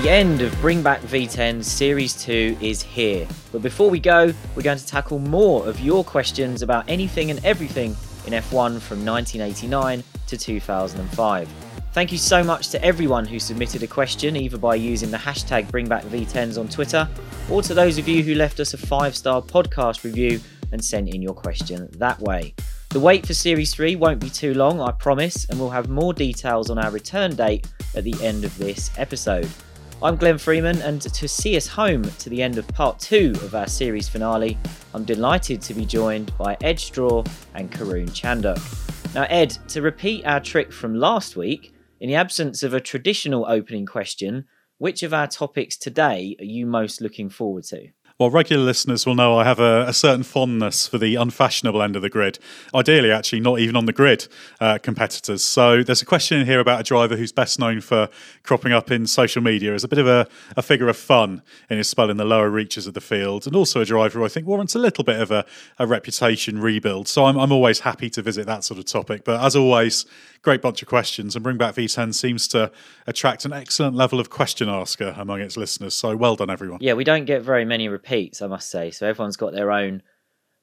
The 0.00 0.08
end 0.08 0.40
of 0.40 0.58
Bring 0.62 0.82
Back 0.82 1.02
V10 1.02 1.62
Series 1.62 2.14
2 2.22 2.56
is 2.62 2.82
here. 2.82 3.28
But 3.52 3.60
before 3.60 3.90
we 3.90 4.00
go, 4.00 4.32
we're 4.56 4.62
going 4.62 4.78
to 4.78 4.86
tackle 4.86 5.18
more 5.18 5.68
of 5.68 5.78
your 5.78 6.04
questions 6.04 6.62
about 6.62 6.88
anything 6.88 7.30
and 7.30 7.44
everything 7.44 7.94
in 8.26 8.32
F1 8.32 8.80
from 8.80 9.04
1989 9.04 10.02
to 10.28 10.38
2005. 10.38 11.48
Thank 11.92 12.12
you 12.12 12.18
so 12.18 12.42
much 12.42 12.70
to 12.70 12.82
everyone 12.82 13.26
who 13.26 13.38
submitted 13.38 13.82
a 13.82 13.86
question 13.86 14.36
either 14.36 14.56
by 14.56 14.76
using 14.76 15.10
the 15.10 15.18
hashtag 15.18 15.66
BringBackV10s 15.66 16.58
on 16.58 16.68
Twitter 16.68 17.06
or 17.50 17.60
to 17.60 17.74
those 17.74 17.98
of 17.98 18.08
you 18.08 18.22
who 18.22 18.34
left 18.34 18.58
us 18.58 18.72
a 18.72 18.78
five 18.78 19.14
star 19.14 19.42
podcast 19.42 20.02
review 20.02 20.40
and 20.72 20.82
sent 20.82 21.12
in 21.12 21.20
your 21.20 21.34
question 21.34 21.90
that 21.98 22.18
way. 22.20 22.54
The 22.90 22.98
wait 22.98 23.24
for 23.24 23.34
Series 23.34 23.72
3 23.72 23.94
won't 23.94 24.18
be 24.18 24.28
too 24.28 24.52
long, 24.52 24.80
I 24.80 24.90
promise, 24.90 25.48
and 25.48 25.60
we'll 25.60 25.70
have 25.70 25.88
more 25.88 26.12
details 26.12 26.70
on 26.70 26.78
our 26.78 26.90
return 26.90 27.36
date 27.36 27.68
at 27.94 28.02
the 28.02 28.16
end 28.20 28.44
of 28.44 28.58
this 28.58 28.90
episode. 28.98 29.48
I'm 30.02 30.16
Glenn 30.16 30.38
Freeman, 30.38 30.82
and 30.82 31.00
to 31.00 31.28
see 31.28 31.56
us 31.56 31.68
home 31.68 32.02
to 32.02 32.28
the 32.28 32.42
end 32.42 32.58
of 32.58 32.66
part 32.66 32.98
two 32.98 33.30
of 33.44 33.54
our 33.54 33.68
series 33.68 34.08
finale, 34.08 34.58
I'm 34.92 35.04
delighted 35.04 35.62
to 35.62 35.74
be 35.74 35.86
joined 35.86 36.36
by 36.36 36.56
Ed 36.62 36.80
Straw 36.80 37.22
and 37.54 37.70
Karun 37.70 38.10
Chandhok. 38.10 39.14
Now, 39.14 39.24
Ed, 39.30 39.50
to 39.68 39.82
repeat 39.82 40.26
our 40.26 40.40
trick 40.40 40.72
from 40.72 40.96
last 40.96 41.36
week, 41.36 41.72
in 42.00 42.08
the 42.08 42.16
absence 42.16 42.64
of 42.64 42.74
a 42.74 42.80
traditional 42.80 43.46
opening 43.46 43.86
question, 43.86 44.46
which 44.78 45.04
of 45.04 45.14
our 45.14 45.28
topics 45.28 45.76
today 45.76 46.34
are 46.40 46.44
you 46.44 46.66
most 46.66 47.00
looking 47.00 47.30
forward 47.30 47.62
to? 47.66 47.90
Well, 48.20 48.28
regular 48.28 48.62
listeners 48.62 49.06
will 49.06 49.14
know 49.14 49.38
I 49.38 49.44
have 49.44 49.60
a, 49.60 49.86
a, 49.88 49.94
certain 49.94 50.24
fondness 50.24 50.86
for 50.86 50.98
the 50.98 51.14
unfashionable 51.14 51.80
end 51.80 51.96
of 51.96 52.02
the 52.02 52.10
grid. 52.10 52.38
Ideally, 52.74 53.10
actually, 53.10 53.40
not 53.40 53.60
even 53.60 53.76
on 53.76 53.86
the 53.86 53.94
grid 53.94 54.28
uh, 54.60 54.76
competitors. 54.76 55.42
So 55.42 55.82
there's 55.82 56.02
a 56.02 56.04
question 56.04 56.38
in 56.38 56.44
here 56.44 56.60
about 56.60 56.80
a 56.80 56.82
driver 56.82 57.16
who's 57.16 57.32
best 57.32 57.58
known 57.58 57.80
for 57.80 58.10
cropping 58.42 58.72
up 58.72 58.90
in 58.90 59.06
social 59.06 59.40
media 59.40 59.72
as 59.72 59.84
a 59.84 59.88
bit 59.88 59.98
of 59.98 60.06
a, 60.06 60.28
a 60.54 60.60
figure 60.60 60.88
of 60.88 60.98
fun 60.98 61.40
in 61.70 61.78
his 61.78 61.88
spell 61.88 62.10
in 62.10 62.18
the 62.18 62.26
lower 62.26 62.50
reaches 62.50 62.86
of 62.86 62.92
the 62.92 63.00
field, 63.00 63.46
and 63.46 63.56
also 63.56 63.80
a 63.80 63.86
driver 63.86 64.18
who 64.18 64.24
I 64.26 64.28
think 64.28 64.46
warrants 64.46 64.74
a 64.74 64.78
little 64.78 65.02
bit 65.02 65.18
of 65.18 65.30
a, 65.30 65.46
a 65.78 65.86
reputation 65.86 66.60
rebuild. 66.60 67.08
So 67.08 67.24
I'm, 67.24 67.38
I'm 67.38 67.52
always 67.52 67.80
happy 67.80 68.10
to 68.10 68.20
visit 68.20 68.44
that 68.44 68.64
sort 68.64 68.78
of 68.78 68.84
topic. 68.84 69.24
But 69.24 69.42
as 69.42 69.56
always, 69.56 70.04
great 70.42 70.62
bunch 70.62 70.82
of 70.82 70.88
questions, 70.88 71.34
and 71.34 71.42
Bring 71.42 71.58
Back 71.58 71.74
V10 71.74 72.14
seems 72.14 72.48
to 72.48 72.70
attract 73.06 73.44
an 73.44 73.52
excellent 73.52 73.94
level 73.94 74.20
of 74.20 74.30
question 74.30 74.68
asker 74.68 75.14
among 75.16 75.40
its 75.40 75.56
listeners. 75.56 75.94
So 75.94 76.16
well 76.16 76.36
done, 76.36 76.50
everyone. 76.50 76.78
Yeah, 76.80 76.94
we 76.94 77.04
don't 77.04 77.24
get 77.24 77.42
very 77.42 77.64
many 77.64 77.88
repeats 77.88 78.42
I 78.42 78.46
must 78.46 78.70
say. 78.70 78.90
So 78.90 79.06
everyone's 79.06 79.36
got 79.36 79.52
their 79.52 79.70
own 79.70 80.02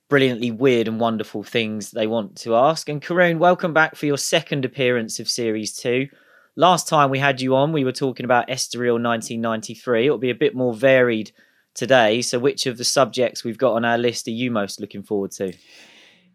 brilliantly 0.09 0.51
weird 0.51 0.87
and 0.87 0.99
wonderful 0.99 1.43
things 1.43 1.91
they 1.91 2.07
want 2.07 2.37
to 2.37 2.55
ask. 2.55 2.87
And 2.89 3.01
Karun, 3.01 3.39
welcome 3.39 3.73
back 3.73 3.95
for 3.95 4.05
your 4.05 4.17
second 4.17 4.63
appearance 4.65 5.19
of 5.19 5.29
Series 5.29 5.75
2. 5.75 6.07
Last 6.55 6.87
time 6.87 7.09
we 7.09 7.19
had 7.19 7.41
you 7.41 7.55
on, 7.55 7.71
we 7.71 7.83
were 7.83 7.91
talking 7.91 8.23
about 8.23 8.47
Estoril 8.47 9.03
1993. 9.03 10.05
It'll 10.05 10.17
be 10.17 10.29
a 10.29 10.35
bit 10.35 10.55
more 10.55 10.73
varied 10.73 11.31
today. 11.75 12.21
So, 12.21 12.39
which 12.39 12.65
of 12.65 12.77
the 12.77 12.83
subjects 12.83 13.43
we've 13.43 13.57
got 13.57 13.73
on 13.73 13.85
our 13.85 13.97
list 13.97 14.27
are 14.27 14.31
you 14.31 14.49
most 14.49 14.79
looking 14.79 15.03
forward 15.03 15.31
to? 15.33 15.53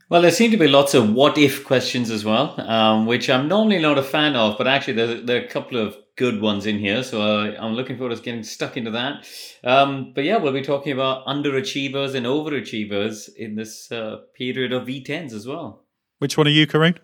Well, 0.08 0.22
there 0.22 0.31
seem 0.31 0.50
to 0.50 0.56
be 0.56 0.69
lots 0.69 0.95
of 0.95 1.12
what 1.12 1.39
if 1.39 1.64
questions 1.64 2.11
as 2.11 2.25
well, 2.25 2.61
um, 2.61 3.06
which 3.06 3.31
I'm 3.31 3.48
normally 3.48 3.78
not 3.78 3.98
a 3.98 4.03
fan 4.03 4.36
of, 4.36 4.58
but 4.58 4.67
actually, 4.67 4.95
there, 4.95 5.20
there 5.20 5.41
are 5.41 5.45
a 5.45 5.48
couple 5.48 5.78
of 5.78 5.97
good 6.17 6.41
ones 6.41 6.67
in 6.67 6.78
here. 6.78 7.03
So 7.03 7.22
uh, 7.22 7.56
I'm 7.58 7.72
looking 7.72 7.97
forward 7.97 8.17
to 8.17 8.23
getting 8.23 8.42
stuck 8.42 8.77
into 8.77 8.91
that. 8.91 9.27
Um, 9.64 10.12
but 10.14 10.25
yeah, 10.25 10.36
we'll 10.36 10.53
be 10.53 10.62
talking 10.62 10.92
about 10.92 11.27
underachievers 11.27 12.14
and 12.14 12.27
overachievers 12.27 13.34
in 13.34 13.55
this 13.55 13.91
uh, 13.91 14.19
period 14.34 14.73
of 14.73 14.86
V10s 14.86 15.33
as 15.33 15.47
well. 15.47 15.84
Which 16.19 16.36
one 16.36 16.47
are 16.47 16.50
you, 16.50 16.67
Karun? 16.67 16.98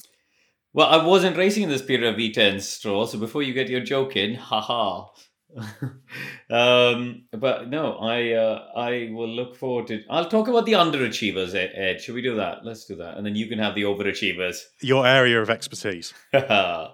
Well, 0.73 0.89
I 0.89 1.05
wasn't 1.05 1.37
racing 1.37 1.63
in 1.65 1.71
this 1.71 1.83
period 1.83 2.13
of 2.13 2.21
V10s, 2.21 2.63
Straw. 2.63 3.07
So 3.07 3.19
before 3.19 3.43
you 3.43 3.55
get 3.55 3.69
your 3.69 3.81
joke 3.81 4.17
in, 4.17 4.35
haha. 4.35 5.07
um, 6.51 7.25
but 7.33 7.69
no, 7.69 7.95
I 7.95 8.33
uh, 8.33 8.67
I 8.77 9.11
will 9.13 9.29
look 9.29 9.57
forward 9.57 9.86
to. 9.89 10.03
I'll 10.11 10.29
talk 10.29 10.48
about 10.48 10.67
the 10.67 10.73
underachievers, 10.73 11.55
Ed. 11.55 12.01
Should 12.01 12.14
we 12.14 12.23
do 12.23 12.36
that? 12.36 12.64
Let's 12.64 12.85
do 12.85 12.97
that, 12.97 13.17
and 13.17 13.25
then 13.25 13.35
you 13.35 13.47
can 13.47 13.58
have 13.58 13.75
the 13.75 13.83
overachievers. 13.83 14.61
Your 14.83 15.07
area 15.07 15.41
of 15.41 15.51
expertise. 15.51 16.13
there 16.33 16.91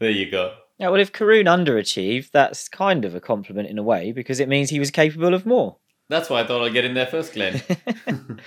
you 0.00 0.30
go. 0.30 0.54
Yeah, 0.78 0.90
well, 0.90 1.00
if 1.00 1.12
Karun 1.12 1.46
underachieved, 1.46 2.30
that's 2.30 2.68
kind 2.68 3.04
of 3.04 3.14
a 3.14 3.20
compliment 3.20 3.68
in 3.68 3.78
a 3.78 3.82
way 3.82 4.12
because 4.12 4.38
it 4.38 4.48
means 4.48 4.70
he 4.70 4.78
was 4.78 4.92
capable 4.92 5.34
of 5.34 5.44
more. 5.44 5.78
That's 6.08 6.30
why 6.30 6.40
I 6.40 6.46
thought 6.46 6.64
I'd 6.64 6.72
get 6.72 6.84
in 6.84 6.94
there 6.94 7.06
first, 7.06 7.34
Glenn. 7.34 7.60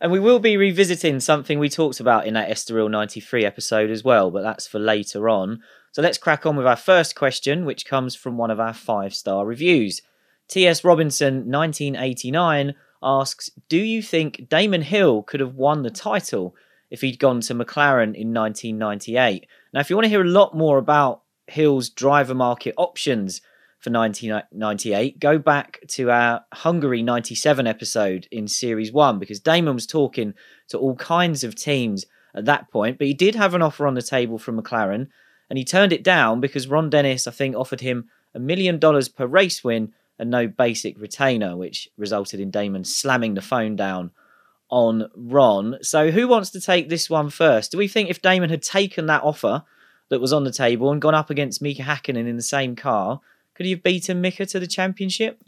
and 0.00 0.12
we 0.12 0.20
will 0.20 0.38
be 0.38 0.56
revisiting 0.56 1.18
something 1.20 1.58
we 1.58 1.70
talked 1.70 1.98
about 1.98 2.26
in 2.26 2.34
that 2.34 2.50
Estoril 2.50 2.90
93 2.90 3.44
episode 3.44 3.90
as 3.90 4.04
well, 4.04 4.30
but 4.30 4.42
that's 4.42 4.66
for 4.66 4.78
later 4.78 5.28
on. 5.28 5.62
So 5.92 6.00
let's 6.00 6.16
crack 6.16 6.46
on 6.46 6.56
with 6.56 6.66
our 6.66 6.76
first 6.76 7.14
question, 7.14 7.66
which 7.66 7.84
comes 7.84 8.14
from 8.14 8.38
one 8.38 8.50
of 8.50 8.58
our 8.58 8.72
five 8.72 9.14
star 9.14 9.44
reviews. 9.44 10.00
T.S. 10.48 10.84
Robinson, 10.84 11.50
1989, 11.50 12.74
asks 13.02 13.50
Do 13.68 13.76
you 13.76 14.02
think 14.02 14.48
Damon 14.48 14.82
Hill 14.82 15.22
could 15.22 15.40
have 15.40 15.54
won 15.54 15.82
the 15.82 15.90
title 15.90 16.56
if 16.90 17.02
he'd 17.02 17.18
gone 17.18 17.42
to 17.42 17.54
McLaren 17.54 18.14
in 18.14 18.32
1998? 18.32 19.46
Now, 19.74 19.80
if 19.80 19.90
you 19.90 19.96
want 19.96 20.04
to 20.04 20.10
hear 20.10 20.22
a 20.22 20.28
lot 20.28 20.56
more 20.56 20.78
about 20.78 21.22
Hill's 21.46 21.90
driver 21.90 22.34
market 22.34 22.74
options 22.78 23.42
for 23.78 23.90
1998, 23.90 25.20
go 25.20 25.38
back 25.38 25.80
to 25.88 26.10
our 26.10 26.42
Hungary 26.54 27.02
97 27.02 27.66
episode 27.66 28.28
in 28.30 28.48
Series 28.48 28.92
1 28.92 29.18
because 29.18 29.40
Damon 29.40 29.74
was 29.74 29.86
talking 29.86 30.32
to 30.68 30.78
all 30.78 30.96
kinds 30.96 31.44
of 31.44 31.54
teams 31.54 32.06
at 32.34 32.46
that 32.46 32.70
point, 32.70 32.96
but 32.96 33.06
he 33.06 33.12
did 33.12 33.34
have 33.34 33.54
an 33.54 33.60
offer 33.60 33.86
on 33.86 33.92
the 33.92 34.00
table 34.00 34.38
from 34.38 34.58
McLaren 34.58 35.08
and 35.50 35.58
he 35.58 35.64
turned 35.64 35.92
it 35.92 36.02
down 36.02 36.40
because 36.40 36.68
Ron 36.68 36.90
Dennis, 36.90 37.26
I 37.26 37.30
think, 37.30 37.56
offered 37.56 37.80
him 37.80 38.08
a 38.34 38.38
million 38.38 38.78
dollars 38.78 39.08
per 39.08 39.26
race 39.26 39.62
win 39.62 39.92
and 40.18 40.30
no 40.30 40.46
basic 40.46 40.98
retainer, 41.00 41.56
which 41.56 41.88
resulted 41.96 42.40
in 42.40 42.50
Damon 42.50 42.84
slamming 42.84 43.34
the 43.34 43.42
phone 43.42 43.76
down 43.76 44.10
on 44.70 45.08
Ron. 45.14 45.78
So, 45.82 46.10
who 46.10 46.28
wants 46.28 46.50
to 46.50 46.60
take 46.60 46.88
this 46.88 47.10
one 47.10 47.30
first? 47.30 47.72
Do 47.72 47.78
we 47.78 47.88
think 47.88 48.08
if 48.08 48.22
Damon 48.22 48.50
had 48.50 48.62
taken 48.62 49.06
that 49.06 49.22
offer, 49.22 49.64
that 50.12 50.20
was 50.20 50.32
on 50.32 50.44
the 50.44 50.52
table 50.52 50.92
and 50.92 51.00
gone 51.00 51.14
up 51.14 51.30
against 51.30 51.62
Mika 51.62 51.82
Hakkinen 51.82 52.28
in 52.28 52.36
the 52.36 52.42
same 52.42 52.76
car, 52.76 53.22
could 53.54 53.64
he 53.64 53.72
have 53.72 53.82
beaten 53.82 54.20
Mika 54.20 54.44
to 54.44 54.60
the 54.60 54.66
championship? 54.66 55.42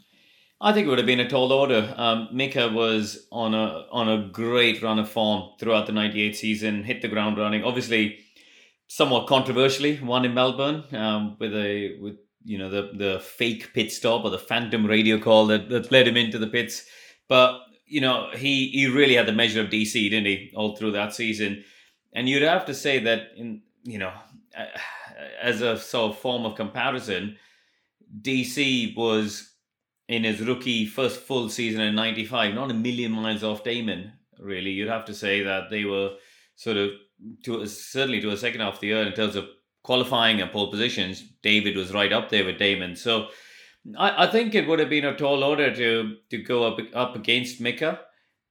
I 0.59 0.73
think 0.73 0.87
it 0.87 0.89
would 0.89 0.97
have 0.97 1.05
been 1.05 1.19
a 1.19 1.29
tall 1.29 1.53
order. 1.53 1.93
Um, 1.95 2.29
Mika 2.31 2.69
was 2.69 3.27
on 3.31 3.53
a 3.53 3.85
on 3.91 4.09
a 4.09 4.27
great 4.29 4.81
run 4.81 4.97
of 4.97 5.07
form 5.07 5.51
throughout 5.59 5.85
the 5.85 5.91
'98 5.91 6.35
season, 6.35 6.83
hit 6.83 7.03
the 7.03 7.07
ground 7.07 7.37
running. 7.37 7.63
Obviously, 7.63 8.17
somewhat 8.87 9.27
controversially, 9.27 9.99
won 9.99 10.25
in 10.25 10.33
Melbourne 10.33 10.83
um, 10.93 11.37
with 11.39 11.53
a 11.53 11.97
with 11.99 12.17
you 12.43 12.57
know 12.57 12.69
the 12.69 12.91
the 12.95 13.19
fake 13.19 13.73
pit 13.73 13.91
stop 13.91 14.23
or 14.23 14.29
the 14.29 14.39
phantom 14.39 14.85
radio 14.85 15.19
call 15.19 15.47
that, 15.47 15.69
that 15.69 15.91
led 15.91 16.07
him 16.07 16.17
into 16.17 16.37
the 16.37 16.47
pits. 16.47 16.85
But 17.27 17.59
you 17.85 18.01
know 18.01 18.29
he 18.33 18.69
he 18.69 18.87
really 18.87 19.15
had 19.15 19.27
the 19.27 19.33
measure 19.33 19.61
of 19.61 19.69
DC, 19.69 19.93
didn't 19.93 20.25
he, 20.25 20.51
all 20.55 20.75
through 20.75 20.91
that 20.91 21.13
season? 21.13 21.63
And 22.13 22.29
you'd 22.29 22.43
have 22.43 22.65
to 22.65 22.73
say 22.73 22.99
that 22.99 23.31
in 23.35 23.61
you 23.83 23.99
know 23.99 24.13
as 25.41 25.61
a 25.61 25.77
sort 25.77 26.11
of 26.11 26.19
form 26.19 26.45
of 26.45 26.55
comparison, 26.55 27.37
DC 28.21 28.95
was 28.95 29.51
in 30.07 30.23
his 30.23 30.41
rookie 30.41 30.85
first 30.85 31.19
full 31.19 31.49
season 31.49 31.81
in 31.81 31.95
95, 31.95 32.53
not 32.53 32.71
a 32.71 32.73
million 32.73 33.11
miles 33.11 33.43
off 33.43 33.63
Damon, 33.63 34.13
really. 34.39 34.71
You'd 34.71 34.89
have 34.89 35.05
to 35.05 35.13
say 35.13 35.41
that 35.43 35.69
they 35.69 35.85
were 35.85 36.15
sort 36.55 36.77
of, 36.77 36.91
to 37.43 37.65
certainly 37.65 38.21
to 38.21 38.31
a 38.31 38.37
second 38.37 38.61
half 38.61 38.75
of 38.75 38.79
the 38.79 38.87
year 38.87 39.03
in 39.03 39.13
terms 39.13 39.35
of 39.35 39.45
qualifying 39.83 40.41
and 40.41 40.51
pole 40.51 40.71
positions, 40.71 41.23
David 41.41 41.75
was 41.75 41.93
right 41.93 42.11
up 42.11 42.29
there 42.29 42.45
with 42.45 42.57
Damon. 42.57 42.95
So 42.95 43.27
I, 43.97 44.25
I 44.25 44.27
think 44.31 44.55
it 44.55 44.67
would 44.67 44.79
have 44.79 44.89
been 44.89 45.05
a 45.05 45.15
tall 45.15 45.43
order 45.43 45.73
to 45.75 46.15
to 46.29 46.37
go 46.43 46.63
up 46.63 46.79
up 46.93 47.15
against 47.15 47.61
Mika 47.61 47.99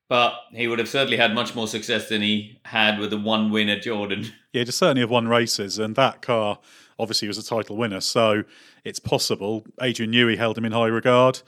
but 0.09 0.35
he 0.53 0.69
would 0.69 0.79
have 0.79 0.89
certainly 0.89 1.17
had 1.17 1.35
much 1.35 1.55
more 1.55 1.67
success 1.67 2.09
than 2.09 2.23
he 2.23 2.61
had 2.65 2.99
with 2.99 3.11
the 3.11 3.19
one 3.19 3.51
win 3.51 3.69
at 3.69 3.83
Jordan. 3.83 4.27
Yeah, 4.53 4.63
just 4.63 4.79
certainly 4.79 5.01
have 5.01 5.11
won 5.11 5.27
races, 5.27 5.81
and 5.81 5.97
that 5.97 6.23
car 6.23 6.61
obviously 6.97 7.27
was 7.27 7.39
a 7.39 7.43
title 7.43 7.77
winner, 7.77 8.01
so 8.01 8.45
it's 8.85 9.01
possible. 9.01 9.65
Adrian 9.83 10.13
Newey 10.13 10.37
held 10.37 10.57
him 10.57 10.65
in 10.65 10.71
high 10.71 10.87
regard. 10.87 11.43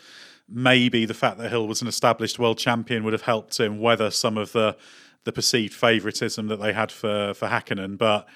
Maybe 0.49 1.07
the 1.07 1.15
fact 1.15 1.39
that 1.39 1.51
Hill 1.51 1.69
was 1.69 1.81
an 1.81 1.87
established 1.87 2.41
world 2.41 2.59
champion 2.59 3.05
would 3.05 3.13
have 3.13 3.23
helped 3.23 3.61
him 3.61 3.79
weather 3.79 4.11
some 4.11 4.37
of 4.37 4.51
the 4.51 4.77
the 5.27 5.33
perceived 5.33 5.75
favouritism 5.75 6.47
that 6.47 6.61
they 6.61 6.73
had 6.73 6.91
for 6.91 7.35
for 7.35 7.49
Hakkinen, 7.49 7.99
but 7.99 8.27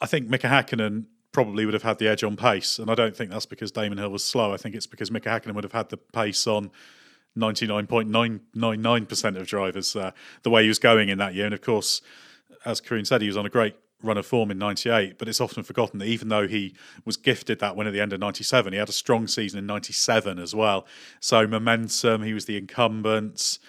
I 0.00 0.06
think 0.06 0.28
Mika 0.28 0.48
Hakkinen 0.48 1.04
probably 1.30 1.64
would 1.64 1.74
have 1.74 1.84
had 1.84 1.98
the 1.98 2.08
edge 2.08 2.24
on 2.24 2.36
pace, 2.36 2.78
and 2.80 2.90
I 2.90 2.96
don't 2.96 3.16
think 3.16 3.30
that's 3.30 3.46
because 3.46 3.70
Damon 3.70 3.98
Hill 3.98 4.10
was 4.10 4.24
slow. 4.24 4.52
I 4.52 4.56
think 4.56 4.74
it's 4.74 4.88
because 4.88 5.12
Mika 5.12 5.28
Hakkinen 5.28 5.54
would 5.54 5.62
have 5.64 5.72
had 5.72 5.90
the 5.90 5.96
pace 5.96 6.46
on 6.48 6.70
99.999% 7.38 9.36
of 9.36 9.46
drivers 9.46 9.94
uh, 9.94 10.10
the 10.42 10.50
way 10.50 10.62
he 10.62 10.68
was 10.68 10.80
going 10.80 11.08
in 11.08 11.18
that 11.18 11.34
year. 11.34 11.44
And 11.44 11.54
of 11.54 11.60
course, 11.60 12.02
as 12.64 12.80
Karun 12.80 13.06
said, 13.06 13.22
he 13.22 13.28
was 13.28 13.36
on 13.36 13.46
a 13.46 13.50
great 13.50 13.76
run 14.02 14.18
of 14.18 14.26
form 14.26 14.50
in 14.50 14.58
98, 14.58 15.18
but 15.18 15.28
it's 15.28 15.40
often 15.40 15.62
forgotten 15.62 16.00
that 16.00 16.06
even 16.06 16.28
though 16.28 16.48
he 16.48 16.74
was 17.04 17.16
gifted 17.16 17.60
that 17.60 17.76
win 17.76 17.86
at 17.86 17.92
the 17.92 18.00
end 18.00 18.12
of 18.12 18.18
97, 18.18 18.72
he 18.72 18.78
had 18.80 18.88
a 18.88 18.92
strong 18.92 19.28
season 19.28 19.60
in 19.60 19.66
97 19.66 20.40
as 20.40 20.52
well. 20.54 20.84
So 21.20 21.46
momentum, 21.46 22.24
he 22.24 22.32
was 22.32 22.46
the 22.46 22.56
incumbent, 22.56 23.60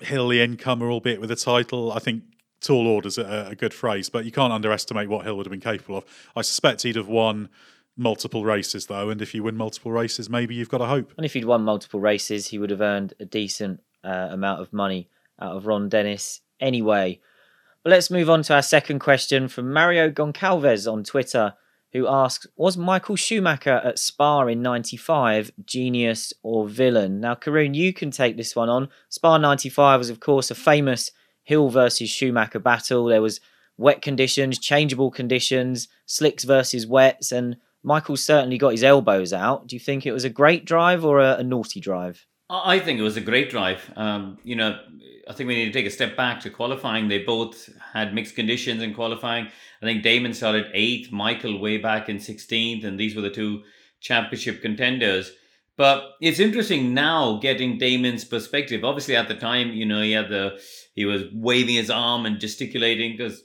Hill 0.00 0.30
incomer, 0.30 0.90
albeit 0.90 1.20
with 1.20 1.30
a 1.30 1.36
title. 1.36 1.92
I 1.92 1.98
think 1.98 2.22
tall 2.60 2.86
order's 2.86 3.18
a, 3.18 3.48
a 3.50 3.54
good 3.54 3.74
phrase, 3.74 4.08
but 4.08 4.24
you 4.24 4.32
can't 4.32 4.52
underestimate 4.52 5.08
what 5.08 5.24
Hill 5.24 5.36
would 5.36 5.46
have 5.46 5.50
been 5.50 5.60
capable 5.60 5.98
of. 5.98 6.04
I 6.34 6.42
suspect 6.42 6.82
he'd 6.82 6.96
have 6.96 7.08
won 7.08 7.48
multiple 7.96 8.44
races 8.44 8.86
though, 8.86 9.08
and 9.08 9.22
if 9.22 9.34
you 9.34 9.42
win 9.42 9.56
multiple 9.56 9.92
races, 9.92 10.28
maybe 10.28 10.54
you've 10.54 10.68
got 10.68 10.80
a 10.80 10.86
hope. 10.86 11.12
And 11.16 11.24
if 11.24 11.32
he'd 11.32 11.44
won 11.44 11.62
multiple 11.62 12.00
races, 12.00 12.48
he 12.48 12.58
would 12.58 12.70
have 12.70 12.80
earned 12.80 13.14
a 13.18 13.24
decent 13.24 13.80
uh, 14.04 14.28
amount 14.30 14.60
of 14.60 14.72
money 14.72 15.08
out 15.40 15.56
of 15.56 15.66
Ron 15.66 15.88
Dennis 15.88 16.40
anyway. 16.60 17.20
But 17.82 17.90
let's 17.90 18.10
move 18.10 18.28
on 18.28 18.42
to 18.44 18.54
our 18.54 18.62
second 18.62 18.98
question 18.98 19.48
from 19.48 19.72
Mario 19.72 20.10
Goncalves 20.10 20.90
on 20.90 21.04
Twitter, 21.04 21.54
who 21.92 22.06
asks 22.06 22.46
Was 22.56 22.76
Michael 22.76 23.16
Schumacher 23.16 23.80
at 23.84 23.98
Spa 23.98 24.46
in 24.46 24.62
95 24.62 25.52
genius 25.64 26.32
or 26.42 26.68
villain? 26.68 27.20
Now, 27.20 27.34
Karun, 27.34 27.74
you 27.74 27.92
can 27.92 28.10
take 28.10 28.36
this 28.36 28.54
one 28.54 28.68
on. 28.68 28.88
Spa 29.08 29.38
95 29.38 30.00
was, 30.00 30.10
of 30.10 30.20
course, 30.20 30.50
a 30.50 30.54
famous 30.54 31.10
Hill 31.42 31.68
versus 31.68 32.10
Schumacher 32.10 32.58
battle. 32.58 33.06
There 33.06 33.22
was 33.22 33.40
wet 33.76 34.02
conditions, 34.02 34.58
changeable 34.58 35.10
conditions, 35.10 35.88
slicks 36.06 36.44
versus 36.44 36.86
wets, 36.86 37.32
and 37.32 37.56
Michael 37.82 38.16
certainly 38.16 38.58
got 38.58 38.72
his 38.72 38.82
elbows 38.82 39.32
out. 39.32 39.68
Do 39.68 39.76
you 39.76 39.80
think 39.80 40.04
it 40.04 40.12
was 40.12 40.24
a 40.24 40.30
great 40.30 40.64
drive 40.64 41.04
or 41.04 41.20
a, 41.20 41.36
a 41.36 41.44
naughty 41.44 41.80
drive? 41.80 42.26
I 42.48 42.78
think 42.78 43.00
it 43.00 43.02
was 43.02 43.16
a 43.16 43.22
great 43.22 43.50
drive. 43.50 43.90
Um, 43.96 44.38
you 44.44 44.54
know, 44.54 44.78
I 45.28 45.32
think 45.32 45.48
we 45.48 45.56
need 45.56 45.66
to 45.66 45.72
take 45.72 45.86
a 45.86 45.90
step 45.90 46.16
back 46.16 46.40
to 46.40 46.50
qualifying. 46.50 47.08
They 47.08 47.18
both 47.18 47.68
had 47.92 48.14
mixed 48.14 48.36
conditions 48.36 48.82
in 48.82 48.94
qualifying. 48.94 49.46
I 49.82 49.84
think 49.84 50.02
Damon 50.02 50.32
started 50.32 50.70
eighth, 50.72 51.10
Michael 51.10 51.58
way 51.58 51.78
back 51.78 52.08
in 52.08 52.18
16th, 52.18 52.84
and 52.84 53.00
these 53.00 53.16
were 53.16 53.22
the 53.22 53.30
two 53.30 53.62
championship 54.00 54.62
contenders. 54.62 55.32
But 55.76 56.12
it's 56.20 56.38
interesting 56.38 56.94
now 56.94 57.38
getting 57.42 57.78
Damon's 57.78 58.24
perspective. 58.24 58.84
Obviously, 58.84 59.16
at 59.16 59.28
the 59.28 59.34
time, 59.34 59.72
you 59.72 59.84
know, 59.84 60.00
he 60.00 60.12
had 60.12 60.28
the 60.28 60.60
he 60.94 61.04
was 61.04 61.24
waving 61.32 61.74
his 61.74 61.90
arm 61.90 62.24
and 62.24 62.40
gesticulating 62.40 63.16
because 63.16 63.42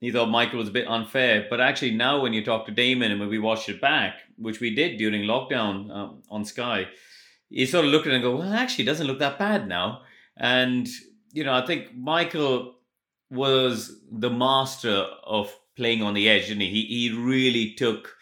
he 0.00 0.10
thought 0.10 0.30
Michael 0.30 0.60
was 0.60 0.68
a 0.68 0.72
bit 0.72 0.88
unfair. 0.88 1.46
But 1.50 1.60
actually, 1.60 1.90
now 1.90 2.22
when 2.22 2.32
you 2.32 2.44
talk 2.44 2.66
to 2.66 2.72
Damon 2.72 3.10
and 3.10 3.20
when 3.20 3.28
we 3.28 3.38
watched 3.38 3.68
it 3.68 3.80
back, 3.80 4.20
which 4.38 4.60
we 4.60 4.74
did 4.74 4.96
during 4.96 5.22
lockdown 5.22 5.90
um, 5.90 6.22
on 6.30 6.44
Sky, 6.44 6.86
you 7.50 7.66
sort 7.66 7.84
of 7.84 7.90
look 7.90 8.06
at 8.06 8.12
it 8.12 8.16
and 8.16 8.22
go, 8.22 8.36
well, 8.36 8.52
actually, 8.52 8.84
it 8.84 8.86
doesn't 8.86 9.06
look 9.06 9.18
that 9.18 9.38
bad 9.38 9.68
now. 9.68 10.02
And, 10.36 10.88
you 11.32 11.44
know, 11.44 11.54
I 11.54 11.64
think 11.66 11.94
Michael 11.94 12.74
was 13.30 14.00
the 14.10 14.30
master 14.30 15.06
of 15.24 15.54
playing 15.76 16.02
on 16.02 16.14
the 16.14 16.28
edge, 16.28 16.48
didn't 16.48 16.62
he? 16.62 16.70
He, 16.70 17.08
he 17.08 17.16
really 17.16 17.74
took 17.74 18.14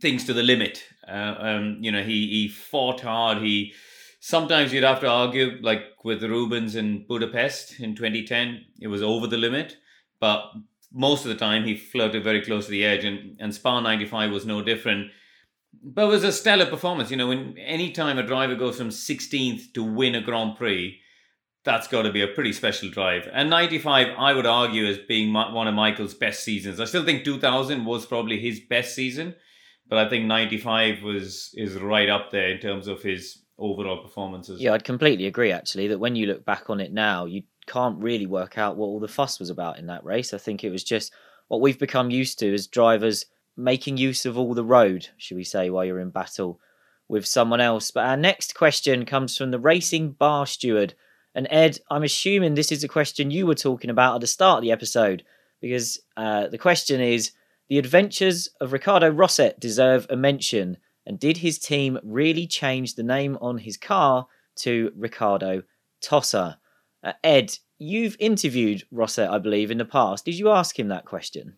things 0.00 0.24
to 0.24 0.32
the 0.32 0.42
limit. 0.42 0.84
Uh, 1.06 1.34
um, 1.38 1.78
you 1.80 1.92
know, 1.92 2.02
he, 2.02 2.28
he 2.28 2.48
fought 2.48 3.00
hard. 3.00 3.38
He 3.38 3.74
sometimes 4.20 4.72
you'd 4.72 4.84
have 4.84 5.00
to 5.00 5.08
argue, 5.08 5.58
like 5.60 5.82
with 6.04 6.22
Rubens 6.22 6.74
in 6.74 7.06
Budapest 7.06 7.80
in 7.80 7.94
2010, 7.94 8.64
it 8.80 8.88
was 8.88 9.02
over 9.02 9.26
the 9.26 9.36
limit 9.36 9.76
but 10.20 10.52
most 10.92 11.24
of 11.24 11.28
the 11.28 11.36
time 11.36 11.64
he 11.64 11.76
floated 11.76 12.24
very 12.24 12.42
close 12.42 12.64
to 12.66 12.70
the 12.70 12.84
edge, 12.84 13.04
and, 13.04 13.36
and 13.40 13.54
Spa 13.54 13.80
95 13.80 14.30
was 14.30 14.46
no 14.46 14.62
different. 14.62 15.10
But 15.82 16.04
it 16.04 16.08
was 16.08 16.24
a 16.24 16.32
stellar 16.32 16.66
performance. 16.66 17.10
You 17.10 17.16
know, 17.16 17.28
when 17.28 17.56
any 17.58 17.92
time 17.92 18.18
a 18.18 18.22
driver 18.22 18.54
goes 18.54 18.78
from 18.78 18.88
16th 18.88 19.72
to 19.74 19.82
win 19.82 20.14
a 20.14 20.20
Grand 20.20 20.56
Prix, 20.56 20.98
that's 21.64 21.88
got 21.88 22.02
to 22.02 22.12
be 22.12 22.22
a 22.22 22.28
pretty 22.28 22.52
special 22.52 22.88
drive. 22.90 23.28
And 23.32 23.50
95, 23.50 24.08
I 24.18 24.32
would 24.32 24.46
argue, 24.46 24.86
as 24.86 24.98
being 24.98 25.32
one 25.32 25.68
of 25.68 25.74
Michael's 25.74 26.14
best 26.14 26.42
seasons. 26.42 26.80
I 26.80 26.84
still 26.84 27.04
think 27.04 27.24
2000 27.24 27.84
was 27.84 28.06
probably 28.06 28.40
his 28.40 28.60
best 28.60 28.94
season, 28.94 29.34
but 29.86 29.98
I 29.98 30.08
think 30.08 30.24
95 30.24 31.02
was 31.02 31.50
is 31.54 31.74
right 31.74 32.08
up 32.08 32.30
there 32.30 32.48
in 32.48 32.60
terms 32.60 32.88
of 32.88 33.02
his 33.02 33.42
overall 33.58 34.02
performances. 34.02 34.60
Yeah, 34.60 34.72
I'd 34.72 34.84
completely 34.84 35.26
agree. 35.26 35.52
Actually, 35.52 35.88
that 35.88 35.98
when 35.98 36.16
you 36.16 36.26
look 36.26 36.44
back 36.44 36.70
on 36.70 36.80
it 36.80 36.92
now, 36.92 37.26
you 37.26 37.42
can't 37.66 38.02
really 38.02 38.26
work 38.26 38.56
out 38.56 38.76
what 38.76 38.86
all 38.86 39.00
the 39.00 39.08
fuss 39.08 39.38
was 39.38 39.50
about 39.50 39.78
in 39.78 39.86
that 39.86 40.04
race. 40.04 40.32
I 40.32 40.38
think 40.38 40.64
it 40.64 40.70
was 40.70 40.84
just 40.84 41.12
what 41.48 41.60
we've 41.60 41.78
become 41.78 42.10
used 42.10 42.38
to 42.38 42.54
as 42.54 42.66
drivers 42.66 43.26
making 43.58 43.96
use 43.96 44.24
of 44.24 44.38
all 44.38 44.54
the 44.54 44.64
road, 44.64 45.08
should 45.16 45.36
we 45.36 45.44
say, 45.44 45.68
while 45.68 45.84
you're 45.84 45.98
in 45.98 46.10
battle 46.10 46.60
with 47.08 47.26
someone 47.26 47.60
else. 47.60 47.90
But 47.90 48.06
our 48.06 48.16
next 48.16 48.54
question 48.54 49.04
comes 49.04 49.36
from 49.36 49.50
the 49.50 49.58
racing 49.58 50.12
bar 50.12 50.46
steward. 50.46 50.94
And 51.34 51.48
Ed, 51.50 51.78
I'm 51.90 52.04
assuming 52.04 52.54
this 52.54 52.70
is 52.70 52.84
a 52.84 52.88
question 52.88 53.30
you 53.30 53.46
were 53.46 53.54
talking 53.54 53.90
about 53.90 54.14
at 54.14 54.20
the 54.20 54.26
start 54.26 54.58
of 54.58 54.62
the 54.62 54.72
episode, 54.72 55.24
because 55.60 55.98
uh, 56.16 56.46
the 56.46 56.58
question 56.58 57.00
is 57.00 57.32
The 57.68 57.78
adventures 57.78 58.48
of 58.60 58.72
Ricardo 58.72 59.10
Rosset 59.10 59.58
deserve 59.58 60.06
a 60.08 60.16
mention. 60.16 60.76
And 61.04 61.18
did 61.18 61.38
his 61.38 61.58
team 61.58 61.98
really 62.04 62.46
change 62.46 62.94
the 62.94 63.02
name 63.02 63.38
on 63.40 63.58
his 63.58 63.76
car 63.76 64.26
to 64.56 64.92
Ricardo 64.94 65.62
Tosser? 66.00 66.58
Uh, 67.02 67.12
Ed, 67.24 67.58
you've 67.78 68.16
interviewed 68.20 68.84
Rosset, 68.92 69.30
I 69.30 69.38
believe, 69.38 69.70
in 69.70 69.78
the 69.78 69.84
past. 69.84 70.24
Did 70.24 70.38
you 70.38 70.50
ask 70.50 70.78
him 70.78 70.88
that 70.88 71.06
question? 71.06 71.54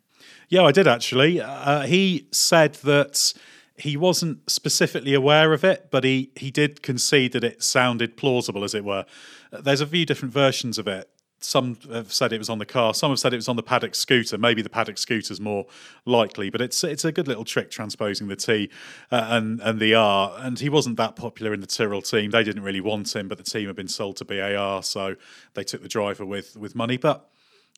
Yeah, 0.48 0.62
I 0.62 0.72
did 0.72 0.86
actually. 0.86 1.40
Uh, 1.40 1.82
he 1.82 2.26
said 2.30 2.74
that 2.74 3.32
he 3.76 3.96
wasn't 3.96 4.50
specifically 4.50 5.14
aware 5.14 5.52
of 5.52 5.64
it, 5.64 5.88
but 5.90 6.04
he, 6.04 6.30
he 6.36 6.50
did 6.50 6.82
concede 6.82 7.32
that 7.32 7.44
it 7.44 7.62
sounded 7.62 8.16
plausible, 8.16 8.62
as 8.62 8.74
it 8.74 8.84
were. 8.84 9.06
Uh, 9.52 9.60
there's 9.60 9.80
a 9.80 9.86
few 9.86 10.04
different 10.04 10.34
versions 10.34 10.78
of 10.78 10.86
it 10.86 11.08
some 11.40 11.76
have 11.90 12.12
said 12.12 12.32
it 12.32 12.38
was 12.38 12.50
on 12.50 12.58
the 12.58 12.66
car. 12.66 12.92
Some 12.94 13.10
have 13.10 13.18
said 13.18 13.32
it 13.32 13.36
was 13.36 13.48
on 13.48 13.56
the 13.56 13.62
paddock 13.62 13.94
scooter. 13.94 14.36
Maybe 14.36 14.62
the 14.62 14.70
paddock 14.70 14.98
scooter 14.98 15.32
is 15.32 15.40
more 15.40 15.66
likely, 16.04 16.50
but 16.50 16.60
it's 16.60 16.84
it's 16.84 17.04
a 17.04 17.12
good 17.12 17.26
little 17.26 17.44
trick 17.44 17.70
transposing 17.70 18.28
the 18.28 18.36
T 18.36 18.70
uh, 19.10 19.26
and 19.30 19.60
and 19.60 19.80
the 19.80 19.94
R. 19.94 20.34
And 20.38 20.58
he 20.58 20.68
wasn't 20.68 20.96
that 20.98 21.16
popular 21.16 21.52
in 21.54 21.60
the 21.60 21.66
Tyrrell 21.66 22.02
team. 22.02 22.30
They 22.30 22.44
didn't 22.44 22.62
really 22.62 22.80
want 22.80 23.14
him, 23.16 23.28
but 23.28 23.38
the 23.38 23.44
team 23.44 23.66
had 23.66 23.76
been 23.76 23.88
sold 23.88 24.16
to 24.18 24.24
BAR, 24.24 24.82
so 24.82 25.16
they 25.54 25.64
took 25.64 25.82
the 25.82 25.88
driver 25.88 26.24
with 26.24 26.56
with 26.56 26.74
money. 26.74 26.98
But 26.98 27.28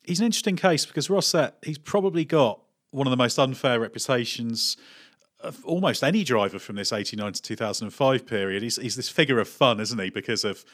he's 0.05 0.21
an 0.21 0.27
interesting 0.27 0.57
case 0.57 0.87
because 0.87 1.09
Rosset 1.09 1.55
he's 1.63 1.79
probably 1.79 2.25
got 2.25 2.61
one 2.91 3.07
of 3.07 3.11
the 3.11 3.17
most 3.17 3.39
unfair 3.39 3.81
reputations 3.81 4.77
of 5.41 5.65
almost 5.65 6.05
any 6.05 6.23
driver 6.25 6.59
from 6.59 6.77
this 6.77 6.93
89 6.93 7.33
to 7.33 7.43
2005 7.43 8.27
period. 8.27 8.63
He's, 8.63 8.77
he's 8.77 8.97
this 8.97 9.09
figure 9.09 9.41
of 9.41 9.49
fun, 9.49 9.81
isn't 9.81 9.99
he? 9.99 10.11
Because 10.11 10.45
of 10.45 10.65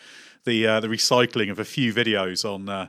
the 0.45 0.67
uh, 0.67 0.81
the 0.81 0.89
recycling 0.89 1.51
of 1.51 1.59
a 1.59 1.65
few 1.65 1.93
videos 1.93 2.45
on 2.45 2.69
uh, 2.69 2.89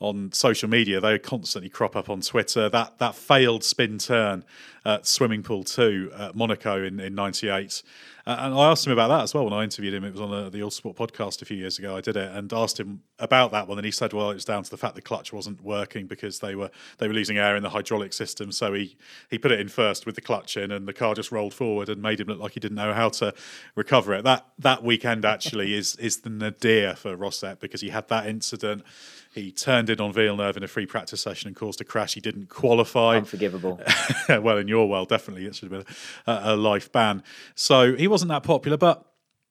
on 0.00 0.30
social 0.32 0.68
media. 0.68 1.00
They 1.00 1.18
constantly 1.18 1.68
crop 1.68 1.96
up 1.96 2.08
on 2.08 2.20
Twitter. 2.20 2.68
That 2.68 2.98
that 2.98 3.14
failed 3.14 3.64
spin 3.64 3.98
turn 3.98 4.44
at 4.84 5.06
swimming 5.06 5.42
pool 5.42 5.64
two 5.64 6.12
at 6.16 6.36
Monaco 6.36 6.84
in 6.84 7.00
in 7.00 7.14
'98. 7.14 7.82
Uh, 8.26 8.36
and 8.40 8.54
I 8.54 8.70
asked 8.70 8.86
him 8.86 8.92
about 8.92 9.08
that 9.08 9.22
as 9.22 9.32
well 9.32 9.44
when 9.44 9.54
I 9.54 9.64
interviewed 9.64 9.94
him. 9.94 10.04
It 10.04 10.12
was 10.12 10.20
on 10.20 10.30
the, 10.30 10.50
the 10.50 10.70
Sport 10.70 10.98
podcast 10.98 11.40
a 11.40 11.46
few 11.46 11.56
years 11.56 11.78
ago. 11.78 11.96
I 11.96 12.02
did 12.02 12.14
it 12.14 12.30
and 12.30 12.52
asked 12.52 12.78
him 12.78 13.00
about 13.18 13.52
that 13.52 13.66
one, 13.66 13.78
and 13.78 13.84
he 13.86 13.90
said, 13.90 14.12
"Well, 14.12 14.30
it 14.30 14.34
was 14.34 14.44
down 14.44 14.62
to 14.62 14.70
the 14.70 14.76
fact 14.76 14.94
the 14.94 15.02
clutch 15.02 15.32
wasn't 15.32 15.62
working 15.62 16.06
because 16.06 16.38
they 16.38 16.54
were 16.54 16.70
they 16.98 17.08
were 17.08 17.14
losing 17.14 17.38
air 17.38 17.56
in 17.56 17.62
the 17.62 17.70
hydraulic 17.70 18.12
system. 18.12 18.52
So 18.52 18.74
he 18.74 18.96
he 19.30 19.38
put 19.38 19.50
it 19.50 19.58
in 19.58 19.68
first 19.68 20.06
with 20.06 20.14
the 20.14 20.20
clutch 20.20 20.56
in, 20.56 20.70
and 20.70 20.86
the 20.86 20.92
car 20.92 21.14
just 21.14 21.32
rolled 21.32 21.54
forward 21.54 21.88
and 21.88 22.00
made 22.00 22.20
him 22.20 22.28
look 22.28 22.38
like 22.38 22.52
he 22.52 22.60
didn't 22.60 22.76
know 22.76 22.92
how 22.92 23.08
to 23.08 23.34
recover 23.74 24.14
it. 24.14 24.24
That 24.24 24.46
that 24.58 24.84
weekend 24.84 25.24
actually 25.24 25.74
is 25.74 25.96
is 25.96 26.18
the 26.18 26.30
nadir 26.30 26.94
for 26.94 27.16
Rosset 27.16 27.58
because 27.58 27.80
he 27.80 27.88
had 27.88 28.08
that 28.08 28.26
incident." 28.26 28.84
He 29.32 29.52
turned 29.52 29.90
in 29.90 30.00
on 30.00 30.12
Villeneuve 30.12 30.56
in 30.56 30.62
a 30.62 30.68
free 30.68 30.86
practice 30.86 31.20
session 31.20 31.48
and 31.48 31.56
caused 31.56 31.80
a 31.80 31.84
crash. 31.84 32.14
He 32.14 32.20
didn't 32.20 32.48
qualify. 32.48 33.16
Unforgivable. 33.16 33.80
well, 34.28 34.58
in 34.58 34.68
your 34.68 34.88
world, 34.88 35.08
definitely 35.08 35.46
it 35.46 35.54
should 35.54 35.70
have 35.70 35.86
been 35.86 35.94
a, 36.26 36.54
a 36.54 36.56
life 36.56 36.90
ban. 36.90 37.22
So 37.54 37.94
he 37.94 38.08
wasn't 38.08 38.30
that 38.30 38.42
popular, 38.42 38.76
but 38.76 39.04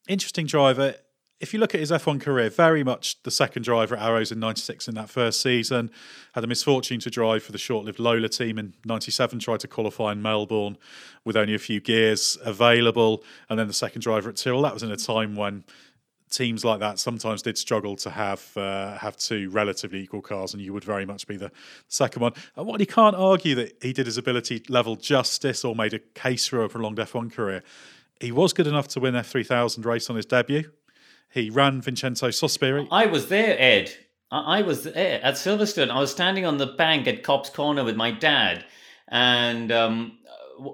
interesting 0.07 0.46
driver 0.46 0.96
if 1.39 1.53
you 1.53 1.60
look 1.60 1.75
at 1.75 1.79
his 1.79 1.91
F1 1.91 2.19
career, 2.19 2.50
very 2.50 2.84
much 2.84 3.22
the 3.22 3.29
second 3.29 3.62
driver 3.62 3.96
at 3.96 4.01
Arrows 4.01 4.31
in 4.31 4.39
96 4.39 4.88
in 4.88 4.96
that 4.96 5.10
first 5.10 5.39
season. 5.39 5.91
Had 6.34 6.41
the 6.41 6.48
misfortune 6.48 7.00
to 7.01 7.12
drive 7.12 7.43
for 7.43 7.51
the 7.51 7.60
short 7.60 7.86
lived 7.86 8.00
Lola 8.00 8.27
team 8.27 8.57
in 8.57 8.74
97, 8.86 9.38
tried 9.39 9.60
to 9.60 9.67
qualify 9.67 10.13
in 10.13 10.22
Melbourne 10.22 10.77
with 11.25 11.38
only 11.38 11.53
a 11.53 11.60
few 11.60 11.79
gears 11.79 12.38
available. 12.43 13.24
And 13.50 13.60
then 13.60 13.67
the 13.67 13.74
second 13.74 14.01
driver 14.01 14.29
at 14.29 14.36
Tyrrell. 14.38 14.63
That 14.63 14.74
was 14.74 14.84
in 14.84 14.91
a 14.91 14.98
time 14.98 15.36
when 15.36 15.63
teams 16.29 16.65
like 16.65 16.79
that 16.79 17.00
sometimes 17.00 17.41
did 17.41 17.57
struggle 17.57 17.96
to 17.98 18.10
have 18.10 18.55
uh, 18.57 18.98
have 18.98 19.17
two 19.17 19.50
relatively 19.50 20.01
equal 20.01 20.22
cars, 20.22 20.53
and 20.53 20.62
you 20.62 20.74
would 20.74 20.84
very 20.84 21.05
much 21.05 21.27
be 21.27 21.38
the 21.38 21.51
second 21.88 22.22
one. 22.22 22.34
And 22.55 22.67
what 22.67 22.79
he 22.79 22.86
can't 22.86 23.15
argue 23.15 23.55
that 23.55 23.81
he 23.81 23.93
did 23.93 24.05
his 24.05 24.17
ability 24.17 24.63
level 24.69 24.96
justice 24.96 25.63
or 25.63 25.75
made 25.75 25.93
a 25.93 26.00
case 26.00 26.48
for 26.48 26.63
a 26.63 26.69
prolonged 26.69 26.98
F1 26.98 27.31
career. 27.31 27.63
He 28.19 28.31
was 28.31 28.53
good 28.53 28.67
enough 28.67 28.88
to 28.89 29.00
win 29.00 29.13
F3000 29.13 29.86
race 29.86 30.10
on 30.10 30.15
his 30.15 30.25
debut. 30.25 30.72
He 31.29 31.50
ran 31.50 31.81
Vincenzo 31.81 32.29
Sospiri. 32.29 32.88
I 32.89 33.05
was 33.05 33.27
there, 33.27 33.55
Ed. 33.60 33.93
I 34.31 34.62
was 34.62 34.84
there 34.84 35.24
at 35.24 35.36
Silverstone. 35.36 35.89
I 35.89 36.00
was 36.00 36.12
standing 36.12 36.46
on 36.46 36.57
the 36.57 36.65
bank 36.65 37.07
at 37.07 37.24
Copse 37.24 37.50
Corner 37.50 37.84
with 37.84 37.96
my 37.96 38.12
dad, 38.12 38.65
and 39.07 39.72
um, 39.72 40.16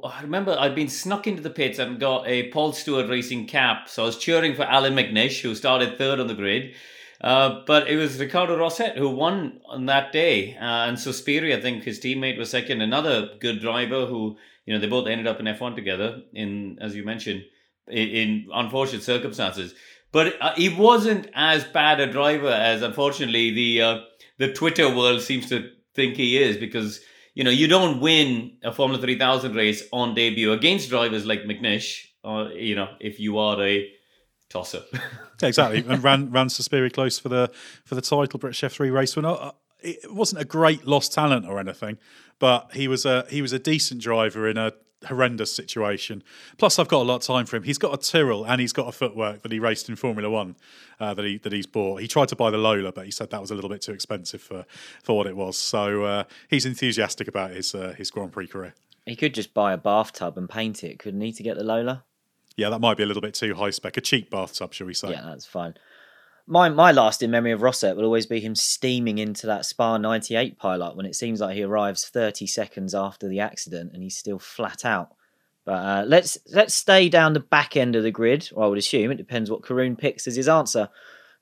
I 0.04 0.22
remember 0.22 0.56
I'd 0.58 0.76
been 0.76 0.90
snuck 0.90 1.28
into 1.28 1.42
the 1.42 1.50
pits 1.50 1.80
and 1.80 2.00
got 2.00 2.28
a 2.28 2.50
Paul 2.50 2.74
Stewart 2.74 3.10
racing 3.10 3.48
cap. 3.48 3.90
So 3.90 4.04
I 4.04 4.06
was 4.08 4.18
cheering 4.18 4.56
for 4.56 4.64
Allan 4.64 4.96
McNish, 4.96 5.42
who 5.42 5.56
started 5.56 5.98
third 5.98 6.20
on 6.20 6.28
the 6.28 6.34
grid. 6.34 6.74
Uh, 7.22 7.62
but 7.66 7.88
it 7.88 7.96
was 7.96 8.20
Ricardo 8.20 8.58
Rosset 8.58 8.98
who 8.98 9.10
won 9.10 9.62
on 9.68 9.86
that 9.86 10.12
day. 10.12 10.56
Uh, 10.56 10.88
and 10.88 10.98
Sospiri, 10.98 11.56
I 11.56 11.62
think 11.62 11.84
his 11.84 12.00
teammate 12.00 12.38
was 12.38 12.50
second. 12.50 12.82
Another 12.82 13.30
good 13.40 13.62
driver 13.62 14.06
who, 14.06 14.38
you 14.66 14.74
know, 14.74 14.80
they 14.80 14.88
both 14.88 15.08
ended 15.08 15.28
up 15.28 15.40
in 15.40 15.46
F1 15.46 15.76
together 15.76 16.22
in, 16.34 16.78
as 16.82 16.96
you 16.96 17.04
mentioned, 17.04 17.44
in, 17.88 18.10
in 18.10 18.48
unfortunate 18.54 19.04
circumstances. 19.04 19.74
But 20.12 20.36
uh, 20.42 20.54
he 20.56 20.70
wasn't 20.70 21.30
as 21.34 21.64
bad 21.64 22.00
a 22.00 22.12
driver 22.12 22.50
as, 22.50 22.82
unfortunately, 22.82 23.52
the 23.52 23.82
uh, 23.82 24.00
the 24.38 24.52
Twitter 24.52 24.94
world 24.94 25.22
seems 25.22 25.50
to 25.50 25.72
think 25.96 26.16
he 26.16 26.38
is 26.38 26.58
because 26.58 27.00
you 27.34 27.44
know 27.44 27.50
you 27.50 27.68
don't 27.68 28.00
win 28.00 28.58
a 28.64 28.72
Formula 28.72 29.02
3000 29.02 29.56
race 29.56 29.84
on 29.92 30.14
debut 30.14 30.52
against 30.52 30.90
drivers 30.90 31.26
like 31.26 31.44
McNish, 31.44 32.06
or 32.24 32.50
you 32.50 32.76
know 32.76 32.90
if 33.00 33.20
you 33.20 33.38
are 33.38 33.62
a 33.62 33.90
tosser. 34.50 34.84
exactly, 35.42 35.84
and 35.88 36.04
ran 36.04 36.32
ran 36.32 36.50
Suspiria 36.50 36.90
close 36.90 37.20
for 37.20 37.30
the 37.30 37.52
for 37.86 37.96
the 37.96 38.02
title 38.02 38.40
British 38.40 38.62
F3 38.62 38.94
race 38.94 39.16
winner. 39.16 39.52
It 39.84 40.14
wasn't 40.14 40.42
a 40.42 40.46
great 40.46 40.88
lost 40.88 41.14
talent 41.14 41.46
or 41.46 41.60
anything, 41.60 41.98
but 42.40 42.74
he 42.74 42.88
was 42.88 43.06
a 43.06 43.26
he 43.30 43.42
was 43.42 43.54
a 43.54 43.60
decent 43.60 44.02
driver 44.02 44.48
in 44.48 44.58
a 44.58 44.74
horrendous 45.06 45.54
situation. 45.54 46.24
Plus, 46.58 46.80
I've 46.80 46.88
got 46.88 47.02
a 47.02 47.04
lot 47.04 47.16
of 47.16 47.22
time 47.24 47.46
for 47.46 47.58
him. 47.58 47.64
He's 47.64 47.78
got 47.78 47.94
a 47.94 47.98
Tyrrell 47.98 48.46
and 48.46 48.62
he's 48.62 48.74
got 48.74 48.88
a 48.88 48.92
footwork 48.92 49.42
that 49.42 49.52
he 49.52 49.60
raced 49.60 49.90
in 49.90 49.96
Formula 49.96 50.30
One 50.30 50.56
uh, 51.00 51.14
that 51.14 51.26
he 51.26 51.38
that 51.40 51.52
he's 51.52 51.66
bought. 51.66 52.02
He 52.02 52.08
tried 52.08 52.30
to 52.30 52.36
buy 52.36 52.52
the 52.52 52.58
Lola, 52.58 52.92
but 52.92 53.06
he 53.06 53.12
said 53.12 53.30
that 53.32 53.42
was 53.42 53.52
a 53.52 53.56
little 53.56 53.70
bit 53.70 53.82
too 53.82 53.94
expensive 53.94 54.42
for 54.42 54.66
for 55.04 55.18
what 55.18 55.28
it 55.28 55.36
was. 55.36 55.58
So 55.58 56.04
uh, 56.04 56.24
he's 56.50 56.66
enthusiastic 56.66 57.28
about 57.28 57.52
his 57.52 57.76
uh, 57.76 57.94
his 57.98 58.12
Grand 58.12 58.32
Prix 58.32 58.48
career. 58.48 58.76
He 59.06 59.16
could 59.16 59.34
just 59.34 59.54
buy 59.54 59.74
a 59.74 59.78
bathtub 59.78 60.38
and 60.38 60.50
paint 60.50 60.84
it, 60.84 60.98
couldn't 60.98 61.20
he, 61.20 61.34
to 61.34 61.44
get 61.44 61.58
the 61.58 61.64
Lola? 61.64 62.06
Yeah, 62.56 62.70
that 62.70 62.80
might 62.80 62.98
be 62.98 63.04
a 63.04 63.06
little 63.06 63.22
bit 63.22 63.34
too 63.34 63.56
high 63.56 63.72
spec. 63.72 63.98
A 63.98 64.02
cheap 64.02 64.30
bathtub, 64.30 64.74
shall 64.74 64.88
we 64.88 64.94
say? 64.94 65.10
Yeah, 65.12 65.24
that's 65.26 65.46
fine. 65.46 65.74
My 66.46 66.68
my 66.68 66.92
lasting 66.92 67.32
memory 67.32 67.54
of 67.54 67.62
Rosset 67.62 67.96
will 67.96 68.04
always 68.04 68.26
be 68.26 68.42
him 68.42 68.54
steaming 68.54 69.18
into 69.18 69.48
that 69.48 69.66
Spa 69.66 69.98
98 69.98 70.58
pilot 70.58 70.96
when 70.96 71.06
it 71.06 71.16
seems 71.16 71.40
like 71.40 71.56
he 71.56 71.64
arrives 71.64 72.06
30 72.06 72.48
seconds 72.48 72.94
after 72.94 73.30
the 73.30 73.40
accident 73.40 73.92
and 73.94 74.04
he's 74.04 74.18
still 74.18 74.40
flat 74.40 74.84
out. 74.84 75.16
But 75.66 75.72
uh, 75.72 76.04
let's 76.06 76.38
let's 76.52 76.74
stay 76.74 77.08
down 77.08 77.32
the 77.32 77.40
back 77.40 77.78
end 77.78 77.96
of 77.96 78.04
the 78.04 78.12
grid, 78.12 78.50
I 78.58 78.68
would 78.68 78.78
assume 78.78 79.12
it 79.12 79.16
depends 79.16 79.50
what 79.50 79.62
Karun 79.62 79.98
picks 79.98 80.28
as 80.28 80.36
his 80.36 80.50
answer. 80.50 80.90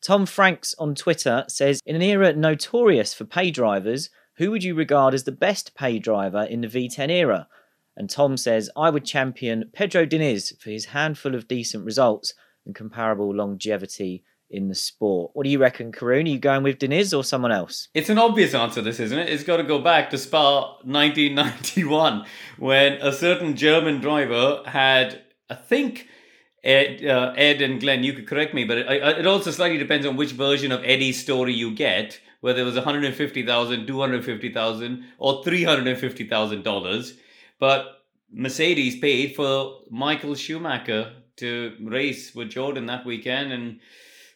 Tom 0.01 0.25
Franks 0.25 0.75
on 0.79 0.96
Twitter 0.96 1.46
says, 1.48 1.79
in 1.86 1.96
an 1.96 2.01
era 2.01 2.34
notorious 2.34 3.13
for 3.13 3.25
pay 3.25 3.51
drivers, 3.51 4.10
who 4.38 4.50
would 4.51 4.63
you 4.63 4.74
regard 4.74 5.13
as 5.13 5.24
the 5.24 5.31
best 5.31 5.75
pay 5.75 6.00
driver 6.00 6.43
in 6.43 6.62
the 6.62 6.67
V10 6.67 7.10
era? 7.10 7.48
And 7.96 8.10
Tom 8.10 8.38
says, 8.38 8.70
I 8.75 8.89
would 8.89 9.05
champion 9.05 9.70
Pedro 9.74 10.05
Diniz 10.05 10.60
for 10.60 10.72
his 10.72 10.86
handful 10.86 11.36
of 11.36 11.48
decent 11.48 11.86
results 11.86 12.34
and 12.65 12.74
comparable 12.74 13.36
longevity 13.36 14.24
in 14.51 14.67
the 14.67 14.75
sport. 14.75 15.31
What 15.34 15.43
do 15.43 15.50
you 15.50 15.60
reckon, 15.60 15.91
Karun? 15.91 16.25
Are 16.25 16.29
you 16.29 16.39
going 16.39 16.63
with 16.63 16.79
Diniz 16.79 17.17
or 17.17 17.24
someone 17.24 17.51
else? 17.51 17.88
It's 17.93 18.10
an 18.10 18.17
obvious 18.17 18.53
answer, 18.53 18.81
this, 18.81 19.00
isn't 19.00 19.17
it? 19.17 19.29
It's 19.29 19.43
got 19.43 19.58
to 19.58 19.63
go 19.63 19.79
back 19.79 20.10
to 20.12 20.17
Spa 20.17 20.77
1991 20.84 22.25
when 22.58 22.93
a 22.93 23.12
certain 23.12 23.55
German 23.55 24.00
driver 24.00 24.62
had, 24.65 25.22
I 25.50 25.55
think, 25.55 26.08
Ed, 26.63 27.03
uh, 27.05 27.34
Ed 27.36 27.62
and 27.62 27.79
Glenn, 27.79 28.03
you 28.03 28.13
could 28.13 28.27
correct 28.27 28.53
me, 28.53 28.65
but 28.65 28.77
it, 28.77 28.88
it 28.88 29.25
also 29.25 29.50
slightly 29.50 29.79
depends 29.79 30.05
on 30.05 30.15
which 30.15 30.34
version 30.34 30.72
of 30.72 30.84
Eddie's 30.84 31.20
story 31.20 31.53
you 31.53 31.74
get, 31.74 32.20
whether 32.41 32.62
it 32.62 32.65
was 32.65 32.75
150,000, 32.75 33.88
250,000, 33.88 35.05
or 35.17 35.43
$350,000. 35.43 37.13
But 37.60 38.03
Mercedes 38.31 39.00
paid 39.00 39.36
for 39.36 39.79
Michael 39.89 40.36
Schumacher 40.36 41.13
to 41.38 41.75
race 41.81 42.36
with 42.36 42.50
Jordan 42.51 42.86
that 42.86 43.05
weekend, 43.05 43.51
and 43.51 43.79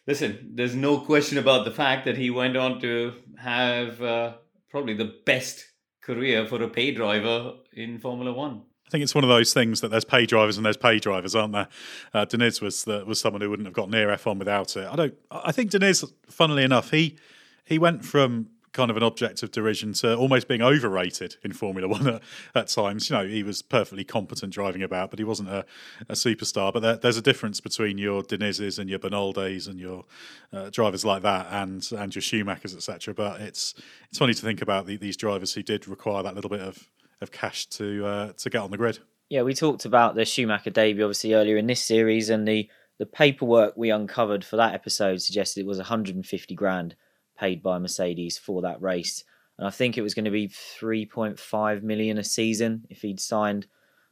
listen, 0.06 0.52
there's 0.54 0.74
no 0.74 0.98
question 1.00 1.38
about 1.38 1.64
the 1.64 1.70
fact 1.70 2.04
that 2.04 2.16
he 2.16 2.30
went 2.30 2.56
on 2.56 2.80
to 2.80 3.12
have 3.38 4.00
uh, 4.02 4.34
probably 4.70 4.94
the 4.94 5.14
best 5.24 5.64
career 6.00 6.46
for 6.46 6.62
a 6.62 6.68
pay 6.68 6.92
driver 6.92 7.54
in 7.72 7.98
Formula 7.98 8.32
One. 8.32 8.62
I 8.86 8.90
think 8.90 9.02
it's 9.02 9.14
one 9.14 9.24
of 9.24 9.28
those 9.28 9.52
things 9.52 9.80
that 9.80 9.90
there's 9.90 10.04
pay 10.04 10.26
drivers 10.26 10.56
and 10.56 10.64
there's 10.64 10.76
pay 10.76 11.00
drivers, 11.00 11.34
aren't 11.34 11.52
there? 11.52 11.68
Uh, 12.14 12.24
Diniz 12.24 12.62
was 12.62 12.84
the, 12.84 13.04
was 13.04 13.18
someone 13.18 13.42
who 13.42 13.50
wouldn't 13.50 13.66
have 13.66 13.74
got 13.74 13.90
near 13.90 14.08
F1 14.08 14.38
without 14.38 14.76
it. 14.76 14.86
I 14.86 14.94
don't. 14.94 15.14
I 15.30 15.50
think 15.50 15.72
Diniz, 15.72 16.08
funnily 16.28 16.62
enough, 16.62 16.92
he 16.92 17.18
he 17.64 17.78
went 17.78 18.04
from 18.04 18.50
kind 18.76 18.90
of 18.90 18.96
an 18.96 19.02
object 19.02 19.42
of 19.42 19.50
derision 19.50 19.94
to 19.94 20.14
almost 20.14 20.46
being 20.46 20.60
overrated 20.60 21.36
in 21.42 21.52
Formula 21.52 21.88
One 21.88 22.06
at, 22.14 22.22
at, 22.54 22.68
times. 22.68 23.08
You 23.08 23.16
know, 23.16 23.26
he 23.26 23.42
was 23.42 23.62
perfectly 23.62 24.04
competent 24.04 24.52
driving 24.52 24.82
about, 24.82 25.08
but 25.10 25.18
he 25.18 25.24
wasn't 25.24 25.48
a, 25.48 25.64
a 26.10 26.12
superstar. 26.12 26.72
But 26.72 26.80
there, 26.80 26.96
there's 26.96 27.16
a 27.16 27.22
difference 27.22 27.60
between 27.60 27.96
your 27.96 28.22
Dinizes 28.22 28.78
and 28.78 28.90
your 28.90 28.98
Bernoldis 28.98 29.66
and 29.66 29.80
your 29.80 30.04
uh, 30.52 30.68
drivers 30.70 31.04
like 31.04 31.22
that, 31.22 31.46
and 31.50 31.88
and 31.92 32.14
your 32.14 32.22
Schumachers, 32.22 32.76
etc. 32.76 33.14
But 33.14 33.40
it's 33.40 33.74
it's 34.10 34.18
funny 34.18 34.34
to 34.34 34.42
think 34.42 34.60
about 34.60 34.86
the, 34.86 34.96
these 34.96 35.16
drivers 35.16 35.54
who 35.54 35.62
did 35.62 35.88
require 35.88 36.22
that 36.22 36.34
little 36.34 36.50
bit 36.50 36.60
of 36.60 36.88
of 37.22 37.32
cash 37.32 37.66
to 37.66 38.06
uh, 38.06 38.32
to 38.34 38.50
get 38.50 38.60
on 38.60 38.70
the 38.70 38.76
grid. 38.76 38.98
Yeah, 39.30 39.42
we 39.42 39.54
talked 39.54 39.86
about 39.86 40.14
the 40.14 40.24
Schumacher 40.24 40.70
debut 40.70 41.02
obviously 41.02 41.32
earlier 41.32 41.56
in 41.56 41.66
this 41.66 41.82
series, 41.82 42.28
and 42.28 42.46
the 42.46 42.68
the 42.98 43.06
paperwork 43.06 43.74
we 43.76 43.90
uncovered 43.90 44.44
for 44.44 44.56
that 44.56 44.74
episode 44.74 45.22
suggested 45.22 45.60
it 45.60 45.66
was 45.66 45.78
150 45.78 46.54
grand 46.54 46.94
paid 47.36 47.62
by 47.62 47.78
Mercedes 47.78 48.38
for 48.38 48.62
that 48.62 48.80
race. 48.80 49.24
And 49.58 49.66
I 49.66 49.70
think 49.70 49.96
it 49.96 50.02
was 50.02 50.14
going 50.14 50.24
to 50.24 50.30
be 50.30 50.48
3.5 50.48 51.82
million 51.82 52.18
a 52.18 52.24
season 52.24 52.84
if 52.90 53.02
he'd 53.02 53.20
signed 53.20 53.66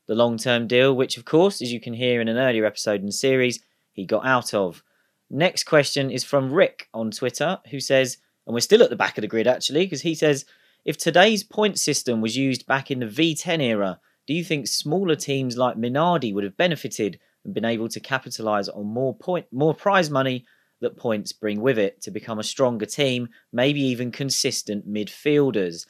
the 0.06 0.14
long-term 0.14 0.66
deal, 0.66 0.94
which 0.94 1.16
of 1.16 1.24
course, 1.24 1.62
as 1.62 1.72
you 1.72 1.80
can 1.80 1.94
hear 1.94 2.20
in 2.20 2.28
an 2.28 2.36
earlier 2.36 2.64
episode 2.64 3.00
in 3.00 3.06
the 3.06 3.12
series, 3.12 3.60
he 3.92 4.04
got 4.04 4.26
out 4.26 4.52
of. 4.54 4.82
Next 5.30 5.64
question 5.64 6.10
is 6.10 6.24
from 6.24 6.52
Rick 6.52 6.88
on 6.92 7.10
Twitter, 7.10 7.58
who 7.70 7.80
says, 7.80 8.18
and 8.46 8.54
we're 8.54 8.60
still 8.60 8.82
at 8.82 8.90
the 8.90 8.96
back 8.96 9.16
of 9.16 9.22
the 9.22 9.28
grid 9.28 9.46
actually, 9.46 9.86
because 9.86 10.02
he 10.02 10.14
says, 10.14 10.44
if 10.84 10.98
today's 10.98 11.42
point 11.42 11.78
system 11.78 12.20
was 12.20 12.36
used 12.36 12.66
back 12.66 12.90
in 12.90 13.00
the 13.00 13.06
V10 13.06 13.62
era, 13.62 14.00
do 14.26 14.34
you 14.34 14.44
think 14.44 14.66
smaller 14.66 15.16
teams 15.16 15.56
like 15.56 15.76
Minardi 15.76 16.32
would 16.34 16.44
have 16.44 16.56
benefited 16.56 17.18
and 17.44 17.54
been 17.54 17.64
able 17.64 17.88
to 17.88 18.00
capitalise 18.00 18.68
on 18.68 18.86
more 18.86 19.14
point, 19.14 19.46
more 19.52 19.74
prize 19.74 20.10
money 20.10 20.44
that 20.84 20.96
points 20.96 21.32
bring 21.32 21.60
with 21.60 21.78
it 21.78 22.00
to 22.02 22.12
become 22.12 22.38
a 22.38 22.44
stronger 22.44 22.86
team, 22.86 23.28
maybe 23.52 23.80
even 23.80 24.12
consistent 24.12 24.88
midfielders. 24.88 25.86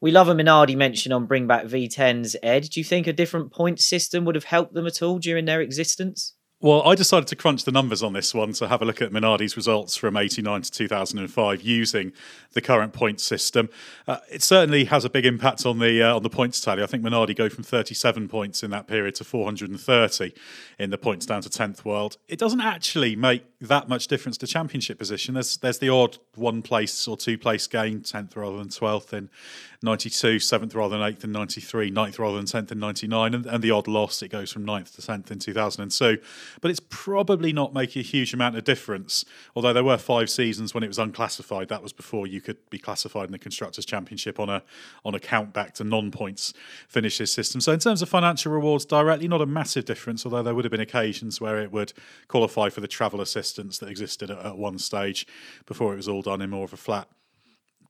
We 0.00 0.10
love 0.10 0.28
a 0.28 0.34
Minardi 0.34 0.76
mention 0.76 1.12
on 1.12 1.26
Bring 1.26 1.46
Back 1.46 1.64
V10s, 1.64 2.36
Ed. 2.42 2.68
Do 2.70 2.80
you 2.80 2.84
think 2.84 3.06
a 3.06 3.12
different 3.12 3.52
point 3.52 3.80
system 3.80 4.24
would 4.24 4.34
have 4.34 4.44
helped 4.44 4.74
them 4.74 4.86
at 4.86 5.02
all 5.02 5.18
during 5.18 5.44
their 5.44 5.60
existence? 5.60 6.34
Well, 6.60 6.82
I 6.82 6.96
decided 6.96 7.28
to 7.28 7.36
crunch 7.36 7.62
the 7.62 7.70
numbers 7.70 8.02
on 8.02 8.14
this 8.14 8.34
one 8.34 8.52
to 8.54 8.66
have 8.66 8.82
a 8.82 8.84
look 8.84 9.00
at 9.00 9.12
Minardi's 9.12 9.56
results 9.56 9.96
from 9.96 10.16
89 10.16 10.62
to 10.62 10.70
2005 10.72 11.62
using 11.62 12.12
the 12.52 12.60
current 12.60 12.92
point 12.92 13.20
system. 13.20 13.68
Uh, 14.08 14.16
it 14.28 14.42
certainly 14.42 14.86
has 14.86 15.04
a 15.04 15.08
big 15.08 15.24
impact 15.24 15.64
on 15.64 15.78
the 15.78 16.02
uh, 16.02 16.16
on 16.16 16.24
the 16.24 16.28
points 16.28 16.60
tally. 16.60 16.82
I 16.82 16.86
think 16.86 17.04
Minardi 17.04 17.36
go 17.36 17.48
from 17.48 17.62
37 17.62 18.26
points 18.26 18.64
in 18.64 18.72
that 18.72 18.88
period 18.88 19.14
to 19.16 19.24
430 19.24 20.34
in 20.80 20.90
the 20.90 20.98
points 20.98 21.26
down 21.26 21.42
to 21.42 21.48
10th 21.48 21.84
world. 21.84 22.16
It 22.26 22.40
doesn't 22.40 22.60
actually 22.60 23.14
make 23.14 23.44
that 23.60 23.88
much 23.88 24.08
difference 24.08 24.36
to 24.38 24.48
championship 24.48 24.98
position. 24.98 25.34
There's 25.34 25.58
there's 25.58 25.78
the 25.78 25.90
odd 25.90 26.18
one 26.34 26.62
place 26.62 27.06
or 27.06 27.16
two 27.16 27.38
place 27.38 27.68
gain, 27.68 28.00
10th 28.00 28.34
rather 28.34 28.58
than 28.58 28.66
12th 28.66 29.12
in 29.12 29.30
92, 29.80 30.36
7th 30.36 30.74
rather 30.74 30.98
than 30.98 31.14
8th 31.14 31.22
and 31.22 31.32
93, 31.32 31.92
9th 31.92 32.18
rather 32.18 32.36
than 32.36 32.46
10th 32.46 32.72
and 32.72 32.80
99, 32.80 33.32
and, 33.32 33.46
and 33.46 33.62
the 33.62 33.70
odd 33.70 33.86
loss, 33.86 34.22
it 34.22 34.28
goes 34.28 34.50
from 34.50 34.66
9th 34.66 34.96
to 34.96 35.02
10th 35.02 35.30
in 35.30 35.38
2002. 35.38 36.18
But 36.60 36.70
it's 36.72 36.80
probably 36.88 37.52
not 37.52 37.72
making 37.72 38.00
a 38.00 38.02
huge 38.02 38.34
amount 38.34 38.56
of 38.56 38.64
difference, 38.64 39.24
although 39.54 39.72
there 39.72 39.84
were 39.84 39.96
five 39.96 40.30
seasons 40.30 40.74
when 40.74 40.82
it 40.82 40.88
was 40.88 40.98
unclassified. 40.98 41.68
That 41.68 41.82
was 41.82 41.92
before 41.92 42.26
you 42.26 42.40
could 42.40 42.56
be 42.70 42.78
classified 42.78 43.26
in 43.26 43.32
the 43.32 43.38
Constructors' 43.38 43.86
Championship 43.86 44.40
on 44.40 44.48
a, 44.48 44.64
on 45.04 45.14
a 45.14 45.20
count 45.20 45.52
back 45.52 45.74
to 45.74 45.84
non 45.84 46.10
points 46.10 46.52
finishes 46.88 47.32
system. 47.32 47.60
So, 47.60 47.72
in 47.72 47.78
terms 47.78 48.02
of 48.02 48.08
financial 48.08 48.50
rewards 48.50 48.84
directly, 48.84 49.28
not 49.28 49.40
a 49.40 49.46
massive 49.46 49.84
difference, 49.84 50.26
although 50.26 50.42
there 50.42 50.56
would 50.56 50.64
have 50.64 50.72
been 50.72 50.80
occasions 50.80 51.40
where 51.40 51.60
it 51.60 51.70
would 51.70 51.92
qualify 52.26 52.68
for 52.68 52.80
the 52.80 52.88
travel 52.88 53.20
assistance 53.20 53.78
that 53.78 53.88
existed 53.88 54.28
at, 54.28 54.44
at 54.44 54.58
one 54.58 54.78
stage 54.78 55.24
before 55.66 55.92
it 55.92 55.96
was 55.96 56.08
all 56.08 56.22
done 56.22 56.42
in 56.42 56.50
more 56.50 56.64
of 56.64 56.72
a 56.72 56.76
flat 56.76 57.08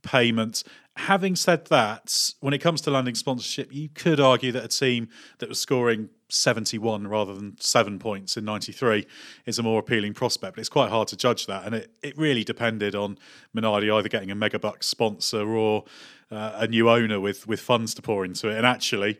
payment. 0.09 0.65
Having 0.97 1.37
said 1.37 1.67
that, 1.67 2.33
when 2.41 2.55
it 2.55 2.59
comes 2.59 2.81
to 2.81 2.91
landing 2.91 3.15
sponsorship, 3.15 3.73
you 3.73 3.91
could 3.91 4.19
argue 4.19 4.51
that 4.53 4.65
a 4.65 4.69
team 4.69 5.09
that 5.39 5.49
was 5.49 5.61
scoring 5.61 6.09
71 6.31 7.07
rather 7.07 7.35
than 7.35 7.57
seven 7.61 7.99
points 7.99 8.37
in 8.37 8.45
93 8.45 9.07
is 9.45 9.59
a 9.59 9.63
more 9.63 9.79
appealing 9.79 10.15
prospect. 10.15 10.57
But 10.57 10.61
it's 10.61 10.69
quite 10.71 10.91
hard 10.91 11.09
to 11.09 11.17
judge 11.17 11.47
that. 11.47 11.67
And 11.67 11.75
it, 11.75 11.93
it 12.03 12.17
really 12.17 12.43
depended 12.43 12.95
on 12.95 13.19
Minardi 13.55 13.95
either 13.95 14.09
getting 14.09 14.31
a 14.31 14.37
megabucks 14.37 14.85
sponsor 14.85 15.47
or 15.47 15.85
uh, 16.31 16.53
a 16.55 16.67
new 16.67 16.89
owner 16.89 17.21
with, 17.21 17.47
with 17.47 17.61
funds 17.61 17.95
to 17.95 18.03
pour 18.03 18.25
into 18.25 18.49
it. 18.49 18.57
And 18.57 18.67
actually, 18.67 19.19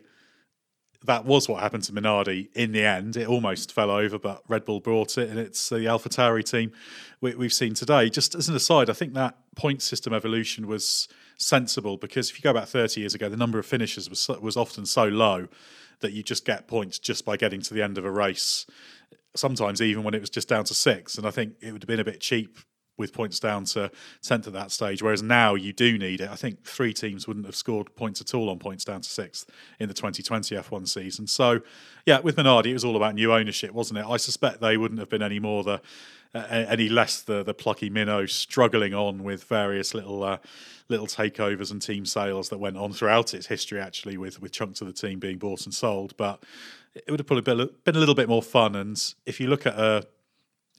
that 1.05 1.25
was 1.25 1.47
what 1.47 1.61
happened 1.61 1.83
to 1.83 1.93
Minardi 1.93 2.49
in 2.53 2.71
the 2.71 2.83
end. 2.83 3.15
It 3.15 3.27
almost 3.27 3.71
fell 3.71 3.89
over, 3.89 4.19
but 4.19 4.43
Red 4.47 4.65
Bull 4.65 4.81
brought 4.81 5.17
it, 5.17 5.29
and 5.29 5.39
it's 5.39 5.69
the 5.69 5.77
AlphaTauri 5.77 6.49
team 6.49 6.71
we, 7.21 7.31
have 7.31 7.53
seen 7.53 7.73
today. 7.73 8.09
Just 8.09 8.35
as 8.35 8.49
an 8.49 8.55
aside, 8.55 8.89
I 8.89 8.93
think 8.93 9.13
that 9.13 9.37
point 9.55 9.81
system 9.81 10.13
evolution 10.13 10.67
was 10.67 11.07
sensible 11.37 11.95
because 11.95 12.29
if 12.29 12.37
you 12.37 12.43
go 12.43 12.53
back 12.53 12.67
30 12.67 12.99
years 12.99 13.15
ago, 13.15 13.29
the 13.29 13.37
number 13.37 13.59
of 13.59 13.65
finishes 13.65 14.09
was 14.09 14.27
was 14.41 14.57
often 14.57 14.85
so 14.85 15.05
low 15.05 15.47
that 16.01 16.11
you 16.11 16.23
just 16.23 16.45
get 16.45 16.67
points 16.67 16.99
just 16.99 17.25
by 17.25 17.37
getting 17.37 17.61
to 17.61 17.73
the 17.73 17.81
end 17.81 17.97
of 17.97 18.05
a 18.05 18.11
race. 18.11 18.65
Sometimes 19.35 19.81
even 19.81 20.03
when 20.03 20.13
it 20.13 20.21
was 20.21 20.29
just 20.29 20.49
down 20.49 20.65
to 20.65 20.73
six, 20.73 21.17
and 21.17 21.25
I 21.25 21.31
think 21.31 21.55
it 21.61 21.71
would 21.71 21.83
have 21.83 21.87
been 21.87 21.99
a 21.99 22.05
bit 22.05 22.19
cheap 22.19 22.57
with 22.99 23.13
points 23.13 23.39
down 23.39 23.63
to 23.63 23.89
10th 24.21 24.47
at 24.47 24.53
that 24.53 24.71
stage, 24.71 25.01
whereas 25.01 25.23
now 25.23 25.55
you 25.55 25.73
do 25.73 25.97
need 25.97 26.21
it. 26.21 26.29
I 26.29 26.35
think 26.35 26.63
three 26.63 26.93
teams 26.93 27.27
wouldn't 27.27 27.45
have 27.45 27.55
scored 27.55 27.95
points 27.95 28.21
at 28.21 28.33
all 28.35 28.49
on 28.49 28.59
points 28.59 28.83
down 28.83 29.01
to 29.01 29.09
sixth 29.09 29.49
in 29.79 29.87
the 29.87 29.93
2020 29.93 30.55
F1 30.55 30.87
season. 30.87 31.25
So, 31.25 31.61
yeah, 32.05 32.19
with 32.19 32.35
Minardi, 32.35 32.67
it 32.67 32.73
was 32.73 32.85
all 32.85 32.95
about 32.95 33.15
new 33.15 33.33
ownership, 33.33 33.71
wasn't 33.71 33.99
it? 33.99 34.05
I 34.05 34.17
suspect 34.17 34.61
they 34.61 34.77
wouldn't 34.77 34.99
have 34.99 35.09
been 35.09 35.23
any 35.23 35.39
more 35.39 35.63
the 35.63 35.81
uh, 36.35 36.45
any 36.47 36.89
less 36.89 37.21
the 37.21 37.41
the 37.41 37.55
plucky 37.55 37.89
minnow 37.89 38.27
struggling 38.27 38.93
on 38.93 39.23
with 39.23 39.45
various 39.45 39.95
little 39.95 40.23
uh, 40.23 40.37
little 40.87 41.07
takeovers 41.07 41.71
and 41.71 41.81
team 41.81 42.05
sales 42.05 42.49
that 42.49 42.59
went 42.59 42.77
on 42.77 42.93
throughout 42.93 43.33
its 43.33 43.47
history, 43.47 43.79
actually, 43.79 44.15
with 44.15 44.39
with 44.39 44.51
chunks 44.51 44.81
of 44.81 44.87
the 44.87 44.93
team 44.93 45.17
being 45.17 45.39
bought 45.39 45.65
and 45.65 45.73
sold. 45.73 46.15
But 46.17 46.43
it 46.93 47.09
would 47.09 47.19
have 47.19 47.27
probably 47.27 47.41
been, 47.41 47.69
been 47.83 47.95
a 47.95 47.99
little 47.99 48.15
bit 48.15 48.29
more 48.29 48.43
fun. 48.43 48.75
And 48.75 49.01
if 49.25 49.39
you 49.39 49.47
look 49.47 49.65
at 49.65 49.77
a 49.77 50.05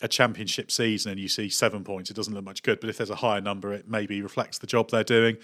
a 0.03 0.09
championship 0.09 0.71
season 0.71 1.13
and 1.13 1.21
you 1.21 1.29
see 1.29 1.49
seven 1.49 1.85
points, 1.85 2.11
it 2.11 2.15
doesn't 2.15 2.35
look 2.35 2.45
much 2.45 2.63
good. 2.63 2.81
But 2.81 2.91
if 2.91 2.97
there's 2.97 3.11
a 3.11 3.17
higher 3.17 3.41
number, 3.41 3.73
it 3.73 3.89
maybe 3.89 4.23
reflects 4.23 4.59
the 4.59 4.67
job 4.67 4.91
they're 4.91 5.05
doing 5.05 5.37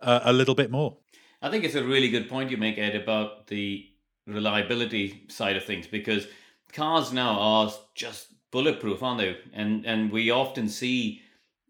uh, 0.00 0.20
a 0.24 0.32
little 0.32 0.54
bit 0.54 0.70
more. 0.70 0.96
I 1.42 1.50
think 1.50 1.64
it's 1.64 1.74
a 1.74 1.84
really 1.84 2.08
good 2.08 2.28
point 2.28 2.50
you 2.50 2.56
make, 2.56 2.78
Ed, 2.78 2.96
about 2.96 3.46
the 3.48 3.86
reliability 4.26 5.24
side 5.28 5.56
of 5.56 5.64
things 5.64 5.86
because 5.86 6.26
cars 6.72 7.12
now 7.12 7.38
are 7.38 7.72
just 7.94 8.28
bulletproof, 8.50 9.02
aren't 9.02 9.20
they? 9.20 9.36
And 9.52 9.84
and 9.86 10.10
we 10.10 10.30
often 10.30 10.68
see, 10.68 11.20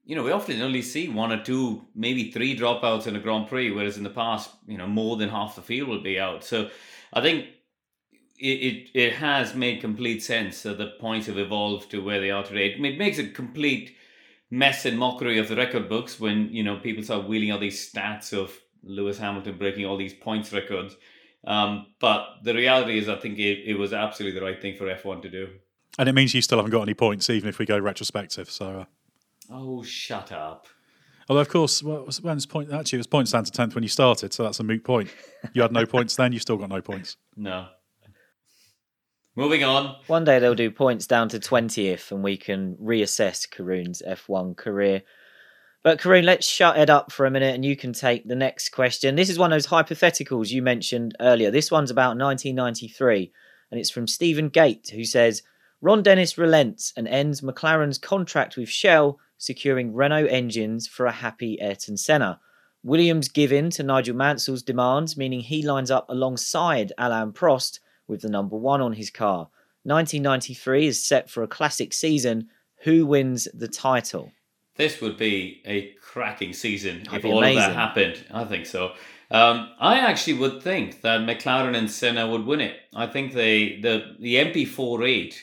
you 0.05 0.15
know, 0.15 0.23
we 0.23 0.31
often 0.31 0.61
only 0.63 0.83
see 0.83 1.09
one 1.09 1.33
or 1.33 1.43
two, 1.43 1.85
maybe 1.95 2.31
three 2.31 2.57
dropouts 2.57 3.07
in 3.07 3.17
a 3.17 3.21
Grand 3.21 3.49
Prix, 3.49 3.71
whereas 3.71 3.97
in 3.97 4.05
the 4.05 4.11
past, 4.11 4.51
you 4.67 4.79
know, 4.79 4.87
more 4.87 5.17
than 5.17 5.29
half 5.29 5.57
the 5.57 5.63
field 5.63 5.89
will 5.89 6.03
be 6.03 6.19
out. 6.19 6.45
So 6.45 6.71
I 7.13 7.21
think 7.21 7.47
it, 8.39 8.47
it, 8.47 8.91
it 8.95 9.13
has 9.15 9.55
made 9.55 9.81
complete 9.81 10.23
sense 10.23 10.63
that 10.63 10.79
the 10.79 10.93
points 11.01 11.27
have 11.27 11.39
evolved 11.39 11.91
to 11.91 12.03
where 12.03 12.21
they 12.21 12.31
are 12.31 12.45
today. 12.45 12.69
It, 12.69 12.85
it 12.85 12.99
makes 12.99 13.19
a 13.19 13.29
complete 13.29 13.97
mess 14.51 14.85
and 14.85 14.99
mockery 14.99 15.39
of 15.39 15.49
the 15.49 15.57
record 15.57 15.89
books 15.89 16.21
when 16.21 16.49
you 16.51 16.63
know 16.63 16.79
people 16.79 17.03
start 17.03 17.27
wheeling 17.27 17.51
out 17.51 17.61
these 17.61 17.93
stats 17.93 18.33
of 18.33 18.57
Lewis 18.83 19.19
Hamilton 19.19 19.59
breaking 19.59 19.87
all 19.87 19.97
these 19.97 20.15
points 20.15 20.53
records. 20.53 20.97
Um, 21.47 21.87
but 22.01 22.27
the 22.43 22.55
reality 22.55 22.99
is, 22.99 23.09
I 23.09 23.17
think 23.17 23.39
it, 23.39 23.65
it 23.65 23.79
was 23.79 23.93
absolutely 23.93 24.39
the 24.39 24.45
right 24.45 24.61
thing 24.61 24.77
for 24.77 24.85
F1 24.87 25.23
to 25.23 25.31
do. 25.31 25.49
And 25.99 26.09
it 26.09 26.13
means 26.13 26.35
you 26.35 26.43
still 26.43 26.59
haven't 26.59 26.73
got 26.73 26.83
any 26.83 26.95
points, 26.95 27.31
even 27.31 27.49
if 27.49 27.59
we 27.59 27.67
go 27.67 27.79
retrospective. 27.79 28.51
So. 28.51 28.81
Uh... 28.81 28.85
Oh, 29.51 29.83
shut 29.83 30.33
up. 30.33 30.67
Although, 31.29 31.41
of 31.41 31.49
course, 31.49 31.83
well, 31.83 32.09
when's 32.23 32.47
point? 32.47 32.73
Actually, 32.73 32.99
it 32.99 33.01
was 33.01 33.07
points 33.07 33.33
down 33.33 33.45
to 33.45 33.51
tenth 33.51 33.75
when 33.75 33.83
you 33.83 33.89
started, 33.89 34.33
so 34.33 34.45
that's 34.45 34.61
a 34.61 34.65
moot 34.65 34.85
point. 34.85 35.11
You 35.55 35.63
had 35.63 35.73
no 35.73 35.85
points 35.95 36.15
then; 36.15 36.33
you 36.33 36.39
still 36.39 36.57
got 36.57 36.69
no 36.69 36.81
points. 36.81 37.17
No. 37.37 37.67
Moving 39.37 39.65
on. 39.65 39.97
One 40.07 40.25
day 40.25 40.39
they'll 40.39 40.55
do 40.55 40.71
points 40.71 41.07
down 41.07 41.29
to 41.29 41.39
twentieth, 41.39 42.11
and 42.11 42.25
we 42.25 42.39
can 42.39 42.75
reassess 42.77 43.47
Karun's 43.47 44.03
F1 44.07 44.57
career. 44.57 45.03
But 45.83 46.01
Karun, 46.01 46.25
let's 46.25 46.47
shut 46.47 46.79
it 46.79 46.89
up 46.89 47.13
for 47.13 47.27
a 47.27 47.31
minute, 47.31 47.55
and 47.55 47.65
you 47.65 47.77
can 47.77 47.93
take 47.93 48.27
the 48.27 48.35
next 48.35 48.71
question. 48.71 49.15
This 49.15 49.29
is 49.29 49.39
one 49.39 49.53
of 49.53 49.57
those 49.57 49.67
hypotheticals 49.67 50.51
you 50.51 50.63
mentioned 50.63 51.15
earlier. 51.21 51.51
This 51.51 51.71
one's 51.71 51.91
about 51.91 52.17
1993, 52.17 53.31
and 53.71 53.79
it's 53.79 53.91
from 53.91 54.07
Stephen 54.07 54.49
Gate, 54.49 54.91
who 54.93 55.05
says. 55.05 55.43
Ron 55.83 56.03
Dennis 56.03 56.39
relents 56.39 56.95
and 56.97 57.07
ends 57.07 57.43
McLaren's 57.43 57.99
contract 57.99 58.57
with 58.57 58.71
Shell, 58.71 59.19
securing 59.37 59.93
Renault 59.93 60.25
engines 60.25 60.89
for 60.89 61.05
a 61.05 61.13
happy 61.13 61.61
Ayrton 61.61 61.99
Senna. 61.99 62.41
Williams 62.83 63.29
give 63.29 63.53
in 63.53 63.69
to 63.71 63.83
Nigel 63.83 64.17
Mansell's 64.17 64.63
demands, 64.63 65.19
meaning 65.19 65.41
he 65.41 65.63
lines 65.63 65.91
up 65.91 66.07
alongside 66.09 66.95
Alain 66.97 67.33
Prost 67.33 67.81
with 68.07 68.23
the 68.23 68.29
number 68.29 68.57
one 68.57 68.81
on 68.81 68.93
his 68.93 69.11
car. 69.11 69.49
1993 69.85 70.87
is 70.87 71.05
set 71.05 71.31
for 71.31 71.43
a 71.43 71.49
classic 71.49 71.93
season. 71.93 72.49
Who 72.83 73.07
wins 73.07 73.49
the 73.55 73.69
title? 73.69 74.33
This 74.77 75.01
would 75.01 75.17
be 75.17 75.63
a 75.65 75.93
cracking 76.03 76.53
season 76.53 77.05
That'd 77.05 77.21
if 77.21 77.25
all 77.25 77.39
amazing. 77.39 77.63
of 77.63 77.71
that 77.71 77.75
happened. 77.75 78.25
I 78.31 78.45
think 78.45 78.67
so. 78.67 78.93
Um, 79.31 79.71
I 79.81 79.99
actually 79.99 80.35
would 80.35 80.63
think 80.63 81.01
that 81.03 81.21
McLaren 81.21 81.77
and 81.77 81.91
Senna 81.91 82.29
would 82.29 82.45
win 82.45 82.61
it. 82.61 82.77
I 82.95 83.07
think 83.07 83.33
they 83.33 83.81
the 83.81 84.17
the 84.21 84.37
MP4/8 84.37 85.35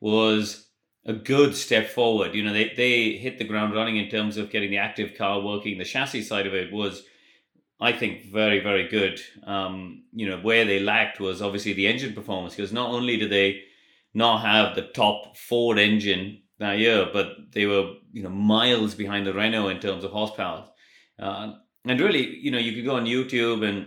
was 0.00 0.66
a 1.06 1.12
good 1.12 1.56
step 1.56 1.88
forward. 1.88 2.34
You 2.34 2.44
know, 2.44 2.52
they, 2.52 2.72
they 2.76 3.12
hit 3.12 3.38
the 3.38 3.44
ground 3.44 3.74
running 3.74 3.96
in 3.96 4.10
terms 4.10 4.36
of 4.36 4.50
getting 4.50 4.70
the 4.70 4.78
active 4.78 5.14
car 5.16 5.40
working. 5.40 5.78
The 5.78 5.84
chassis 5.84 6.22
side 6.22 6.46
of 6.46 6.54
it 6.54 6.72
was, 6.72 7.04
I 7.80 7.92
think, 7.92 8.26
very, 8.26 8.60
very 8.60 8.88
good. 8.88 9.20
Um, 9.44 10.04
you 10.12 10.28
know, 10.28 10.38
where 10.38 10.64
they 10.64 10.80
lacked 10.80 11.20
was 11.20 11.40
obviously 11.40 11.72
the 11.72 11.86
engine 11.86 12.14
performance 12.14 12.54
because 12.54 12.72
not 12.72 12.90
only 12.90 13.16
did 13.16 13.30
they 13.30 13.62
not 14.12 14.42
have 14.42 14.74
the 14.74 14.82
top 14.82 15.36
Ford 15.36 15.78
engine 15.78 16.42
that 16.58 16.78
year, 16.78 17.08
but 17.12 17.28
they 17.52 17.66
were, 17.66 17.94
you 18.12 18.22
know, 18.22 18.28
miles 18.28 18.94
behind 18.94 19.26
the 19.26 19.32
Renault 19.32 19.68
in 19.68 19.80
terms 19.80 20.04
of 20.04 20.10
horsepower. 20.10 20.66
Uh, 21.18 21.52
and 21.86 22.00
really, 22.00 22.36
you 22.36 22.50
know, 22.50 22.58
you 22.58 22.72
could 22.72 22.84
go 22.84 22.96
on 22.96 23.06
YouTube 23.06 23.66
and 23.66 23.86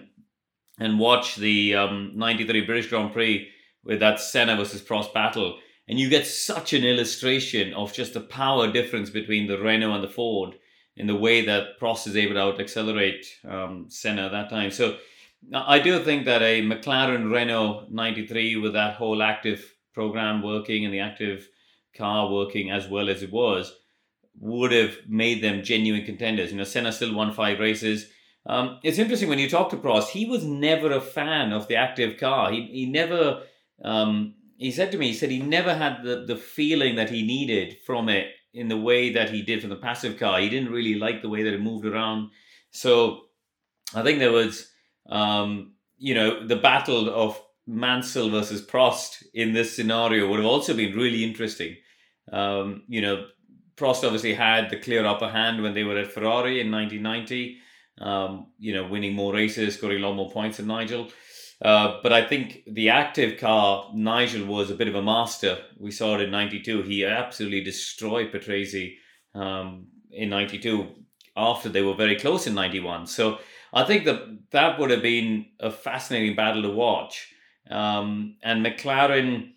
and 0.79 0.97
watch 0.97 1.35
the 1.35 1.75
um, 1.75 2.13
93 2.15 2.61
British 2.65 2.89
Grand 2.89 3.13
Prix 3.13 3.47
with 3.83 3.99
that 3.99 4.19
Senna 4.19 4.55
versus 4.55 4.81
Prost 4.81 5.13
battle 5.13 5.59
and 5.87 5.99
you 5.99 6.09
get 6.09 6.25
such 6.25 6.73
an 6.73 6.83
illustration 6.83 7.73
of 7.73 7.93
just 7.93 8.13
the 8.13 8.21
power 8.21 8.71
difference 8.71 9.09
between 9.09 9.47
the 9.47 9.59
Renault 9.59 9.95
and 9.95 10.03
the 10.03 10.09
Ford 10.09 10.55
in 10.95 11.07
the 11.07 11.15
way 11.15 11.45
that 11.45 11.79
Prost 11.79 12.07
is 12.07 12.15
able 12.15 12.35
to 12.35 12.41
out 12.41 12.59
accelerate 12.59 13.25
um, 13.47 13.85
Senna 13.89 14.25
at 14.25 14.31
that 14.31 14.49
time. 14.49 14.71
So 14.71 14.97
I 15.53 15.79
do 15.79 15.99
think 16.03 16.25
that 16.25 16.41
a 16.41 16.61
McLaren 16.61 17.31
Renault 17.31 17.87
93 17.89 18.57
with 18.57 18.73
that 18.73 18.95
whole 18.95 19.21
active 19.21 19.73
program 19.93 20.41
working 20.41 20.85
and 20.85 20.93
the 20.93 20.99
active 20.99 21.47
car 21.95 22.31
working 22.31 22.71
as 22.71 22.87
well 22.87 23.09
as 23.09 23.23
it 23.23 23.31
was 23.31 23.73
would 24.39 24.71
have 24.71 24.97
made 25.07 25.43
them 25.43 25.63
genuine 25.63 26.05
contenders. 26.05 26.51
You 26.51 26.57
know, 26.57 26.63
Senna 26.63 26.91
still 26.91 27.13
won 27.13 27.33
five 27.33 27.59
races. 27.59 28.09
Um, 28.45 28.79
it's 28.83 28.97
interesting 28.97 29.29
when 29.29 29.39
you 29.39 29.49
talk 29.49 29.69
to 29.69 29.77
Prost, 29.77 30.09
he 30.09 30.25
was 30.25 30.43
never 30.43 30.91
a 30.91 31.01
fan 31.01 31.53
of 31.53 31.67
the 31.67 31.75
active 31.75 32.19
car. 32.19 32.51
He, 32.51 32.65
he 32.67 32.85
never 32.85 33.43
um, 33.83 34.35
he 34.57 34.71
said 34.71 34.91
to 34.91 34.97
me, 34.97 35.07
he 35.07 35.13
said 35.13 35.29
he 35.29 35.41
never 35.41 35.75
had 35.75 36.03
the, 36.03 36.25
the 36.25 36.35
feeling 36.35 36.95
that 36.95 37.09
he 37.09 37.23
needed 37.23 37.77
from 37.85 38.09
it 38.09 38.27
in 38.53 38.67
the 38.67 38.77
way 38.77 39.11
that 39.13 39.29
he 39.31 39.41
did 39.41 39.61
from 39.61 39.69
the 39.69 39.75
passive 39.75 40.19
car. 40.19 40.39
He 40.39 40.49
didn't 40.49 40.71
really 40.71 40.95
like 40.95 41.21
the 41.21 41.29
way 41.29 41.43
that 41.43 41.53
it 41.53 41.61
moved 41.61 41.85
around. 41.85 42.29
So 42.71 43.25
I 43.93 44.03
think 44.03 44.19
there 44.19 44.31
was, 44.31 44.69
um, 45.09 45.73
you 45.97 46.13
know, 46.13 46.45
the 46.45 46.55
battle 46.55 47.09
of 47.09 47.41
Mansell 47.65 48.29
versus 48.29 48.65
Prost 48.65 49.23
in 49.33 49.53
this 49.53 49.75
scenario 49.75 50.27
would 50.29 50.39
have 50.39 50.45
also 50.45 50.75
been 50.75 50.95
really 50.95 51.23
interesting. 51.23 51.77
Um, 52.31 52.83
you 52.87 53.01
know, 53.01 53.27
Prost 53.75 54.03
obviously 54.03 54.33
had 54.33 54.69
the 54.69 54.79
clear 54.79 55.05
upper 55.05 55.29
hand 55.29 55.61
when 55.63 55.73
they 55.73 55.83
were 55.83 55.97
at 55.97 56.11
Ferrari 56.11 56.59
in 56.61 56.71
1990, 56.71 57.57
um, 58.01 58.47
you 58.59 58.73
know, 58.73 58.87
winning 58.87 59.13
more 59.13 59.33
races, 59.33 59.75
scoring 59.75 60.03
a 60.03 60.07
lot 60.07 60.15
more 60.15 60.31
points 60.31 60.57
than 60.57 60.67
Nigel. 60.67 61.09
Uh, 61.63 61.99
but 62.03 62.11
I 62.11 62.27
think 62.27 62.63
the 62.67 62.89
active 62.89 63.39
car, 63.39 63.89
Nigel 63.93 64.45
was 64.45 64.69
a 64.69 64.75
bit 64.75 64.89
of 64.89 64.95
a 64.95 65.01
master. 65.01 65.59
We 65.79 65.91
saw 65.91 66.15
it 66.15 66.21
in 66.21 66.31
92. 66.31 66.81
He 66.81 67.05
absolutely 67.05 67.63
destroyed 67.63 68.33
Patrese 68.33 68.95
um, 69.33 69.87
in 70.11 70.29
92 70.29 70.89
after 71.37 71.69
they 71.69 71.81
were 71.81 71.95
very 71.95 72.17
close 72.17 72.47
in 72.47 72.53
91. 72.53 73.07
So 73.07 73.39
I 73.73 73.85
think 73.85 74.03
that 74.05 74.51
that 74.51 74.77
would 74.77 74.89
have 74.89 75.01
been 75.01 75.45
a 75.61 75.71
fascinating 75.71 76.35
battle 76.35 76.63
to 76.63 76.69
watch. 76.69 77.33
Um, 77.71 78.35
and 78.43 78.63
McLaren, 78.63 79.53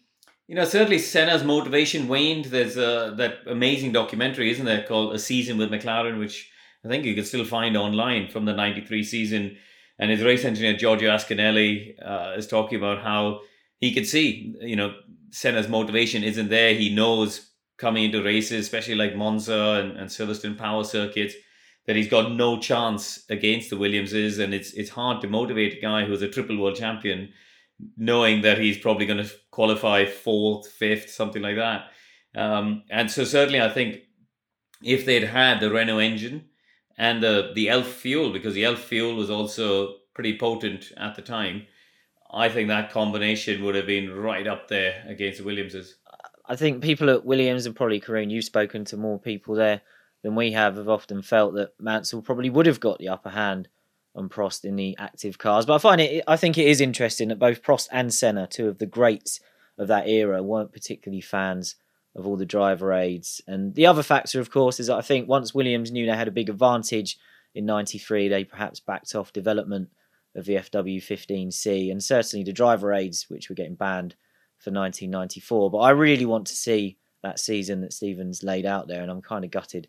you 0.46 0.54
know, 0.54 0.64
certainly 0.64 1.00
Senna's 1.00 1.42
motivation 1.42 2.06
waned. 2.06 2.46
There's 2.46 2.76
a, 2.76 3.14
that 3.16 3.38
amazing 3.48 3.90
documentary, 3.90 4.52
isn't 4.52 4.64
there, 4.64 4.84
called 4.84 5.12
A 5.12 5.18
Season 5.18 5.58
with 5.58 5.72
McLaren, 5.72 6.20
which 6.20 6.48
I 6.84 6.88
think 6.88 7.04
you 7.04 7.16
can 7.16 7.24
still 7.24 7.44
find 7.44 7.76
online 7.76 8.28
from 8.28 8.44
the 8.44 8.52
93 8.52 9.02
season 9.02 9.56
and 9.98 10.10
his 10.10 10.22
race 10.22 10.44
engineer 10.44 10.76
Giorgio 10.76 11.10
Ascanelli 11.10 11.94
uh, 12.04 12.34
is 12.36 12.46
talking 12.46 12.78
about 12.78 13.02
how 13.02 13.40
he 13.78 13.92
could 13.92 14.06
see, 14.06 14.54
you 14.60 14.76
know, 14.76 14.94
Senna's 15.30 15.68
motivation 15.68 16.22
isn't 16.22 16.48
there. 16.48 16.74
He 16.74 16.94
knows 16.94 17.50
coming 17.78 18.04
into 18.04 18.22
races, 18.22 18.64
especially 18.64 18.94
like 18.94 19.16
Monza 19.16 19.82
and, 19.82 19.96
and 19.96 20.08
Silverstone 20.08 20.56
power 20.56 20.84
circuits, 20.84 21.34
that 21.86 21.96
he's 21.96 22.08
got 22.08 22.32
no 22.32 22.58
chance 22.58 23.24
against 23.28 23.70
the 23.70 23.76
Williamses, 23.76 24.38
and 24.38 24.52
it's 24.54 24.72
it's 24.72 24.90
hard 24.90 25.20
to 25.20 25.28
motivate 25.28 25.78
a 25.78 25.80
guy 25.80 26.04
who's 26.04 26.22
a 26.22 26.28
triple 26.28 26.58
world 26.58 26.76
champion, 26.76 27.32
knowing 27.96 28.42
that 28.42 28.58
he's 28.58 28.78
probably 28.78 29.06
going 29.06 29.22
to 29.22 29.30
qualify 29.50 30.04
fourth, 30.04 30.66
fifth, 30.68 31.10
something 31.10 31.42
like 31.42 31.56
that. 31.56 31.90
Um, 32.34 32.82
and 32.90 33.10
so 33.10 33.24
certainly, 33.24 33.60
I 33.60 33.68
think 33.68 34.00
if 34.82 35.06
they'd 35.06 35.24
had 35.24 35.60
the 35.60 35.70
Renault 35.70 35.98
engine 35.98 36.46
and 36.98 37.22
the 37.22 37.52
the 37.54 37.68
elf 37.68 37.86
fuel 37.86 38.32
because 38.32 38.54
the 38.54 38.64
elf 38.64 38.80
fuel 38.80 39.14
was 39.14 39.30
also 39.30 39.96
pretty 40.14 40.38
potent 40.38 40.92
at 40.96 41.14
the 41.14 41.22
time. 41.22 41.66
I 42.32 42.48
think 42.48 42.68
that 42.68 42.90
combination 42.90 43.62
would 43.64 43.74
have 43.74 43.86
been 43.86 44.12
right 44.12 44.46
up 44.46 44.68
there 44.68 45.04
against 45.06 45.38
the 45.38 45.44
Williamses. 45.44 45.96
I 46.48 46.56
think 46.56 46.82
people 46.82 47.10
at 47.10 47.24
Williams 47.24 47.66
and 47.66 47.74
probably 47.74 48.00
Karun, 48.00 48.30
you've 48.30 48.44
spoken 48.44 48.84
to 48.86 48.96
more 48.96 49.18
people 49.18 49.54
there 49.54 49.82
than 50.22 50.34
we 50.34 50.52
have, 50.52 50.76
have 50.76 50.88
often 50.88 51.22
felt 51.22 51.54
that 51.54 51.74
Mansell 51.80 52.22
probably 52.22 52.50
would 52.50 52.66
have 52.66 52.80
got 52.80 52.98
the 52.98 53.08
upper 53.08 53.30
hand 53.30 53.68
on 54.14 54.28
Prost 54.28 54.64
in 54.64 54.76
the 54.76 54.96
active 54.98 55.38
cars. 55.38 55.66
But 55.66 55.74
I 55.74 55.78
find 55.78 56.00
it, 56.00 56.24
I 56.26 56.36
think 56.36 56.56
it 56.56 56.66
is 56.66 56.80
interesting 56.80 57.28
that 57.28 57.38
both 57.38 57.62
Prost 57.62 57.88
and 57.92 58.12
Senna, 58.12 58.46
two 58.46 58.68
of 58.68 58.78
the 58.78 58.86
greats 58.86 59.40
of 59.78 59.88
that 59.88 60.08
era, 60.08 60.42
weren't 60.42 60.72
particularly 60.72 61.20
fans 61.20 61.76
of 62.16 62.26
all 62.26 62.36
the 62.36 62.46
driver 62.46 62.92
aids. 62.92 63.40
And 63.46 63.74
the 63.74 63.86
other 63.86 64.02
factor, 64.02 64.40
of 64.40 64.50
course, 64.50 64.80
is 64.80 64.88
that 64.88 64.96
I 64.96 65.02
think 65.02 65.28
once 65.28 65.54
Williams 65.54 65.92
knew 65.92 66.06
they 66.06 66.16
had 66.16 66.28
a 66.28 66.32
big 66.32 66.48
advantage 66.48 67.18
in 67.54 67.66
93, 67.66 68.28
they 68.28 68.42
perhaps 68.42 68.80
backed 68.80 69.14
off 69.14 69.32
development 69.32 69.90
of 70.34 70.46
the 70.46 70.56
FW15C 70.56 71.90
and 71.90 72.02
certainly 72.02 72.42
the 72.42 72.52
driver 72.52 72.92
aids, 72.92 73.26
which 73.28 73.48
were 73.48 73.54
getting 73.54 73.74
banned 73.74 74.14
for 74.58 74.70
1994. 74.70 75.70
But 75.70 75.78
I 75.78 75.90
really 75.90 76.26
want 76.26 76.46
to 76.48 76.56
see 76.56 76.96
that 77.22 77.38
season 77.38 77.82
that 77.82 77.92
Stephen's 77.92 78.42
laid 78.42 78.66
out 78.66 78.88
there, 78.88 79.02
and 79.02 79.10
I'm 79.10 79.22
kind 79.22 79.44
of 79.44 79.50
gutted 79.50 79.88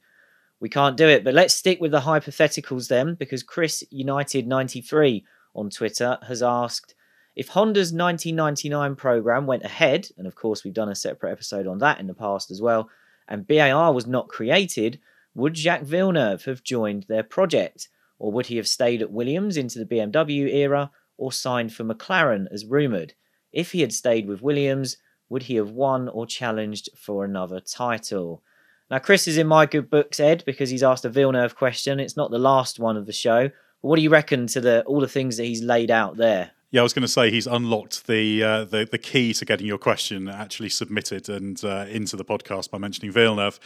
we 0.59 0.69
can't 0.69 0.97
do 0.97 1.07
it. 1.07 1.23
But 1.23 1.33
let's 1.33 1.53
stick 1.53 1.79
with 1.79 1.91
the 1.91 2.01
hypotheticals 2.01 2.87
then, 2.87 3.15
because 3.15 3.43
Chris 3.43 3.83
United 3.91 4.47
93 4.47 5.23
on 5.55 5.69
Twitter 5.69 6.17
has 6.27 6.41
asked 6.41 6.95
if 7.37 7.49
Honda's 7.49 7.93
1999 7.93 8.95
program 8.95 9.45
went 9.45 9.63
ahead, 9.63 10.09
and 10.17 10.25
of 10.25 10.33
course 10.33 10.63
we've 10.63 10.73
done 10.73 10.89
a 10.89 10.95
separate 10.95 11.31
episode 11.31 11.67
on 11.67 11.77
that 11.77 11.99
in 11.99 12.07
the 12.07 12.15
past 12.15 12.49
as 12.49 12.63
well, 12.63 12.89
and 13.27 13.45
BAR 13.45 13.93
was 13.93 14.07
not 14.07 14.27
created, 14.27 14.99
would 15.35 15.55
Jacques 15.55 15.83
Villeneuve 15.83 16.45
have 16.45 16.63
joined 16.63 17.03
their 17.03 17.21
project? 17.21 17.89
Or 18.17 18.31
would 18.31 18.47
he 18.47 18.57
have 18.57 18.67
stayed 18.67 19.03
at 19.03 19.11
Williams 19.11 19.55
into 19.55 19.77
the 19.77 19.85
BMW 19.85 20.51
era 20.51 20.89
or 21.15 21.31
signed 21.31 21.71
for 21.71 21.83
McLaren 21.83 22.47
as 22.51 22.65
rumoured? 22.65 23.13
If 23.53 23.71
he 23.71 23.81
had 23.81 23.93
stayed 23.93 24.27
with 24.27 24.41
Williams, 24.41 24.97
would 25.29 25.43
he 25.43 25.57
have 25.57 25.69
won 25.69 26.09
or 26.09 26.25
challenged 26.25 26.89
for 26.97 27.23
another 27.23 27.59
title? 27.59 28.41
Now, 28.89 28.97
Chris 28.97 29.27
is 29.27 29.37
in 29.37 29.45
my 29.45 29.67
good 29.67 29.91
books, 29.91 30.19
Ed, 30.19 30.41
because 30.47 30.71
he's 30.71 30.81
asked 30.81 31.05
a 31.05 31.09
Villeneuve 31.09 31.55
question. 31.55 31.99
It's 31.99 32.17
not 32.17 32.31
the 32.31 32.39
last 32.39 32.79
one 32.79 32.97
of 32.97 33.05
the 33.05 33.13
show. 33.13 33.49
But 33.49 33.87
what 33.87 33.97
do 33.97 34.01
you 34.01 34.09
reckon 34.09 34.47
to 34.47 34.59
the 34.59 34.83
all 34.85 35.01
the 35.01 35.07
things 35.07 35.37
that 35.37 35.43
he's 35.43 35.61
laid 35.61 35.91
out 35.91 36.17
there? 36.17 36.53
Yeah, 36.69 36.81
I 36.81 36.83
was 36.83 36.91
going 36.91 37.03
to 37.03 37.07
say 37.07 37.31
he's 37.31 37.47
unlocked 37.47 38.07
the 38.07 38.43
uh, 38.43 38.65
the 38.65 38.85
the 38.91 38.97
key 38.97 39.33
to 39.35 39.45
getting 39.45 39.65
your 39.65 39.77
question 39.77 40.27
actually 40.27 40.67
submitted 40.67 41.29
and 41.29 41.63
uh, 41.63 41.85
into 41.89 42.17
the 42.17 42.25
podcast 42.25 42.71
by 42.71 42.77
mentioning 42.77 43.11
Villeneuve. 43.11 43.57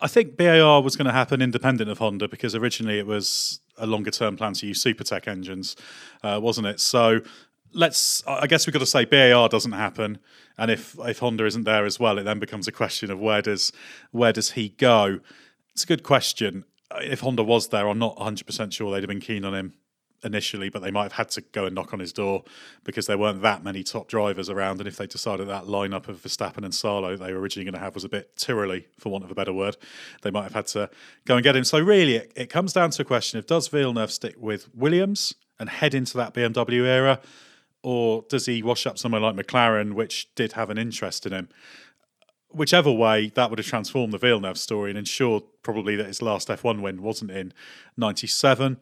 I 0.00 0.06
think 0.06 0.36
BAR 0.36 0.82
was 0.82 0.96
going 0.96 1.06
to 1.06 1.12
happen 1.12 1.40
independent 1.40 1.88
of 1.88 1.96
Honda 1.96 2.28
because 2.28 2.54
originally 2.54 2.98
it 2.98 3.06
was 3.06 3.60
a 3.78 3.86
longer 3.86 4.10
term 4.10 4.36
plan 4.36 4.52
to 4.54 4.66
use 4.66 4.84
Supertec 4.84 5.26
engines, 5.26 5.76
uh, 6.22 6.38
wasn't 6.42 6.66
it? 6.66 6.78
So 6.78 7.20
let's 7.72 8.22
I 8.26 8.46
guess 8.46 8.66
we've 8.66 8.74
got 8.74 8.80
to 8.80 8.86
say 8.86 9.06
BAR 9.06 9.48
doesn't 9.48 9.72
happen, 9.72 10.18
and 10.58 10.70
if 10.70 10.94
if 11.06 11.20
Honda 11.20 11.46
isn't 11.46 11.64
there 11.64 11.86
as 11.86 11.98
well, 11.98 12.18
it 12.18 12.24
then 12.24 12.38
becomes 12.38 12.68
a 12.68 12.72
question 12.72 13.10
of 13.10 13.18
where 13.18 13.40
does 13.40 13.72
where 14.10 14.34
does 14.34 14.50
he 14.50 14.68
go? 14.68 15.20
It's 15.72 15.84
a 15.84 15.86
good 15.86 16.02
question. 16.02 16.64
If 17.00 17.20
Honda 17.20 17.42
was 17.42 17.68
there, 17.68 17.88
I'm 17.88 17.98
not 17.98 18.18
100 18.18 18.46
percent 18.46 18.74
sure 18.74 18.92
they'd 18.92 19.02
have 19.02 19.08
been 19.08 19.20
keen 19.20 19.46
on 19.46 19.54
him 19.54 19.72
initially, 20.24 20.68
but 20.68 20.82
they 20.82 20.90
might 20.90 21.04
have 21.04 21.12
had 21.12 21.30
to 21.30 21.40
go 21.40 21.66
and 21.66 21.74
knock 21.74 21.92
on 21.92 22.00
his 22.00 22.12
door 22.12 22.44
because 22.84 23.06
there 23.06 23.18
weren't 23.18 23.42
that 23.42 23.62
many 23.62 23.82
top 23.82 24.08
drivers 24.08 24.48
around. 24.48 24.80
And 24.80 24.88
if 24.88 24.96
they 24.96 25.06
decided 25.06 25.48
that 25.48 25.64
lineup 25.64 26.08
of 26.08 26.22
Verstappen 26.22 26.64
and 26.64 26.74
Salo 26.74 27.16
they 27.16 27.32
were 27.32 27.40
originally 27.40 27.64
going 27.64 27.78
to 27.78 27.84
have 27.84 27.94
was 27.94 28.04
a 28.04 28.08
bit 28.08 28.34
tyrrelly, 28.36 28.84
for 28.98 29.10
want 29.10 29.24
of 29.24 29.30
a 29.30 29.34
better 29.34 29.52
word, 29.52 29.76
they 30.22 30.30
might 30.30 30.44
have 30.44 30.54
had 30.54 30.66
to 30.68 30.90
go 31.24 31.36
and 31.36 31.44
get 31.44 31.56
him. 31.56 31.64
So 31.64 31.78
really, 31.78 32.16
it, 32.16 32.32
it 32.36 32.50
comes 32.50 32.72
down 32.72 32.90
to 32.90 33.02
a 33.02 33.04
question 33.04 33.38
of 33.38 33.46
does 33.46 33.68
Villeneuve 33.68 34.10
stick 34.10 34.34
with 34.38 34.68
Williams 34.74 35.34
and 35.58 35.68
head 35.68 35.94
into 35.94 36.16
that 36.16 36.34
BMW 36.34 36.84
era? 36.86 37.20
or 37.86 38.24
does 38.28 38.46
he 38.46 38.64
wash 38.64 38.84
up 38.84 38.98
somewhere 38.98 39.20
like 39.20 39.36
McLaren, 39.36 39.92
which 39.92 40.34
did 40.34 40.54
have 40.54 40.70
an 40.70 40.76
interest 40.76 41.24
in 41.24 41.32
him? 41.32 41.48
Whichever 42.50 42.90
way, 42.90 43.30
that 43.36 43.48
would 43.48 43.60
have 43.60 43.66
transformed 43.66 44.12
the 44.12 44.18
Villeneuve 44.18 44.58
story 44.58 44.90
and 44.90 44.98
ensured 44.98 45.44
probably 45.62 45.94
that 45.94 46.06
his 46.06 46.20
last 46.20 46.48
F1 46.48 46.80
win 46.80 47.00
wasn't 47.00 47.30
in 47.30 47.52
97. 47.96 48.78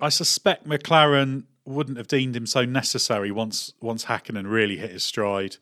I 0.00 0.08
suspect 0.08 0.66
McLaren 0.66 1.44
wouldn't 1.64 1.98
have 1.98 2.08
deemed 2.08 2.34
him 2.34 2.46
so 2.46 2.64
necessary 2.64 3.30
once 3.30 3.72
once 3.80 4.06
Hakkinen 4.06 4.50
really 4.50 4.76
hit 4.76 4.90
his 4.90 5.04
stride 5.04 5.56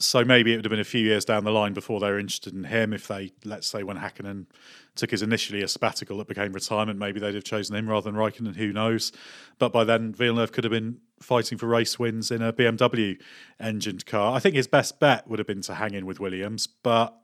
so 0.00 0.24
maybe 0.24 0.52
it 0.52 0.56
would 0.56 0.64
have 0.64 0.70
been 0.70 0.78
a 0.78 0.84
few 0.84 1.00
years 1.00 1.24
down 1.24 1.44
the 1.44 1.50
line 1.50 1.72
before 1.72 1.98
they 1.98 2.08
were 2.08 2.20
interested 2.20 2.54
in 2.54 2.64
him. 2.64 2.92
If 2.92 3.08
they, 3.08 3.32
let's 3.44 3.66
say, 3.66 3.82
when 3.82 3.96
Hakkinen 3.96 4.46
took 4.94 5.10
his 5.10 5.22
initially 5.22 5.60
a 5.62 5.68
sabbatical 5.68 6.18
that 6.18 6.28
became 6.28 6.52
retirement, 6.52 7.00
maybe 7.00 7.18
they'd 7.18 7.34
have 7.34 7.44
chosen 7.44 7.74
him 7.74 7.88
rather 7.88 8.08
than 8.08 8.18
Raikkonen. 8.18 8.54
Who 8.56 8.72
knows? 8.72 9.10
But 9.58 9.72
by 9.72 9.82
then, 9.82 10.12
Villeneuve 10.14 10.52
could 10.52 10.64
have 10.64 10.70
been 10.70 10.98
fighting 11.20 11.58
for 11.58 11.66
race 11.66 11.98
wins 11.98 12.30
in 12.30 12.42
a 12.42 12.52
BMW 12.52 13.20
engined 13.58 14.06
car. 14.06 14.36
I 14.36 14.38
think 14.38 14.54
his 14.54 14.68
best 14.68 15.00
bet 15.00 15.26
would 15.26 15.40
have 15.40 15.48
been 15.48 15.62
to 15.62 15.74
hang 15.74 15.94
in 15.94 16.06
with 16.06 16.20
Williams, 16.20 16.68
but 16.68 17.18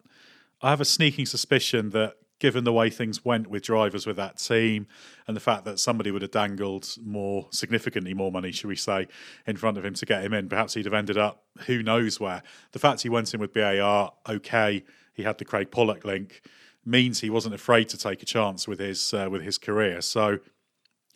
I 0.61 0.71
have 0.71 0.81
a 0.81 0.85
sneaking 0.85 1.27
suspicion 1.27 1.91
that 1.91 2.17
given 2.39 2.65
the 2.65 2.73
way 2.73 2.91
things 2.91 3.25
went 3.25 3.49
with 3.49 3.63
drivers 3.63 4.07
with 4.07 4.17
that 4.17 4.39
team 4.39 4.87
and 5.27 5.37
the 5.37 5.41
fact 5.41 5.65
that 5.65 5.79
somebody 5.79 6.11
would 6.11 6.23
have 6.23 6.31
dangled 6.31 6.97
more 7.03 7.47
significantly 7.51 8.13
more 8.13 8.33
money, 8.33 8.53
should 8.53 8.69
we 8.69 8.77
say, 8.77 9.07
in 9.47 9.57
front 9.57 9.79
of 9.79 9.85
him 9.85 9.95
to 9.95 10.07
get 10.07 10.25
him 10.25 10.35
in, 10.35 10.49
perhaps 10.49 10.75
he'd 10.75 10.85
have 10.85 10.95
ended 10.95 11.17
up 11.17 11.45
who 11.67 11.83
knows 11.83 12.19
where. 12.19 12.43
The 12.73 12.79
fact 12.79 13.03
he 13.03 13.09
went 13.09 13.33
in 13.33 13.41
with 13.41 13.53
BAR, 13.53 14.13
okay, 14.29 14.85
he 15.13 15.23
had 15.23 15.39
the 15.39 15.45
Craig 15.45 15.71
Pollock 15.71 16.05
link, 16.05 16.43
means 16.85 17.21
he 17.21 17.31
wasn't 17.31 17.55
afraid 17.55 17.89
to 17.91 17.97
take 17.97 18.23
a 18.23 18.27
chance 18.27 18.69
with 18.69 18.79
his 18.79 19.15
uh, 19.15 19.29
with 19.31 19.43
his 19.43 19.57
career. 19.57 20.03
So 20.03 20.39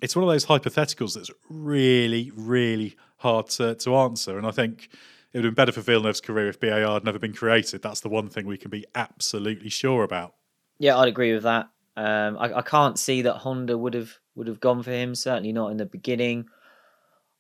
it's 0.01 0.15
one 0.17 0.23
of 0.23 0.31
those 0.31 0.47
hypotheticals 0.47 1.15
that's 1.15 1.31
really, 1.51 2.31
really 2.35 2.97
hard 3.19 3.49
to, 3.49 3.75
to 3.75 3.97
answer. 3.97 4.39
And 4.39 4.47
I 4.47 4.51
think 4.53 4.89
it 5.33 5.39
would 5.39 5.45
have 5.45 5.55
been 5.55 5.63
better 5.63 5.73
for 5.73 5.81
Villeneuve's 5.81 6.21
career 6.21 6.49
if 6.49 6.61
BAR 6.61 6.95
had 6.95 7.05
never 7.05 7.19
been 7.19 7.35
created. 7.35 7.83
That's 7.83 8.01
the 8.01 8.09
one 8.09 8.29
thing 8.29 8.47
we 8.47 8.57
can 8.57 8.71
be 8.71 8.87
absolutely 8.95 9.69
sure 9.69 10.05
about. 10.05 10.35
Yeah, 10.79 10.97
I'd 10.97 11.09
agree 11.09 11.33
with 11.35 11.43
that. 11.43 11.69
Um, 11.97 12.39
I, 12.39 12.59
I 12.59 12.63
can't 12.63 12.99
see 12.99 13.23
that 13.23 13.39
Honda 13.39 13.77
would 13.77 13.95
have 13.95 14.19
would 14.37 14.47
have 14.47 14.61
gone 14.61 14.83
for 14.83 14.93
him. 14.93 15.15
Certainly 15.15 15.53
not 15.53 15.73
in 15.73 15.79
the 15.79 15.87
beginning. 15.87 16.47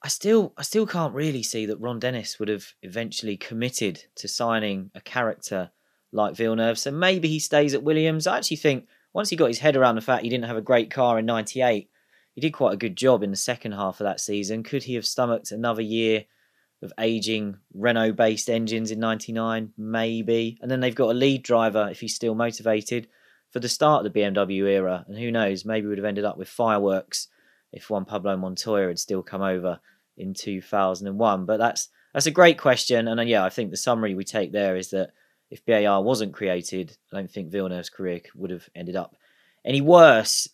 I 0.02 0.08
still 0.08 0.52
I 0.56 0.62
still 0.62 0.86
can't 0.86 1.14
really 1.14 1.42
see 1.42 1.66
that 1.66 1.80
Ron 1.80 2.00
Dennis 2.00 2.38
would 2.38 2.48
have 2.48 2.66
eventually 2.82 3.36
committed 3.36 4.04
to 4.16 4.28
signing 4.28 4.90
a 4.94 5.00
character 5.00 5.70
like 6.12 6.34
Villeneuve. 6.34 6.78
So 6.78 6.90
maybe 6.90 7.28
he 7.28 7.38
stays 7.38 7.74
at 7.74 7.82
Williams. 7.82 8.26
I 8.26 8.38
actually 8.38 8.56
think 8.56 8.88
once 9.12 9.30
he 9.30 9.36
got 9.36 9.46
his 9.46 9.60
head 9.60 9.76
around 9.76 9.94
the 9.94 10.00
fact 10.00 10.24
he 10.24 10.28
didn't 10.28 10.46
have 10.46 10.56
a 10.56 10.62
great 10.62 10.90
car 10.90 11.18
in 11.20 11.26
'98, 11.26 11.88
he 12.34 12.40
did 12.40 12.52
quite 12.52 12.74
a 12.74 12.78
good 12.78 12.96
job 12.96 13.22
in 13.22 13.30
the 13.30 13.36
second 13.36 13.72
half 13.72 14.00
of 14.00 14.04
that 14.04 14.20
season. 14.20 14.64
Could 14.64 14.82
he 14.84 14.94
have 14.94 15.06
stomached 15.06 15.52
another 15.52 15.82
year 15.82 16.24
of 16.82 16.92
aging 16.98 17.58
Renault 17.74 18.12
based 18.12 18.50
engines 18.50 18.90
in 18.90 18.98
99? 18.98 19.72
Maybe. 19.76 20.58
And 20.60 20.68
then 20.70 20.80
they've 20.80 20.94
got 20.94 21.10
a 21.10 21.14
lead 21.14 21.42
driver 21.44 21.88
if 21.90 22.00
he's 22.00 22.14
still 22.14 22.34
motivated 22.34 23.08
for 23.50 23.60
the 23.60 23.68
start 23.68 24.04
of 24.04 24.12
the 24.12 24.20
BMW 24.20 24.68
era. 24.68 25.04
And 25.08 25.18
who 25.18 25.30
knows, 25.30 25.64
maybe 25.64 25.86
we'd 25.86 25.98
have 25.98 26.04
ended 26.04 26.24
up 26.24 26.36
with 26.36 26.48
fireworks 26.48 27.28
if 27.72 27.90
Juan 27.90 28.04
Pablo 28.04 28.36
Montoya 28.36 28.88
had 28.88 28.98
still 28.98 29.22
come 29.22 29.42
over 29.42 29.80
in 30.16 30.34
2001. 30.34 31.46
But 31.46 31.58
that's 31.58 31.88
that's 32.12 32.26
a 32.26 32.30
great 32.30 32.58
question. 32.58 33.08
And 33.08 33.20
uh, 33.20 33.24
yeah, 33.24 33.44
I 33.44 33.50
think 33.50 33.70
the 33.70 33.76
summary 33.76 34.14
we 34.14 34.24
take 34.24 34.52
there 34.52 34.76
is 34.76 34.90
that 34.90 35.10
if 35.50 35.64
BAR 35.64 36.02
wasn't 36.02 36.34
created, 36.34 36.96
I 37.12 37.16
don't 37.16 37.30
think 37.30 37.50
Villeneuve's 37.50 37.90
career 37.90 38.20
would 38.34 38.50
have 38.50 38.68
ended 38.74 38.96
up 38.96 39.16
any 39.64 39.80
worse. 39.80 40.48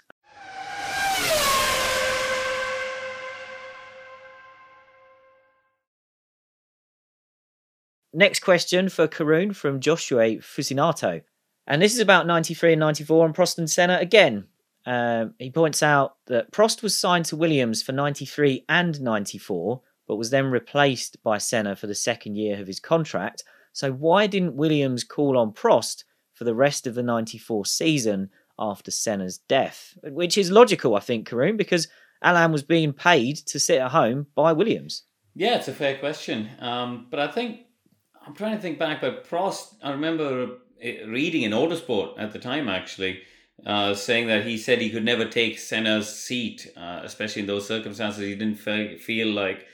Next 8.16 8.40
question 8.40 8.88
for 8.88 9.08
Karun 9.08 9.56
from 9.56 9.80
Joshua 9.80 10.36
Fusinato. 10.36 11.22
And 11.66 11.80
this 11.80 11.94
is 11.94 12.00
about 12.00 12.26
93 12.26 12.72
and 12.72 12.80
94 12.80 13.26
and 13.26 13.34
Prost 13.34 13.58
and 13.58 13.70
Senna 13.70 13.98
again. 13.98 14.46
Um, 14.86 15.34
he 15.38 15.50
points 15.50 15.82
out 15.82 16.16
that 16.26 16.52
Prost 16.52 16.82
was 16.82 16.96
signed 16.96 17.24
to 17.26 17.36
Williams 17.36 17.82
for 17.82 17.92
93 17.92 18.64
and 18.68 19.00
94, 19.00 19.80
but 20.06 20.16
was 20.16 20.30
then 20.30 20.46
replaced 20.50 21.22
by 21.22 21.38
Senna 21.38 21.74
for 21.74 21.86
the 21.86 21.94
second 21.94 22.36
year 22.36 22.60
of 22.60 22.66
his 22.66 22.80
contract. 22.80 23.44
So 23.72 23.92
why 23.92 24.26
didn't 24.26 24.56
Williams 24.56 25.02
call 25.02 25.38
on 25.38 25.52
Prost 25.52 26.04
for 26.34 26.44
the 26.44 26.54
rest 26.54 26.86
of 26.86 26.94
the 26.94 27.02
94 27.02 27.64
season 27.64 28.30
after 28.58 28.90
Senna's 28.90 29.38
death? 29.38 29.96
Which 30.02 30.36
is 30.36 30.50
logical, 30.50 30.94
I 30.94 31.00
think, 31.00 31.28
Karun, 31.28 31.56
because 31.56 31.88
Alain 32.20 32.52
was 32.52 32.62
being 32.62 32.92
paid 32.92 33.36
to 33.38 33.58
sit 33.58 33.80
at 33.80 33.90
home 33.90 34.26
by 34.34 34.52
Williams. 34.52 35.04
Yeah, 35.34 35.56
it's 35.56 35.68
a 35.68 35.72
fair 35.72 35.98
question. 35.98 36.50
Um, 36.60 37.06
but 37.10 37.20
I 37.20 37.28
think 37.28 37.60
I'm 38.26 38.34
trying 38.34 38.54
to 38.54 38.62
think 38.62 38.78
back, 38.78 39.00
but 39.00 39.28
Prost, 39.28 39.74
I 39.82 39.90
remember 39.90 40.58
reading 41.06 41.42
in 41.42 41.52
Autosport 41.52 42.14
at 42.18 42.32
the 42.32 42.38
time 42.38 42.68
actually, 42.68 43.22
uh, 43.64 43.94
saying 43.94 44.26
that 44.26 44.44
he 44.44 44.58
said 44.58 44.80
he 44.80 44.90
could 44.90 45.04
never 45.04 45.24
take 45.24 45.58
Senna's 45.58 46.08
seat, 46.08 46.70
uh, 46.76 47.00
especially 47.02 47.42
in 47.42 47.48
those 47.48 47.66
circumstances. 47.66 48.22
He 48.22 48.34
didn't 48.34 48.58
fe- 48.58 48.98
feel 48.98 49.28
like 49.28 49.66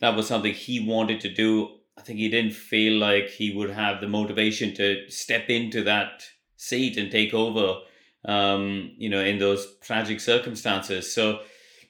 that 0.00 0.16
was 0.16 0.26
something 0.26 0.54
he 0.54 0.80
wanted 0.80 1.20
to 1.22 1.28
do. 1.28 1.76
I 1.96 2.02
think 2.02 2.18
he 2.18 2.28
didn't 2.28 2.54
feel 2.54 2.98
like 2.98 3.28
he 3.28 3.52
would 3.52 3.70
have 3.70 4.00
the 4.00 4.08
motivation 4.08 4.74
to 4.74 5.10
step 5.10 5.50
into 5.50 5.82
that 5.84 6.22
seat 6.56 6.96
and 6.96 7.10
take 7.10 7.34
over, 7.34 7.80
um, 8.24 8.92
you 8.96 9.08
know, 9.08 9.20
in 9.20 9.38
those 9.38 9.76
tragic 9.82 10.20
circumstances. 10.20 11.12
So, 11.12 11.40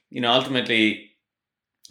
you 0.08 0.22
know, 0.22 0.32
ultimately, 0.32 1.07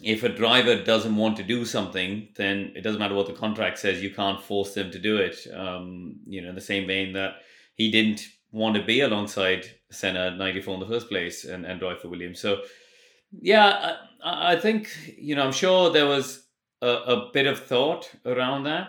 if 0.00 0.22
a 0.22 0.28
driver 0.28 0.82
doesn't 0.82 1.16
want 1.16 1.36
to 1.36 1.42
do 1.42 1.64
something, 1.64 2.28
then 2.36 2.72
it 2.76 2.82
doesn't 2.82 3.00
matter 3.00 3.14
what 3.14 3.26
the 3.26 3.32
contract 3.32 3.78
says. 3.78 4.02
You 4.02 4.14
can't 4.14 4.40
force 4.40 4.74
them 4.74 4.90
to 4.92 4.98
do 4.98 5.16
it. 5.16 5.46
Um, 5.52 6.16
you 6.26 6.40
know, 6.40 6.50
in 6.50 6.54
the 6.54 6.60
same 6.60 6.86
vein 6.86 7.12
that 7.14 7.36
he 7.74 7.90
didn't 7.90 8.22
want 8.52 8.76
to 8.76 8.82
be 8.82 9.00
alongside 9.00 9.66
Senna 9.90 10.28
at 10.28 10.36
94 10.36 10.74
in 10.74 10.80
the 10.80 10.86
first 10.86 11.08
place 11.08 11.44
and, 11.44 11.66
and 11.66 11.80
drive 11.80 12.00
for 12.00 12.08
Williams. 12.08 12.40
So, 12.40 12.62
yeah, 13.40 13.96
I, 14.22 14.52
I 14.52 14.56
think, 14.56 14.88
you 15.18 15.34
know, 15.34 15.44
I'm 15.44 15.52
sure 15.52 15.90
there 15.90 16.06
was 16.06 16.46
a, 16.80 16.88
a 16.88 17.30
bit 17.32 17.46
of 17.46 17.58
thought 17.58 18.10
around 18.24 18.64
that. 18.64 18.88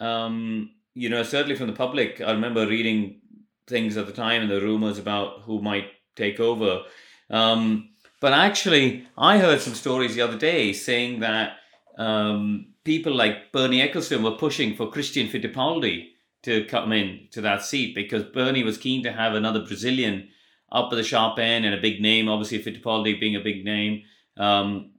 Um, 0.00 0.70
you 0.94 1.08
know, 1.08 1.22
certainly 1.22 1.56
from 1.56 1.66
the 1.68 1.72
public, 1.72 2.20
I 2.20 2.32
remember 2.32 2.66
reading 2.66 3.20
things 3.66 3.96
at 3.96 4.06
the 4.06 4.12
time 4.12 4.42
and 4.42 4.50
the 4.50 4.60
rumors 4.60 4.98
about 4.98 5.40
who 5.42 5.62
might 5.62 5.86
take 6.16 6.38
over. 6.38 6.82
Um, 7.30 7.93
but 8.24 8.32
actually, 8.32 9.06
I 9.18 9.36
heard 9.36 9.60
some 9.60 9.74
stories 9.74 10.14
the 10.14 10.22
other 10.22 10.38
day 10.38 10.72
saying 10.72 11.20
that 11.20 11.58
um, 11.98 12.68
people 12.82 13.14
like 13.14 13.52
Bernie 13.52 13.86
Ecclestone 13.86 14.24
were 14.24 14.38
pushing 14.38 14.74
for 14.74 14.90
Christian 14.90 15.28
Fittipaldi 15.28 16.06
to 16.44 16.64
come 16.64 16.90
in 16.92 17.28
to 17.32 17.42
that 17.42 17.60
seat 17.60 17.94
because 17.94 18.22
Bernie 18.22 18.64
was 18.64 18.78
keen 18.78 19.02
to 19.02 19.12
have 19.12 19.34
another 19.34 19.66
Brazilian 19.66 20.30
up 20.72 20.90
at 20.90 20.96
the 20.96 21.02
sharp 21.02 21.38
end 21.38 21.66
and 21.66 21.74
a 21.74 21.82
big 21.82 22.00
name. 22.00 22.30
Obviously, 22.30 22.62
Fittipaldi 22.62 23.20
being 23.20 23.36
a 23.36 23.44
big 23.44 23.62
name. 23.62 24.04
Um, 24.38 24.92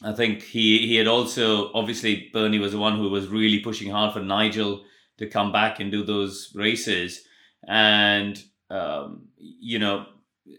I 0.00 0.12
think 0.12 0.42
he 0.42 0.86
he 0.86 0.94
had 0.94 1.08
also 1.08 1.72
obviously 1.72 2.30
Bernie 2.32 2.60
was 2.60 2.70
the 2.70 2.78
one 2.78 2.96
who 2.96 3.10
was 3.10 3.26
really 3.26 3.58
pushing 3.58 3.90
hard 3.90 4.12
for 4.12 4.20
Nigel 4.20 4.84
to 5.18 5.26
come 5.26 5.50
back 5.50 5.80
and 5.80 5.90
do 5.90 6.04
those 6.04 6.52
races, 6.54 7.22
and 7.66 8.40
um, 8.70 9.26
you 9.36 9.80
know 9.80 10.06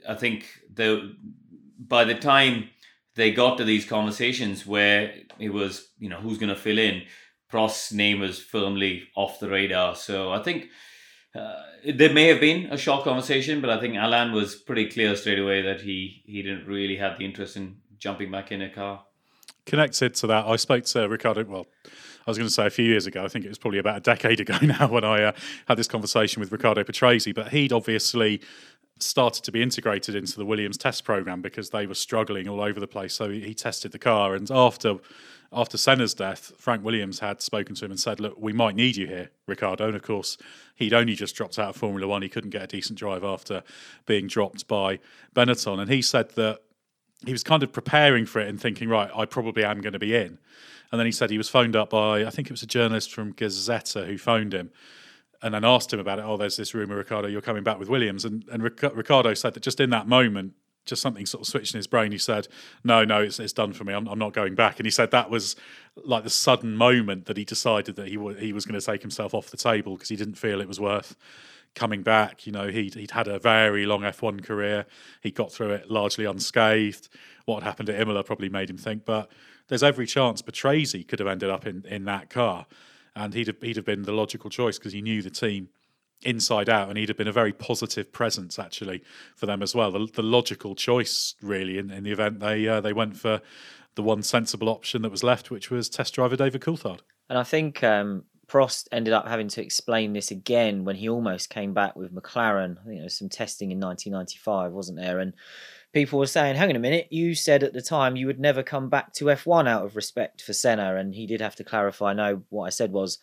I 0.08 0.16
think 0.16 0.48
the 0.74 1.16
by 1.80 2.04
the 2.04 2.16
time 2.16 2.70
they 3.16 3.32
got 3.32 3.58
to 3.58 3.64
these 3.64 3.86
conversations 3.86 4.66
where 4.66 5.14
it 5.40 5.50
was 5.50 5.88
you 6.00 6.10
know 6.10 6.18
who's 6.18 6.38
going 6.38 6.54
to 6.54 6.60
fill 6.60 6.80
in, 6.80 7.04
Prost's 7.52 7.92
name 7.92 8.20
was 8.20 8.40
firmly 8.40 9.04
off 9.16 9.40
the 9.40 9.50
radar. 9.50 9.96
So 9.96 10.32
I 10.32 10.42
think. 10.42 10.68
Uh, 11.36 11.64
there 11.96 12.14
may 12.14 12.28
have 12.28 12.40
been 12.40 12.68
a 12.72 12.78
short 12.78 13.04
conversation, 13.04 13.60
but 13.60 13.72
I 13.72 13.80
think 13.80 13.96
Alain 13.98 14.34
was 14.34 14.54
pretty 14.54 14.88
clear 14.88 15.16
straight 15.16 15.40
away 15.40 15.64
that 15.64 15.82
he 15.82 16.22
he 16.28 16.44
didn't 16.44 16.68
really 16.68 16.98
have 16.98 17.18
the 17.18 17.26
interest 17.26 17.58
in 17.58 17.78
jumping 17.98 18.30
back 18.30 18.52
in 18.52 18.62
a 18.62 18.70
car 18.70 19.04
connected 19.66 20.14
to 20.16 20.28
that, 20.28 20.46
I 20.46 20.56
spoke 20.56 20.86
to 20.86 21.08
Riccardo. 21.08 21.46
Well, 21.46 21.68
I 21.86 22.32
was 22.32 22.38
going 22.38 22.48
to 22.48 22.54
say 22.54 22.66
a 22.66 22.70
few 22.70 22.86
years 22.86 23.06
ago. 23.06 23.24
I 23.24 23.28
think 23.28 23.46
it 23.46 23.50
was 23.50 23.58
probably 23.58 23.80
about 23.80 23.98
a 23.98 24.02
decade 24.02 24.40
ago 24.40 24.58
now 24.62 24.88
when 24.88 25.04
I 25.04 25.24
uh, 25.24 25.32
had 25.68 25.78
this 25.78 25.88
conversation 25.88 26.40
with 26.40 26.52
Riccardo 26.52 26.84
Patrese. 26.84 27.34
But 27.34 27.50
he'd 27.50 27.74
obviously 27.74 28.42
started 29.00 29.44
to 29.44 29.52
be 29.52 29.62
integrated 29.62 30.16
into 30.16 30.38
the 30.38 30.46
Williams 30.46 30.78
test 30.78 31.04
program 31.04 31.42
because 31.42 31.70
they 31.70 31.86
were 31.86 31.96
struggling 31.96 32.48
all 32.48 32.62
over 32.62 32.80
the 32.80 32.88
place. 32.88 33.14
So 33.14 33.30
he, 33.30 33.54
tested 33.54 33.92
the 33.92 34.00
car, 34.00 34.36
and 34.36 34.50
after 34.52 34.98
after 35.52 35.78
Senna's 35.78 36.16
death, 36.16 36.52
Frank 36.58 36.84
Williams 36.84 37.20
had 37.20 37.40
spoken 37.40 37.76
to 37.76 37.86
him 37.86 37.92
and 37.92 38.00
said, 38.00 38.20
"Look, 38.20 38.36
we 38.40 38.54
might 38.54 38.76
need 38.76 38.96
you 38.96 39.08
here, 39.08 39.30
Riccardo." 39.46 39.86
And 39.86 39.96
of 39.96 40.02
course, 40.02 40.38
he'd 40.76 40.94
only 40.94 41.14
just 41.14 41.36
dropped 41.36 41.60
out 41.60 41.70
of 41.70 41.76
Formula 41.76 42.08
One. 42.08 42.22
He 42.22 42.30
couldn't 42.30 42.50
get 42.50 42.64
a 42.64 42.68
decent 42.68 42.98
drive 42.98 43.24
after 43.24 43.64
being 44.06 44.28
dropped 44.28 44.68
by 44.68 45.00
Benetton, 45.36 45.80
and 45.80 45.92
he 45.92 46.02
said 46.02 46.30
that 46.32 46.62
he 47.26 47.32
was 47.32 47.44
kind 47.44 47.64
of 47.64 47.72
preparing 47.72 48.26
for 48.26 48.40
it 48.40 48.50
and 48.50 48.60
thinking, 48.60 48.90
right, 48.90 49.10
I 49.16 49.26
probably 49.26 49.64
am 49.64 49.82
going 49.82 49.94
to 49.94 50.00
be 50.00 50.16
in. 50.16 50.40
And 50.92 51.00
then 51.00 51.06
he 51.06 51.12
said 51.12 51.30
he 51.30 51.38
was 51.38 51.50
phoned 51.50 51.76
up 51.76 51.90
by, 51.90 52.26
I 52.26 52.30
think 52.30 52.48
it 52.48 52.52
was 52.52 52.64
a 52.64 52.68
journalist 52.68 53.14
from 53.14 53.34
Gazzetta 53.34 54.06
who 54.06 54.18
phoned 54.18 54.54
him 54.54 54.72
and 55.44 55.54
then 55.54 55.66
asked 55.66 55.94
him 55.94 56.00
about 56.00 56.20
it. 56.20 56.26
Oh, 56.26 56.38
there's 56.38 56.58
this 56.58 56.74
rumor, 56.74 56.96
Riccardo, 56.96 57.28
you're 57.28 57.42
coming 57.42 57.64
back 57.64 57.78
with 57.78 57.90
Williams. 57.90 58.26
And, 58.26 58.46
and 58.52 58.64
Riccardo 58.64 59.34
said 59.34 59.54
that 59.54 59.62
just 59.62 59.80
in 59.80 59.90
that 59.92 60.08
moment, 60.08 60.54
just 60.86 61.02
something 61.02 61.26
sort 61.26 61.42
of 61.42 61.48
switched 61.48 61.74
in 61.74 61.78
his 61.78 61.88
brain. 61.88 62.12
He 62.12 62.18
said, 62.18 62.48
"No, 62.84 63.06
no, 63.06 63.22
it's, 63.22 63.40
it's 63.40 63.54
done 63.54 63.72
for 63.72 63.84
me. 63.84 63.94
I'm, 63.94 64.08
I'm 64.08 64.20
not 64.20 64.34
going 64.34 64.56
back." 64.56 64.80
And 64.80 64.86
he 64.86 64.92
said 64.92 65.12
that 65.12 65.30
was 65.30 65.56
like 66.04 66.24
the 66.24 66.30
sudden 66.30 66.76
moment 66.76 67.26
that 67.26 67.38
he 67.38 67.46
decided 67.46 67.96
that 67.96 68.08
he 68.08 68.16
w- 68.16 68.38
he 68.38 68.52
was 68.52 68.66
going 68.66 68.80
to 68.80 68.86
take 68.86 69.02
himself 69.02 69.34
off 69.34 69.50
the 69.50 69.58
table 69.58 69.96
because 69.96 70.10
he 70.10 70.16
didn't 70.16 70.36
feel 70.36 70.60
it 70.60 70.68
was 70.68 70.80
worth 70.80 71.16
coming 71.74 72.04
back. 72.04 72.46
You 72.46 72.52
know, 72.52 72.68
he'd, 72.68 72.96
he'd 72.96 73.12
had 73.12 73.28
a 73.28 73.40
very 73.40 73.86
long 73.86 74.02
F1 74.02 74.44
career. 74.44 74.86
He 75.22 75.32
got 75.32 75.52
through 75.52 75.72
it 75.72 75.90
largely 75.90 76.26
unscathed. 76.26 77.08
What 77.46 77.64
happened 77.64 77.90
at 77.90 78.00
Imola 78.00 78.24
probably 78.24 78.50
made 78.50 78.70
him 78.70 78.78
think, 78.78 79.06
but 79.06 79.32
there's 79.70 79.84
every 79.84 80.06
chance 80.06 80.42
Patrese 80.42 81.04
could 81.08 81.20
have 81.20 81.28
ended 81.28 81.50
up 81.50 81.66
in, 81.66 81.86
in 81.88 82.06
that 82.06 82.30
car. 82.30 82.66
And 83.16 83.34
he'd 83.34 83.48
have, 83.48 83.62
he'd 83.62 83.76
have 83.76 83.86
been 83.86 84.04
the 84.04 84.12
logical 84.12 84.50
choice 84.50 84.78
because 84.78 84.94
he 84.94 85.02
knew 85.02 85.22
the 85.22 85.30
team 85.30 85.70
inside 86.26 86.70
out 86.70 86.90
and 86.90 86.98
he'd 86.98 87.10
have 87.10 87.18
been 87.18 87.28
a 87.28 87.34
very 87.34 87.52
positive 87.52 88.12
presence 88.12 88.58
actually 88.58 89.04
for 89.36 89.46
them 89.46 89.62
as 89.62 89.76
well. 89.76 89.92
The, 89.92 90.08
the 90.14 90.24
logical 90.24 90.76
choice, 90.76 91.36
really, 91.42 91.78
in, 91.78 91.92
in 91.92 92.04
the 92.04 92.12
event 92.12 92.40
they, 92.40 92.68
uh, 92.68 92.82
they 92.82 92.94
went 92.94 93.18
for 93.18 93.42
the 93.96 94.04
one 94.04 94.24
sensible 94.24 94.70
option 94.70 95.02
that 95.04 95.12
was 95.12 95.24
left, 95.24 95.52
which 95.52 95.70
was 95.70 95.90
test 95.90 96.16
driver 96.16 96.36
David 96.36 96.62
Coulthard. 96.62 97.00
And 97.30 97.38
I 97.38 97.44
think 97.44 97.84
um, 97.84 98.24
Prost 98.48 98.88
ended 98.92 99.14
up 99.14 99.28
having 99.28 99.48
to 99.50 99.62
explain 99.62 100.14
this 100.14 100.32
again 100.32 100.84
when 100.84 100.96
he 100.96 101.10
almost 101.10 101.50
came 101.50 101.74
back 101.74 101.96
with 101.96 102.14
McLaren. 102.14 102.78
I 102.80 102.84
think 102.84 102.98
there 102.98 103.04
was 103.04 103.18
some 103.18 103.30
testing 103.30 103.72
in 103.72 103.80
1995, 103.80 104.72
wasn't 104.72 104.98
there? 104.98 105.20
And 105.20 105.34
people 105.94 106.20
were 106.20 106.26
saying, 106.26 106.56
hang 106.56 106.70
on 106.70 106.76
a 106.76 106.80
minute, 106.80 107.08
you 107.12 107.36
said 107.36 107.64
at 107.64 107.74
the 107.74 107.82
time 107.82 108.16
you 108.16 108.26
would 108.28 108.40
never 108.40 108.64
come 108.64 108.90
back 108.90 109.14
to 109.14 109.26
F1 109.26 109.68
out 109.68 109.86
of 109.86 109.96
respect 109.96 110.42
for 110.42 110.52
Senna. 110.52 110.96
And 110.96 111.14
he 111.14 111.28
did 111.28 111.40
have 111.40 111.56
to 111.58 111.64
clarify, 111.64 112.14
no, 112.14 112.42
what 112.50 112.66
I 112.66 112.70
said 112.70 112.92
was 112.92 113.20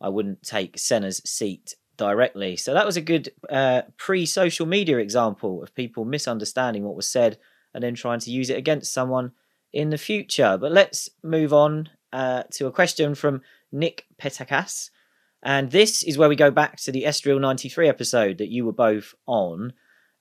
I 0.00 0.08
wouldn't 0.08 0.42
take 0.42 0.78
Senna's 0.78 1.20
seat 1.24 1.74
directly. 1.96 2.56
So 2.56 2.74
that 2.74 2.86
was 2.86 2.96
a 2.96 3.02
good 3.02 3.32
uh, 3.50 3.82
pre 3.96 4.24
social 4.24 4.66
media 4.66 4.98
example 4.98 5.62
of 5.62 5.74
people 5.74 6.04
misunderstanding 6.04 6.84
what 6.84 6.96
was 6.96 7.08
said 7.08 7.38
and 7.74 7.82
then 7.82 7.94
trying 7.94 8.20
to 8.20 8.30
use 8.30 8.50
it 8.50 8.58
against 8.58 8.92
someone 8.92 9.32
in 9.72 9.90
the 9.90 9.98
future. 9.98 10.56
But 10.60 10.72
let's 10.72 11.10
move 11.22 11.52
on 11.52 11.90
uh, 12.12 12.44
to 12.52 12.66
a 12.66 12.72
question 12.72 13.14
from 13.14 13.42
Nick 13.72 14.06
Petakas. 14.20 14.90
And 15.42 15.72
this 15.72 16.04
is 16.04 16.16
where 16.16 16.28
we 16.28 16.36
go 16.36 16.52
back 16.52 16.76
to 16.82 16.92
the 16.92 17.02
Estoril 17.02 17.40
93 17.40 17.88
episode 17.88 18.38
that 18.38 18.50
you 18.50 18.64
were 18.64 18.72
both 18.72 19.14
on. 19.26 19.72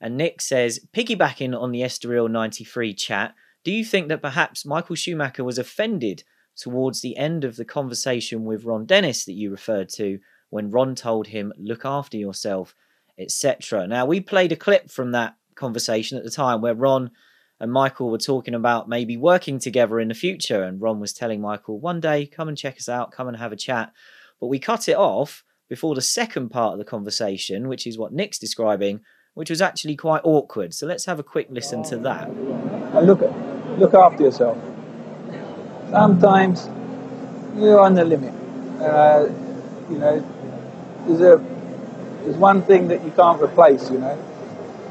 And 0.02 0.18
Nick 0.18 0.42
says, 0.42 0.80
piggybacking 0.94 1.58
on 1.58 1.72
the 1.72 1.82
Estoril 1.82 2.30
93 2.30 2.94
chat, 2.96 3.36
do 3.64 3.72
you 3.72 3.86
think 3.86 4.10
that 4.10 4.22
perhaps 4.22 4.66
Michael 4.66 4.96
Schumacher 4.96 5.44
was 5.44 5.60
offended 5.60 6.24
towards 6.58 7.02
the 7.02 7.16
end 7.16 7.44
of 7.44 7.56
the 7.56 7.66
conversation 7.66 8.44
with 8.44 8.66
Ron 8.66 8.86
Dennis 8.86 9.26
that 9.26 9.34
you 9.34 9.52
referred 9.52 9.90
to 9.90 10.20
when 10.50 10.72
Ron 10.72 10.96
told 10.96 11.28
him, 11.28 11.54
look 11.58 11.86
after 11.86 12.18
yourself, 12.18 12.76
etc.? 13.20 13.88
Now, 13.88 14.08
we 14.08 14.20
played 14.20 14.52
a 14.52 14.56
clip 14.58 14.90
from 14.90 15.12
that 15.12 15.36
conversation 15.56 16.18
at 16.18 16.24
the 16.24 16.32
time 16.32 16.62
where 16.62 16.74
Ron 16.74 17.12
and 17.60 17.72
Michael 17.72 18.10
were 18.10 18.18
talking 18.18 18.56
about 18.56 18.90
maybe 18.90 19.16
working 19.16 19.60
together 19.60 20.00
in 20.00 20.08
the 20.08 20.16
future. 20.16 20.64
And 20.64 20.82
Ron 20.82 21.00
was 21.00 21.14
telling 21.14 21.42
Michael, 21.42 21.80
one 21.80 22.00
day, 22.00 22.26
come 22.26 22.48
and 22.48 22.58
check 22.58 22.78
us 22.78 22.90
out, 22.90 23.12
come 23.12 23.28
and 23.28 23.38
have 23.38 23.52
a 23.52 23.56
chat. 23.56 23.94
But 24.40 24.48
we 24.48 24.58
cut 24.58 24.90
it 24.90 24.98
off 24.98 25.44
before 25.70 25.94
the 25.94 26.02
second 26.02 26.50
part 26.50 26.74
of 26.74 26.80
the 26.80 26.86
conversation, 26.86 27.68
which 27.68 27.86
is 27.86 28.00
what 28.00 28.12
Nick's 28.12 28.40
describing, 28.40 29.02
which 29.34 29.50
was 29.50 29.62
actually 29.62 29.96
quite 29.96 30.22
awkward. 30.24 30.74
So 30.74 30.86
let's 30.86 31.06
have 31.06 31.20
a 31.20 31.24
quick 31.24 31.48
listen 31.50 31.84
to 31.84 31.98
that. 31.98 32.28
And 32.28 33.08
look, 33.08 33.22
at 33.22 33.80
look 33.80 33.94
after 33.94 34.24
yourself. 34.24 34.58
Sometimes 35.90 36.70
you're 37.56 37.80
on 37.80 37.96
the 37.96 38.06
limit. 38.06 38.34
Uh, 38.82 39.30
you 39.90 39.98
know, 39.98 40.24
there's 41.08 41.22
a 41.22 41.44
there's 42.24 42.38
one 42.38 42.62
thing 42.62 42.88
that 42.90 43.04
you 43.04 43.12
can't 43.12 43.42
replace. 43.42 43.90
You 43.90 44.00
know, 44.00 44.18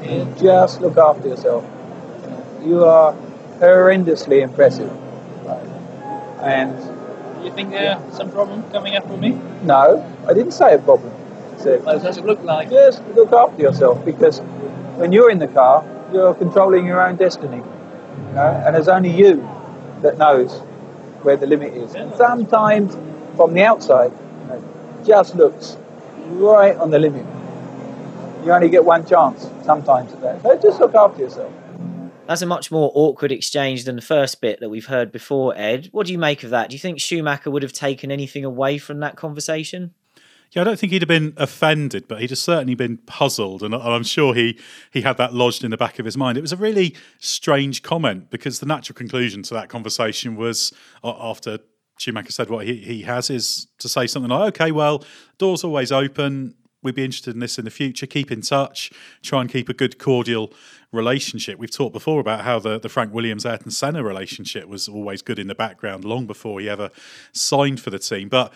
you 0.03 0.33
just 0.39 0.81
look 0.81 0.97
after 0.97 1.27
yourself 1.27 1.65
you 2.63 2.85
are 2.85 3.13
horrendously 3.59 4.41
impressive. 4.41 4.91
And 6.41 6.75
do 7.39 7.45
you 7.45 7.53
think 7.53 7.69
there's 7.69 7.99
some 8.15 8.31
problem 8.31 8.63
coming 8.71 8.95
up 8.95 9.07
with 9.07 9.19
me? 9.19 9.39
No, 9.63 10.03
I 10.27 10.33
didn't 10.33 10.53
say 10.53 10.73
a 10.73 10.79
problem. 10.79 11.13
I 11.61 11.63
said, 11.63 11.85
what 11.85 12.01
does 12.01 12.17
it 12.17 12.25
look 12.25 12.41
like? 12.43 12.69
Just 12.69 13.03
look 13.09 13.31
after 13.31 13.61
yourself 13.61 14.03
because 14.03 14.39
when 14.97 15.11
you're 15.11 15.29
in 15.29 15.37
the 15.37 15.47
car, 15.47 15.85
you're 16.11 16.33
controlling 16.33 16.85
your 16.87 17.05
own 17.05 17.17
destiny. 17.17 17.57
You 17.57 18.33
know? 18.33 18.63
And 18.65 18.75
there's 18.75 18.87
only 18.87 19.11
you 19.11 19.47
that 20.01 20.17
knows 20.17 20.59
where 21.21 21.37
the 21.37 21.45
limit 21.45 21.73
is. 21.73 21.93
And 21.93 22.13
sometimes 22.15 22.97
from 23.35 23.53
the 23.53 23.63
outside, 23.63 24.11
you 24.11 24.47
know, 24.47 25.03
just 25.05 25.35
looks 25.35 25.77
right 26.29 26.75
on 26.77 26.89
the 26.89 26.97
limit. 26.97 27.25
You 28.43 28.53
only 28.53 28.69
get 28.69 28.83
one 28.83 29.05
chance 29.05 29.47
sometimes 29.63 30.11
at 30.13 30.21
that. 30.21 30.41
So 30.41 30.57
just 30.59 30.79
look 30.79 30.95
after 30.95 31.21
yourself. 31.21 31.53
That's 32.25 32.41
a 32.41 32.47
much 32.47 32.71
more 32.71 32.91
awkward 32.95 33.31
exchange 33.31 33.83
than 33.83 33.95
the 33.95 34.01
first 34.01 34.41
bit 34.41 34.61
that 34.61 34.69
we've 34.69 34.87
heard 34.87 35.11
before, 35.11 35.53
Ed. 35.55 35.89
What 35.91 36.07
do 36.07 36.13
you 36.13 36.17
make 36.17 36.43
of 36.43 36.49
that? 36.49 36.69
Do 36.69 36.75
you 36.75 36.79
think 36.79 36.99
Schumacher 36.99 37.51
would 37.51 37.61
have 37.61 37.73
taken 37.73 38.11
anything 38.11 38.45
away 38.45 38.79
from 38.79 38.99
that 39.01 39.15
conversation? 39.15 39.93
Yeah, 40.51 40.63
I 40.63 40.65
don't 40.65 40.77
think 40.77 40.91
he'd 40.91 41.01
have 41.01 41.07
been 41.07 41.33
offended, 41.37 42.09
but 42.09 42.19
he'd 42.19 42.29
have 42.29 42.39
certainly 42.39 42.75
been 42.75 42.97
puzzled, 42.97 43.63
and 43.63 43.73
I'm 43.73 44.03
sure 44.03 44.33
he 44.33 44.59
he 44.91 45.01
had 45.01 45.15
that 45.17 45.33
lodged 45.33 45.63
in 45.63 45.71
the 45.71 45.77
back 45.77 45.97
of 45.97 46.05
his 46.05 46.17
mind. 46.17 46.37
It 46.37 46.41
was 46.41 46.51
a 46.51 46.57
really 46.57 46.95
strange 47.19 47.83
comment 47.83 48.29
because 48.29 48.59
the 48.59 48.65
natural 48.65 48.95
conclusion 48.95 49.43
to 49.43 49.53
that 49.53 49.69
conversation 49.69 50.35
was 50.35 50.73
after 51.03 51.59
Schumacher 51.97 52.31
said 52.31 52.49
what 52.49 52.65
he, 52.65 52.75
he 52.77 53.03
has 53.03 53.29
is 53.29 53.67
to 53.79 53.87
say 53.87 54.07
something 54.07 54.29
like, 54.29 54.59
"Okay, 54.59 54.71
well, 54.73 55.05
doors 55.37 55.63
always 55.63 55.91
open 55.91 56.55
we'd 56.83 56.95
be 56.95 57.05
interested 57.05 57.33
in 57.33 57.39
this 57.39 57.57
in 57.57 57.65
the 57.65 57.71
future. 57.71 58.05
Keep 58.07 58.31
in 58.31 58.41
touch. 58.41 58.91
Try 59.21 59.41
and 59.41 59.51
keep 59.51 59.69
a 59.69 59.73
good, 59.73 59.99
cordial 59.99 60.51
relationship. 60.91 61.59
We've 61.59 61.71
talked 61.71 61.93
before 61.93 62.19
about 62.19 62.41
how 62.41 62.59
the, 62.59 62.79
the 62.79 62.89
Frank 62.89 63.13
Williams 63.13 63.45
Ayrton 63.45 63.71
Senna 63.71 64.03
relationship 64.03 64.67
was 64.67 64.87
always 64.87 65.21
good 65.21 65.39
in 65.39 65.47
the 65.47 65.55
background 65.55 66.03
long 66.05 66.25
before 66.25 66.59
he 66.59 66.69
ever 66.69 66.89
signed 67.31 67.79
for 67.79 67.89
the 67.89 67.99
team. 67.99 68.29
But 68.29 68.51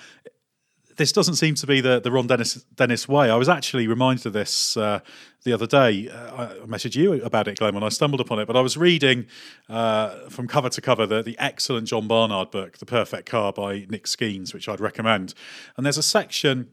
this 0.97 1.11
doesn't 1.11 1.35
seem 1.35 1.55
to 1.55 1.67
be 1.67 1.81
the, 1.81 1.99
the 1.99 2.11
Ron 2.11 2.27
Dennis, 2.27 2.63
Dennis 2.75 3.07
way. 3.07 3.29
I 3.29 3.35
was 3.35 3.49
actually 3.49 3.87
reminded 3.87 4.25
of 4.27 4.33
this 4.33 4.77
uh, 4.77 4.99
the 5.43 5.53
other 5.53 5.67
day. 5.67 6.09
Uh, 6.09 6.47
I 6.63 6.65
messaged 6.65 6.95
you 6.95 7.13
about 7.23 7.47
it, 7.47 7.57
Glenn, 7.57 7.73
when 7.73 7.83
I 7.83 7.89
stumbled 7.89 8.21
upon 8.21 8.39
it. 8.39 8.45
But 8.45 8.55
I 8.55 8.61
was 8.61 8.77
reading 8.77 9.27
uh, 9.69 10.29
from 10.29 10.47
cover 10.47 10.69
to 10.69 10.81
cover 10.81 11.05
the, 11.05 11.21
the 11.21 11.37
excellent 11.39 11.87
John 11.87 12.07
Barnard 12.07 12.51
book, 12.51 12.77
The 12.77 12.85
Perfect 12.85 13.27
Car 13.27 13.51
by 13.51 13.85
Nick 13.89 14.05
Skeens, 14.05 14.53
which 14.53 14.69
I'd 14.69 14.79
recommend. 14.79 15.33
And 15.75 15.85
there's 15.85 15.97
a 15.97 16.03
section 16.03 16.69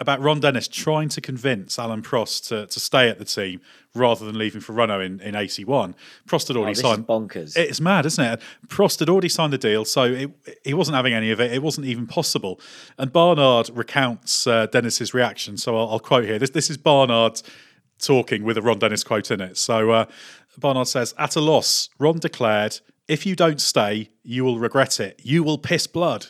about 0.00 0.20
Ron 0.20 0.40
Dennis 0.40 0.66
trying 0.66 1.08
to 1.10 1.20
convince 1.20 1.78
Alain 1.78 2.02
Prost 2.02 2.48
to, 2.48 2.66
to 2.66 2.80
stay 2.80 3.08
at 3.08 3.18
the 3.18 3.24
team 3.24 3.60
rather 3.94 4.26
than 4.26 4.36
leaving 4.36 4.60
for 4.60 4.72
Renault 4.72 5.00
in, 5.00 5.20
in 5.20 5.36
81. 5.36 5.94
Prost 6.26 6.48
had 6.48 6.56
Oh, 6.56 6.60
already 6.60 6.72
is 6.72 6.80
signed. 6.80 7.06
bonkers. 7.06 7.56
It's 7.56 7.80
mad, 7.80 8.04
isn't 8.04 8.24
it? 8.24 8.40
Prost 8.66 8.98
had 8.98 9.08
already 9.08 9.28
signed 9.28 9.52
the 9.52 9.58
deal, 9.58 9.84
so 9.84 10.02
it, 10.02 10.30
he 10.64 10.74
wasn't 10.74 10.96
having 10.96 11.14
any 11.14 11.30
of 11.30 11.40
it. 11.40 11.52
It 11.52 11.62
wasn't 11.62 11.86
even 11.86 12.08
possible. 12.08 12.60
And 12.98 13.12
Barnard 13.12 13.70
recounts 13.72 14.46
uh, 14.48 14.66
Dennis's 14.66 15.14
reaction. 15.14 15.56
So 15.56 15.76
I'll, 15.76 15.88
I'll 15.90 16.00
quote 16.00 16.24
here. 16.24 16.40
This, 16.40 16.50
this 16.50 16.70
is 16.70 16.76
Barnard 16.76 17.40
talking 18.00 18.42
with 18.42 18.58
a 18.58 18.62
Ron 18.62 18.80
Dennis 18.80 19.04
quote 19.04 19.30
in 19.30 19.40
it. 19.40 19.56
So 19.56 19.92
uh, 19.92 20.06
Barnard 20.58 20.88
says, 20.88 21.14
At 21.18 21.36
a 21.36 21.40
loss, 21.40 21.88
Ron 22.00 22.18
declared, 22.18 22.80
If 23.06 23.24
you 23.26 23.36
don't 23.36 23.60
stay, 23.60 24.10
you 24.24 24.42
will 24.44 24.58
regret 24.58 24.98
it. 24.98 25.20
You 25.22 25.44
will 25.44 25.58
piss 25.58 25.86
blood. 25.86 26.26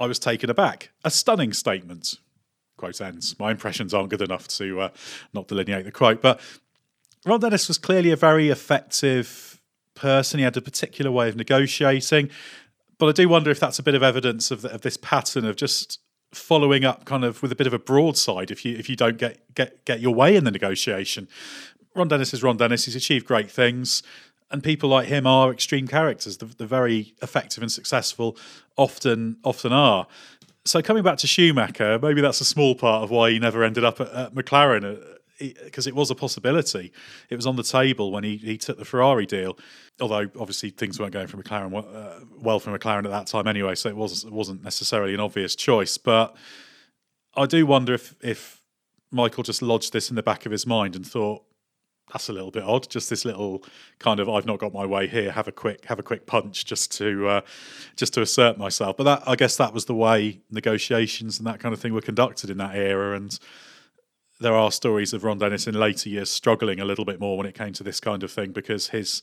I 0.00 0.06
was 0.06 0.18
taken 0.18 0.50
aback. 0.50 0.90
A 1.04 1.10
stunning 1.12 1.52
statement. 1.52 2.16
Quote 2.78 3.00
ends. 3.02 3.38
My 3.38 3.50
impressions 3.50 3.92
aren't 3.92 4.08
good 4.08 4.22
enough 4.22 4.48
to 4.48 4.80
uh, 4.80 4.88
not 5.34 5.48
delineate 5.48 5.84
the 5.84 5.92
quote. 5.92 6.22
But 6.22 6.40
Ron 7.26 7.40
Dennis 7.40 7.68
was 7.68 7.76
clearly 7.76 8.10
a 8.10 8.16
very 8.16 8.48
effective 8.48 9.60
person. 9.94 10.38
He 10.38 10.44
had 10.44 10.56
a 10.56 10.62
particular 10.62 11.10
way 11.10 11.28
of 11.28 11.36
negotiating. 11.36 12.30
But 12.96 13.08
I 13.08 13.12
do 13.12 13.28
wonder 13.28 13.50
if 13.50 13.60
that's 13.60 13.78
a 13.78 13.82
bit 13.82 13.94
of 13.94 14.02
evidence 14.02 14.50
of, 14.50 14.62
the, 14.62 14.72
of 14.72 14.80
this 14.80 14.96
pattern 14.96 15.44
of 15.44 15.56
just 15.56 16.00
following 16.32 16.84
up 16.84 17.04
kind 17.04 17.24
of 17.24 17.42
with 17.42 17.50
a 17.52 17.56
bit 17.56 17.66
of 17.66 17.72
a 17.72 17.78
broadside 17.78 18.50
if 18.50 18.62
you 18.62 18.76
if 18.76 18.90
you 18.90 18.94
don't 18.94 19.16
get 19.16 19.54
get 19.54 19.84
get 19.84 20.00
your 20.00 20.14
way 20.14 20.36
in 20.36 20.44
the 20.44 20.50
negotiation. 20.50 21.28
Ron 21.94 22.08
Dennis 22.08 22.34
is 22.34 22.42
Ron 22.42 22.56
Dennis. 22.56 22.84
He's 22.84 22.96
achieved 22.96 23.26
great 23.26 23.50
things, 23.50 24.02
and 24.50 24.62
people 24.62 24.88
like 24.88 25.08
him 25.08 25.26
are 25.26 25.50
extreme 25.50 25.88
characters. 25.88 26.36
The, 26.36 26.46
the 26.46 26.66
very 26.66 27.14
effective 27.22 27.62
and 27.62 27.72
successful 27.72 28.36
often 28.76 29.38
often 29.42 29.72
are. 29.72 30.06
So 30.68 30.82
coming 30.82 31.02
back 31.02 31.16
to 31.18 31.26
Schumacher, 31.26 31.98
maybe 31.98 32.20
that's 32.20 32.42
a 32.42 32.44
small 32.44 32.74
part 32.74 33.02
of 33.02 33.10
why 33.10 33.30
he 33.30 33.38
never 33.38 33.64
ended 33.64 33.84
up 33.84 34.02
at, 34.02 34.12
at 34.12 34.34
McLaren. 34.34 35.02
Because 35.38 35.86
it 35.86 35.94
was 35.94 36.10
a 36.10 36.16
possibility, 36.16 36.92
it 37.30 37.36
was 37.36 37.46
on 37.46 37.54
the 37.54 37.62
table 37.62 38.10
when 38.10 38.24
he, 38.24 38.36
he 38.36 38.58
took 38.58 38.76
the 38.76 38.84
Ferrari 38.84 39.24
deal. 39.24 39.56
Although 40.00 40.28
obviously 40.38 40.70
things 40.70 40.98
weren't 40.98 41.12
going 41.12 41.28
for 41.28 41.36
McLaren 41.36 41.72
uh, 41.74 42.24
well 42.36 42.58
for 42.58 42.76
McLaren 42.76 43.04
at 43.04 43.10
that 43.12 43.28
time 43.28 43.46
anyway, 43.46 43.76
so 43.76 43.88
it 43.88 43.96
was 43.96 44.24
it 44.24 44.32
wasn't 44.32 44.64
necessarily 44.64 45.14
an 45.14 45.20
obvious 45.20 45.54
choice. 45.54 45.96
But 45.96 46.36
I 47.36 47.46
do 47.46 47.64
wonder 47.66 47.94
if 47.94 48.16
if 48.20 48.60
Michael 49.12 49.44
just 49.44 49.62
lodged 49.62 49.92
this 49.92 50.10
in 50.10 50.16
the 50.16 50.24
back 50.24 50.44
of 50.44 50.50
his 50.50 50.66
mind 50.66 50.96
and 50.96 51.06
thought 51.06 51.44
that's 52.12 52.28
a 52.28 52.32
little 52.32 52.50
bit 52.50 52.62
odd. 52.62 52.88
Just 52.88 53.10
this 53.10 53.24
little 53.24 53.62
kind 53.98 54.20
of 54.20 54.28
I've 54.28 54.46
not 54.46 54.58
got 54.58 54.72
my 54.72 54.86
way 54.86 55.06
here. 55.06 55.32
Have 55.32 55.48
a 55.48 55.52
quick 55.52 55.84
have 55.86 55.98
a 55.98 56.02
quick 56.02 56.26
punch 56.26 56.64
just 56.64 56.92
to 56.98 57.28
uh, 57.28 57.40
just 57.96 58.14
to 58.14 58.22
assert 58.22 58.58
myself. 58.58 58.96
But 58.96 59.04
that 59.04 59.22
I 59.26 59.36
guess 59.36 59.56
that 59.56 59.72
was 59.72 59.84
the 59.86 59.94
way 59.94 60.40
negotiations 60.50 61.38
and 61.38 61.46
that 61.46 61.60
kind 61.60 61.72
of 61.72 61.80
thing 61.80 61.92
were 61.94 62.00
conducted 62.00 62.50
in 62.50 62.58
that 62.58 62.74
era. 62.74 63.16
And 63.16 63.38
there 64.40 64.54
are 64.54 64.70
stories 64.70 65.12
of 65.12 65.24
Ron 65.24 65.38
Dennis 65.38 65.66
in 65.66 65.74
later 65.74 66.08
years 66.08 66.30
struggling 66.30 66.80
a 66.80 66.84
little 66.84 67.04
bit 67.04 67.20
more 67.20 67.36
when 67.36 67.46
it 67.46 67.54
came 67.54 67.72
to 67.74 67.82
this 67.82 68.00
kind 68.00 68.22
of 68.22 68.30
thing 68.30 68.52
because 68.52 68.88
his 68.88 69.22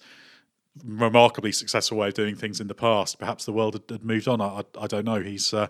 remarkably 0.84 1.52
successful 1.52 1.98
way 1.98 2.10
of 2.10 2.14
doing 2.14 2.36
things 2.36 2.60
in 2.60 2.68
the 2.68 2.76
past. 2.76 3.18
Perhaps 3.18 3.46
the 3.46 3.54
world 3.54 3.82
had, 3.90 4.04
moved 4.04 4.28
on. 4.28 4.42
I, 4.42 4.46
I, 4.46 4.64
I 4.82 4.88
don't 4.88 5.06
know. 5.06 5.22
He's 5.22 5.54
uh, 5.54 5.68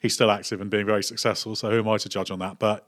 he's 0.00 0.14
still 0.14 0.30
active 0.30 0.60
and 0.60 0.70
being 0.70 0.86
very 0.86 1.02
successful. 1.02 1.56
So 1.56 1.70
who 1.70 1.78
am 1.78 1.88
I 1.88 1.96
to 1.98 2.08
judge 2.08 2.30
on 2.30 2.38
that? 2.40 2.58
But 2.58 2.86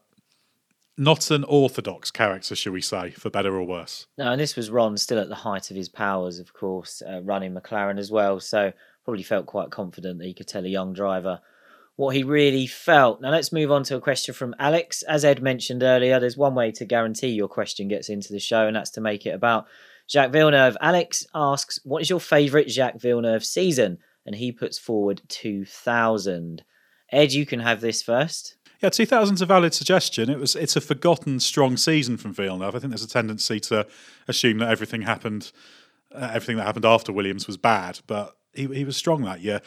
not 0.97 1.31
an 1.31 1.45
orthodox 1.45 2.11
character, 2.11 2.55
shall 2.55 2.73
we 2.73 2.81
say, 2.81 3.11
for 3.11 3.31
better 3.31 3.55
or 3.55 3.65
worse. 3.65 4.07
No, 4.17 4.33
and 4.33 4.41
this 4.41 4.57
was 4.57 4.71
Ron 4.71 4.97
still 4.97 5.19
at 5.19 5.29
the 5.29 5.35
height 5.35 5.71
of 5.71 5.77
his 5.77 5.89
powers, 5.89 6.39
of 6.39 6.53
course, 6.53 7.03
uh, 7.03 7.21
running 7.23 7.55
McLaren 7.55 7.99
as 7.99 8.11
well. 8.11 8.41
So 8.41 8.73
probably 9.05 9.23
felt 9.23 9.47
quite 9.47 9.71
confident 9.71 10.19
that 10.19 10.27
he 10.27 10.35
could 10.35 10.49
tell 10.49 10.65
a 10.65 10.69
young 10.69 10.93
driver 10.93 11.41
what 11.97 12.17
he 12.17 12.25
really 12.25 12.67
felt. 12.67 13.21
Now 13.21 13.31
let's 13.31 13.53
move 13.53 13.71
on 13.71 13.85
to 13.85 13.97
a 13.97 14.01
question 14.01 14.35
from 14.35 14.55
Alex. 14.59 15.03
As 15.03 15.25
Ed 15.25 15.43
mentioned 15.43 15.83
earlier, 15.83 16.19
there's 16.19 16.37
one 16.37 16.55
way 16.55 16.73
to 16.73 16.85
guarantee 16.85 17.29
your 17.29 17.49
question 17.49 17.89
gets 17.89 18.09
into 18.09 18.33
the 18.33 18.41
show, 18.41 18.67
and 18.67 18.77
that's 18.77 18.91
to 18.93 19.01
make 19.01 19.27
it 19.27 19.35
about 19.35 19.67
Jacques 20.11 20.33
Villeneuve. 20.33 20.77
Alex 20.81 21.27
asks, 21.35 21.79
"What 21.85 22.03
is 22.03 22.11
your 22.11 22.21
favourite 22.21 22.71
Jacques 22.71 23.01
Villeneuve 23.01 23.45
season?" 23.45 23.99
And 24.27 24.37
he 24.37 24.53
puts 24.53 24.79
forward 24.79 25.23
2000. 25.29 26.65
Ed, 27.13 27.33
you 27.33 27.47
can 27.47 27.61
have 27.61 27.81
this 27.81 28.03
first. 28.03 28.57
Yeah, 28.85 28.91
2000's 28.91 29.41
a 29.41 29.47
valid 29.47 29.73
suggestion. 29.73 30.29
It 30.29 30.39
was 30.39 30.55
it's 30.55 30.77
a 30.77 30.81
forgotten 30.83 31.41
strong 31.41 31.79
season 31.79 32.19
from 32.19 32.35
Villeneuve. 32.35 32.77
I 32.77 32.79
think 32.79 32.91
there's 32.91 33.03
a 33.03 33.09
tendency 33.09 33.59
to 33.61 33.87
assume 34.29 34.59
that 34.59 34.69
everything 34.69 35.01
happened, 35.01 35.53
uh, 36.15 36.29
everything 36.35 36.59
that 36.59 36.67
happened 36.67 36.85
after 36.85 37.11
Williams 37.11 37.47
was 37.47 37.57
bad, 37.57 38.01
but 38.07 38.37
he 38.53 38.67
he 38.67 38.85
was 38.85 38.95
strong 38.95 39.23
that 39.23 39.41
year. 39.41 39.63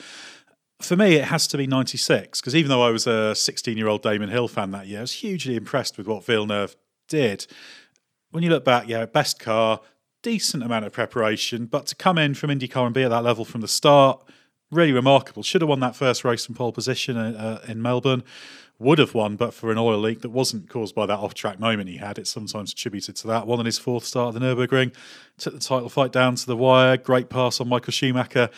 For 0.81 0.95
me, 0.95 1.15
it 1.15 1.23
has 1.23 1.47
to 1.47 1.57
be 1.57 1.65
96 1.65 2.39
because 2.39 2.55
even 2.55 2.69
though 2.69 2.83
I 2.83 2.91
was 2.91 3.07
a 3.07 3.33
16 3.33 3.75
year 3.75 3.87
old 3.87 4.03
Damon 4.03 4.29
Hill 4.29 4.47
fan 4.47 4.69
that 4.69 4.85
year, 4.85 4.99
I 4.99 5.01
was 5.01 5.13
hugely 5.13 5.55
impressed 5.55 5.97
with 5.97 6.05
what 6.05 6.23
Villeneuve 6.23 6.75
did. 7.07 7.47
When 8.29 8.43
you 8.43 8.51
look 8.51 8.65
back, 8.65 8.87
yeah, 8.87 9.03
best 9.07 9.39
car, 9.39 9.81
decent 10.21 10.61
amount 10.61 10.85
of 10.85 10.91
preparation, 10.91 11.65
but 11.65 11.87
to 11.87 11.95
come 11.95 12.19
in 12.19 12.35
from 12.35 12.51
IndyCar 12.51 12.85
and 12.85 12.93
be 12.93 13.01
at 13.01 13.09
that 13.09 13.23
level 13.23 13.45
from 13.45 13.61
the 13.61 13.67
start, 13.67 14.23
really 14.69 14.91
remarkable. 14.91 15.41
Should 15.41 15.61
have 15.61 15.69
won 15.69 15.79
that 15.79 15.95
first 15.95 16.23
race 16.23 16.45
from 16.45 16.53
pole 16.53 16.71
position 16.71 17.17
uh, 17.17 17.61
in 17.67 17.81
Melbourne. 17.81 18.23
Would 18.79 18.99
have 18.99 19.15
won, 19.15 19.37
but 19.37 19.55
for 19.55 19.71
an 19.71 19.77
oil 19.79 19.97
leak 19.97 20.21
that 20.21 20.29
wasn't 20.29 20.69
caused 20.69 20.93
by 20.93 21.07
that 21.07 21.17
off-track 21.17 21.59
moment 21.59 21.89
he 21.89 21.97
had. 21.97 22.19
It's 22.19 22.29
sometimes 22.29 22.73
attributed 22.73 23.15
to 23.17 23.27
that. 23.27 23.47
Won 23.47 23.59
in 23.59 23.65
his 23.65 23.79
fourth 23.79 24.03
start 24.03 24.35
at 24.35 24.39
the 24.39 24.45
Nurburgring, 24.45 24.93
took 25.39 25.55
the 25.55 25.59
title 25.59 25.89
fight 25.89 26.11
down 26.11 26.35
to 26.35 26.45
the 26.45 26.55
wire. 26.55 26.95
Great 26.95 27.27
pass 27.27 27.59
on 27.59 27.67
Michael 27.67 27.91
Schumacher 27.91 28.49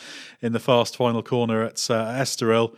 in 0.42 0.52
the 0.52 0.60
fast 0.60 0.94
final 0.94 1.22
corner 1.22 1.62
at 1.62 1.90
uh, 1.90 2.04
Estoril, 2.12 2.76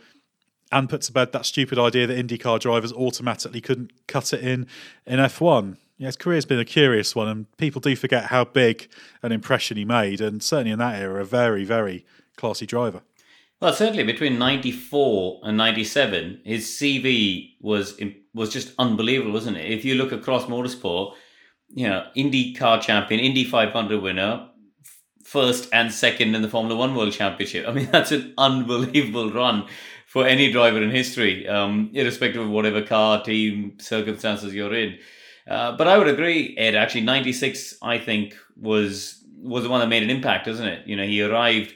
and 0.71 0.89
put 0.89 1.01
to 1.01 1.11
bed 1.11 1.33
that 1.33 1.45
stupid 1.45 1.77
idea 1.77 2.07
that 2.07 2.17
IndyCar 2.17 2.61
drivers 2.61 2.93
automatically 2.93 3.59
couldn't 3.59 3.91
cut 4.07 4.31
it 4.31 4.41
in 4.41 4.65
in 5.05 5.19
F1. 5.19 5.75
Yeah, 5.97 6.07
his 6.07 6.15
career's 6.15 6.45
been 6.45 6.59
a 6.59 6.65
curious 6.65 7.13
one, 7.13 7.27
and 7.27 7.57
people 7.57 7.81
do 7.81 7.95
forget 7.95 8.25
how 8.25 8.45
big 8.45 8.89
an 9.21 9.33
impression 9.33 9.75
he 9.75 9.85
made, 9.85 10.21
and 10.21 10.41
certainly 10.41 10.71
in 10.71 10.79
that 10.79 10.99
era, 10.99 11.21
a 11.21 11.25
very, 11.25 11.65
very 11.65 12.05
classy 12.35 12.65
driver. 12.65 13.01
Well, 13.61 13.73
certainly 13.73 14.03
between 14.03 14.37
'94 14.37 15.41
and 15.43 15.57
'97, 15.57 16.41
his 16.43 16.67
CV 16.67 17.55
was 17.61 17.99
was 18.33 18.51
just 18.51 18.73
unbelievable, 18.77 19.31
wasn't 19.31 19.57
it? 19.57 19.71
If 19.71 19.85
you 19.85 19.95
look 19.95 20.11
across 20.11 20.45
motorsport, 20.45 21.13
you 21.69 21.87
know, 21.87 22.07
Indy 22.15 22.53
car 22.53 22.81
champion, 22.81 23.19
Indy 23.19 23.43
500 23.43 24.01
winner, 24.01 24.49
first 25.23 25.69
and 25.73 25.91
second 25.91 26.35
in 26.35 26.41
the 26.41 26.49
Formula 26.49 26.77
One 26.77 26.95
World 26.95 27.13
Championship. 27.13 27.65
I 27.67 27.71
mean, 27.71 27.89
that's 27.91 28.11
an 28.11 28.33
unbelievable 28.37 29.31
run 29.31 29.67
for 30.07 30.27
any 30.27 30.51
driver 30.51 30.81
in 30.81 30.91
history, 30.91 31.47
um, 31.47 31.89
irrespective 31.93 32.41
of 32.43 32.49
whatever 32.49 32.83
car, 32.83 33.23
team, 33.23 33.77
circumstances 33.79 34.53
you're 34.53 34.75
in. 34.75 34.99
Uh, 35.47 35.75
but 35.75 35.87
I 35.87 35.97
would 35.97 36.07
agree, 36.07 36.55
Ed. 36.57 36.75
Actually, 36.75 37.01
'96, 37.01 37.75
I 37.81 37.97
think, 37.97 38.35
was 38.55 39.23
was 39.41 39.63
the 39.63 39.69
one 39.69 39.81
that 39.81 39.89
made 39.89 40.03
an 40.03 40.09
impact, 40.09 40.47
isn't 40.47 40.65
it? 40.65 40.87
You 40.87 40.95
know, 40.95 41.03
he 41.03 41.21
arrived 41.21 41.73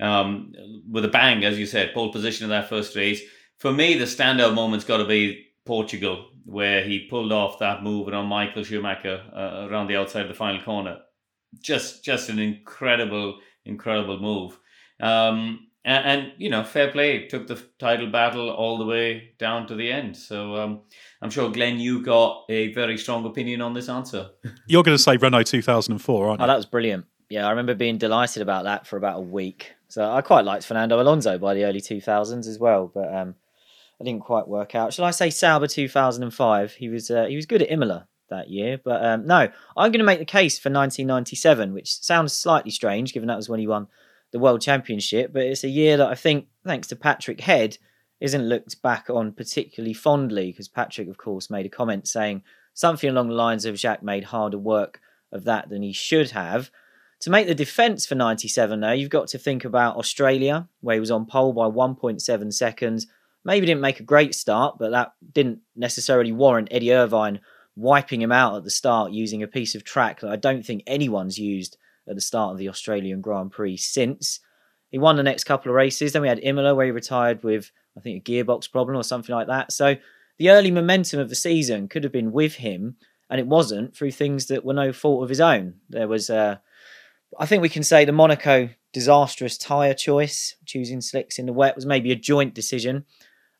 um, 0.00 0.52
with 0.90 1.04
a 1.04 1.08
bang, 1.08 1.44
as 1.44 1.58
you 1.58 1.66
said, 1.66 1.94
pole 1.94 2.12
position 2.12 2.44
in 2.44 2.50
that 2.50 2.68
first 2.68 2.96
race. 2.96 3.20
For 3.58 3.72
me, 3.72 3.96
the 3.96 4.04
standout 4.04 4.54
moment's 4.54 4.84
got 4.84 4.98
to 4.98 5.06
be 5.06 5.46
Portugal, 5.64 6.26
where 6.44 6.84
he 6.84 7.06
pulled 7.08 7.32
off 7.32 7.58
that 7.58 7.82
move 7.82 8.08
on 8.08 8.26
Michael 8.26 8.62
Schumacher 8.62 9.22
uh, 9.34 9.66
around 9.68 9.88
the 9.88 9.96
outside 9.96 10.22
of 10.22 10.28
the 10.28 10.34
final 10.34 10.62
corner. 10.62 10.98
Just, 11.60 12.04
just 12.04 12.28
an 12.28 12.38
incredible, 12.38 13.38
incredible 13.64 14.18
move. 14.18 14.58
Um, 15.00 15.66
and, 15.86 16.04
and, 16.04 16.32
you 16.38 16.50
know, 16.50 16.64
fair 16.64 16.90
play 16.90 17.28
took 17.28 17.46
the 17.46 17.62
title 17.78 18.10
battle 18.10 18.50
all 18.50 18.76
the 18.76 18.84
way 18.84 19.30
down 19.38 19.68
to 19.68 19.76
the 19.76 19.90
end. 19.90 20.16
So 20.16 20.56
um, 20.56 20.80
I'm 21.22 21.30
sure 21.30 21.48
Glenn, 21.50 21.78
you 21.78 22.02
got 22.02 22.44
a 22.48 22.72
very 22.74 22.98
strong 22.98 23.24
opinion 23.24 23.62
on 23.62 23.72
this 23.72 23.88
answer. 23.88 24.30
You're 24.66 24.82
going 24.82 24.96
to 24.96 25.02
say 25.02 25.16
Renault 25.16 25.44
2004, 25.44 26.28
aren't 26.28 26.40
you? 26.40 26.44
Oh, 26.44 26.46
that 26.48 26.56
was 26.56 26.66
brilliant. 26.66 27.06
Yeah, 27.28 27.46
I 27.46 27.50
remember 27.50 27.74
being 27.74 27.98
delighted 27.98 28.42
about 28.42 28.64
that 28.64 28.86
for 28.86 28.96
about 28.96 29.18
a 29.18 29.22
week. 29.22 29.75
So 29.88 30.10
I 30.10 30.20
quite 30.20 30.44
liked 30.44 30.66
Fernando 30.66 31.00
Alonso 31.00 31.38
by 31.38 31.54
the 31.54 31.64
early 31.64 31.80
2000s 31.80 32.46
as 32.46 32.58
well, 32.58 32.90
but 32.92 33.14
um, 33.14 33.36
I 34.00 34.04
didn't 34.04 34.24
quite 34.24 34.48
work 34.48 34.74
out. 34.74 34.92
Shall 34.92 35.04
I 35.04 35.10
say 35.10 35.30
Sauber 35.30 35.66
2005? 35.66 36.72
He 36.72 36.88
was 36.88 37.10
uh, 37.10 37.26
he 37.26 37.36
was 37.36 37.46
good 37.46 37.62
at 37.62 37.70
Imola 37.70 38.08
that 38.28 38.50
year, 38.50 38.78
but 38.82 39.04
um, 39.04 39.26
no, 39.26 39.48
I'm 39.76 39.92
going 39.92 40.00
to 40.00 40.04
make 40.04 40.18
the 40.18 40.24
case 40.24 40.58
for 40.58 40.68
1997, 40.70 41.72
which 41.72 42.00
sounds 42.00 42.32
slightly 42.32 42.70
strange 42.70 43.12
given 43.12 43.28
that 43.28 43.36
was 43.36 43.48
when 43.48 43.60
he 43.60 43.66
won 43.66 43.86
the 44.32 44.38
World 44.38 44.60
Championship, 44.60 45.32
but 45.32 45.42
it's 45.42 45.64
a 45.64 45.68
year 45.68 45.96
that 45.96 46.08
I 46.08 46.14
think, 46.14 46.48
thanks 46.64 46.88
to 46.88 46.96
Patrick 46.96 47.40
Head, 47.40 47.78
isn't 48.20 48.48
looked 48.48 48.80
back 48.82 49.08
on 49.10 49.32
particularly 49.32 49.94
fondly 49.94 50.50
because 50.50 50.68
Patrick, 50.68 51.08
of 51.08 51.16
course, 51.16 51.50
made 51.50 51.66
a 51.66 51.70
comment 51.70 52.08
saying 52.08 52.42
something 52.74 53.08
along 53.08 53.28
the 53.28 53.34
lines 53.34 53.64
of 53.64 53.78
Jacques 53.78 54.02
made 54.02 54.24
harder 54.24 54.58
work 54.58 55.00
of 55.32 55.44
that 55.44 55.68
than 55.68 55.82
he 55.82 55.92
should 55.92 56.30
have. 56.30 56.70
To 57.20 57.30
make 57.30 57.46
the 57.46 57.54
defence 57.54 58.06
for 58.06 58.14
97, 58.14 58.80
though, 58.80 58.92
you've 58.92 59.10
got 59.10 59.28
to 59.28 59.38
think 59.38 59.64
about 59.64 59.96
Australia, 59.96 60.68
where 60.80 60.94
he 60.94 61.00
was 61.00 61.10
on 61.10 61.26
pole 61.26 61.52
by 61.52 61.64
1.7 61.64 62.52
seconds. 62.52 63.06
Maybe 63.44 63.66
didn't 63.66 63.80
make 63.80 64.00
a 64.00 64.04
great 64.04 64.34
start, 64.34 64.76
but 64.78 64.90
that 64.90 65.12
didn't 65.32 65.60
necessarily 65.74 66.32
warrant 66.32 66.68
Eddie 66.70 66.92
Irvine 66.92 67.40
wiping 67.76 68.22
him 68.22 68.32
out 68.32 68.56
at 68.56 68.64
the 68.64 68.70
start 68.70 69.12
using 69.12 69.42
a 69.42 69.48
piece 69.48 69.74
of 69.74 69.84
track 69.84 70.20
that 70.20 70.30
I 70.30 70.36
don't 70.36 70.64
think 70.64 70.82
anyone's 70.86 71.38
used 71.38 71.76
at 72.08 72.14
the 72.14 72.20
start 72.20 72.52
of 72.52 72.58
the 72.58 72.68
Australian 72.68 73.20
Grand 73.20 73.52
Prix 73.52 73.76
since. 73.78 74.40
He 74.90 74.98
won 74.98 75.16
the 75.16 75.22
next 75.22 75.44
couple 75.44 75.70
of 75.70 75.76
races. 75.76 76.12
Then 76.12 76.22
we 76.22 76.28
had 76.28 76.40
Imola, 76.42 76.74
where 76.74 76.86
he 76.86 76.92
retired 76.92 77.42
with, 77.42 77.70
I 77.96 78.00
think, 78.00 78.26
a 78.26 78.30
gearbox 78.30 78.70
problem 78.70 78.96
or 78.96 79.02
something 79.02 79.34
like 79.34 79.48
that. 79.48 79.72
So 79.72 79.96
the 80.38 80.50
early 80.50 80.70
momentum 80.70 81.20
of 81.20 81.28
the 81.28 81.34
season 81.34 81.88
could 81.88 82.04
have 82.04 82.12
been 82.12 82.32
with 82.32 82.56
him, 82.56 82.96
and 83.28 83.40
it 83.40 83.46
wasn't 83.46 83.94
through 83.94 84.12
things 84.12 84.46
that 84.46 84.64
were 84.64 84.74
no 84.74 84.92
fault 84.92 85.24
of 85.24 85.28
his 85.28 85.40
own. 85.40 85.74
There 85.88 86.08
was, 86.08 86.30
uh, 86.30 86.58
I 87.38 87.46
think 87.46 87.62
we 87.62 87.68
can 87.68 87.82
say, 87.82 88.04
the 88.04 88.12
Monaco 88.12 88.70
disastrous 88.92 89.58
tyre 89.58 89.94
choice, 89.94 90.56
choosing 90.64 91.00
slicks 91.00 91.38
in 91.38 91.46
the 91.46 91.52
wet, 91.52 91.76
was 91.76 91.86
maybe 91.86 92.12
a 92.12 92.16
joint 92.16 92.54
decision. 92.54 93.04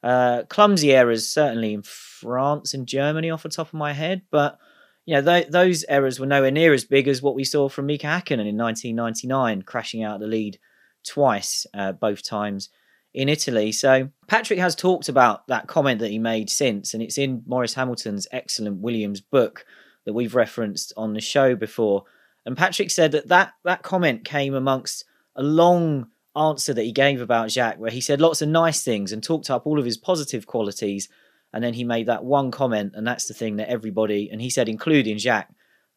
Uh, 0.02 0.44
clumsy 0.48 0.92
errors, 0.92 1.28
certainly 1.28 1.74
in 1.74 1.82
France 1.82 2.74
and 2.74 2.86
Germany, 2.86 3.30
off 3.30 3.42
the 3.42 3.48
top 3.48 3.68
of 3.68 3.74
my 3.74 3.92
head, 3.92 4.22
but 4.30 4.58
you 5.04 5.14
know, 5.14 5.22
th- 5.22 5.48
those 5.48 5.84
errors 5.88 6.18
were 6.18 6.26
nowhere 6.26 6.50
near 6.50 6.72
as 6.74 6.84
big 6.84 7.06
as 7.06 7.22
what 7.22 7.36
we 7.36 7.44
saw 7.44 7.68
from 7.68 7.86
Mika 7.86 8.06
Hakkinen 8.06 8.46
in 8.46 8.56
1999, 8.56 9.62
crashing 9.62 10.02
out 10.02 10.20
the 10.20 10.26
lead 10.26 10.58
twice, 11.06 11.64
uh, 11.72 11.92
both 11.92 12.22
times 12.24 12.68
in 13.14 13.28
Italy. 13.28 13.72
So 13.72 14.10
Patrick 14.26 14.58
has 14.58 14.74
talked 14.74 15.08
about 15.08 15.46
that 15.46 15.68
comment 15.68 16.00
that 16.00 16.10
he 16.10 16.18
made 16.18 16.50
since, 16.50 16.92
and 16.92 17.02
it's 17.02 17.18
in 17.18 17.42
Maurice 17.46 17.74
Hamilton's 17.74 18.26
excellent 18.32 18.80
Williams 18.80 19.20
book 19.20 19.64
that 20.04 20.12
we've 20.12 20.34
referenced 20.34 20.92
on 20.96 21.14
the 21.14 21.20
show 21.20 21.54
before. 21.54 22.04
And 22.47 22.57
Patrick 22.57 22.90
said 22.90 23.12
that 23.12 23.28
that, 23.28 23.53
that 23.64 23.82
comment 23.82 24.24
came 24.24 24.55
amongst 24.55 25.05
a 25.34 25.42
long 25.42 26.07
answer 26.34 26.72
that 26.72 26.84
he 26.84 26.92
gave 26.92 27.20
about 27.20 27.51
Jacques, 27.51 27.78
where 27.78 27.90
he 27.90 28.01
said 28.01 28.20
lots 28.20 28.40
of 28.40 28.49
nice 28.49 28.82
things 28.82 29.12
and 29.12 29.22
talked 29.22 29.51
up 29.51 29.66
all 29.66 29.78
of 29.78 29.84
his 29.84 29.99
positive 29.99 30.47
qualities 30.47 31.09
and 31.57 31.64
then 31.64 31.72
he 31.72 31.84
made 31.84 32.07
that 32.07 32.22
one 32.22 32.51
comment, 32.51 32.92
and 32.94 33.07
that's 33.07 33.26
the 33.28 33.32
thing 33.32 33.57
that 33.57 33.70
everybody, 33.70 34.28
and 34.30 34.42
he 34.42 34.51
said, 34.51 34.68
including 34.68 35.16
Jacques, 35.16 35.49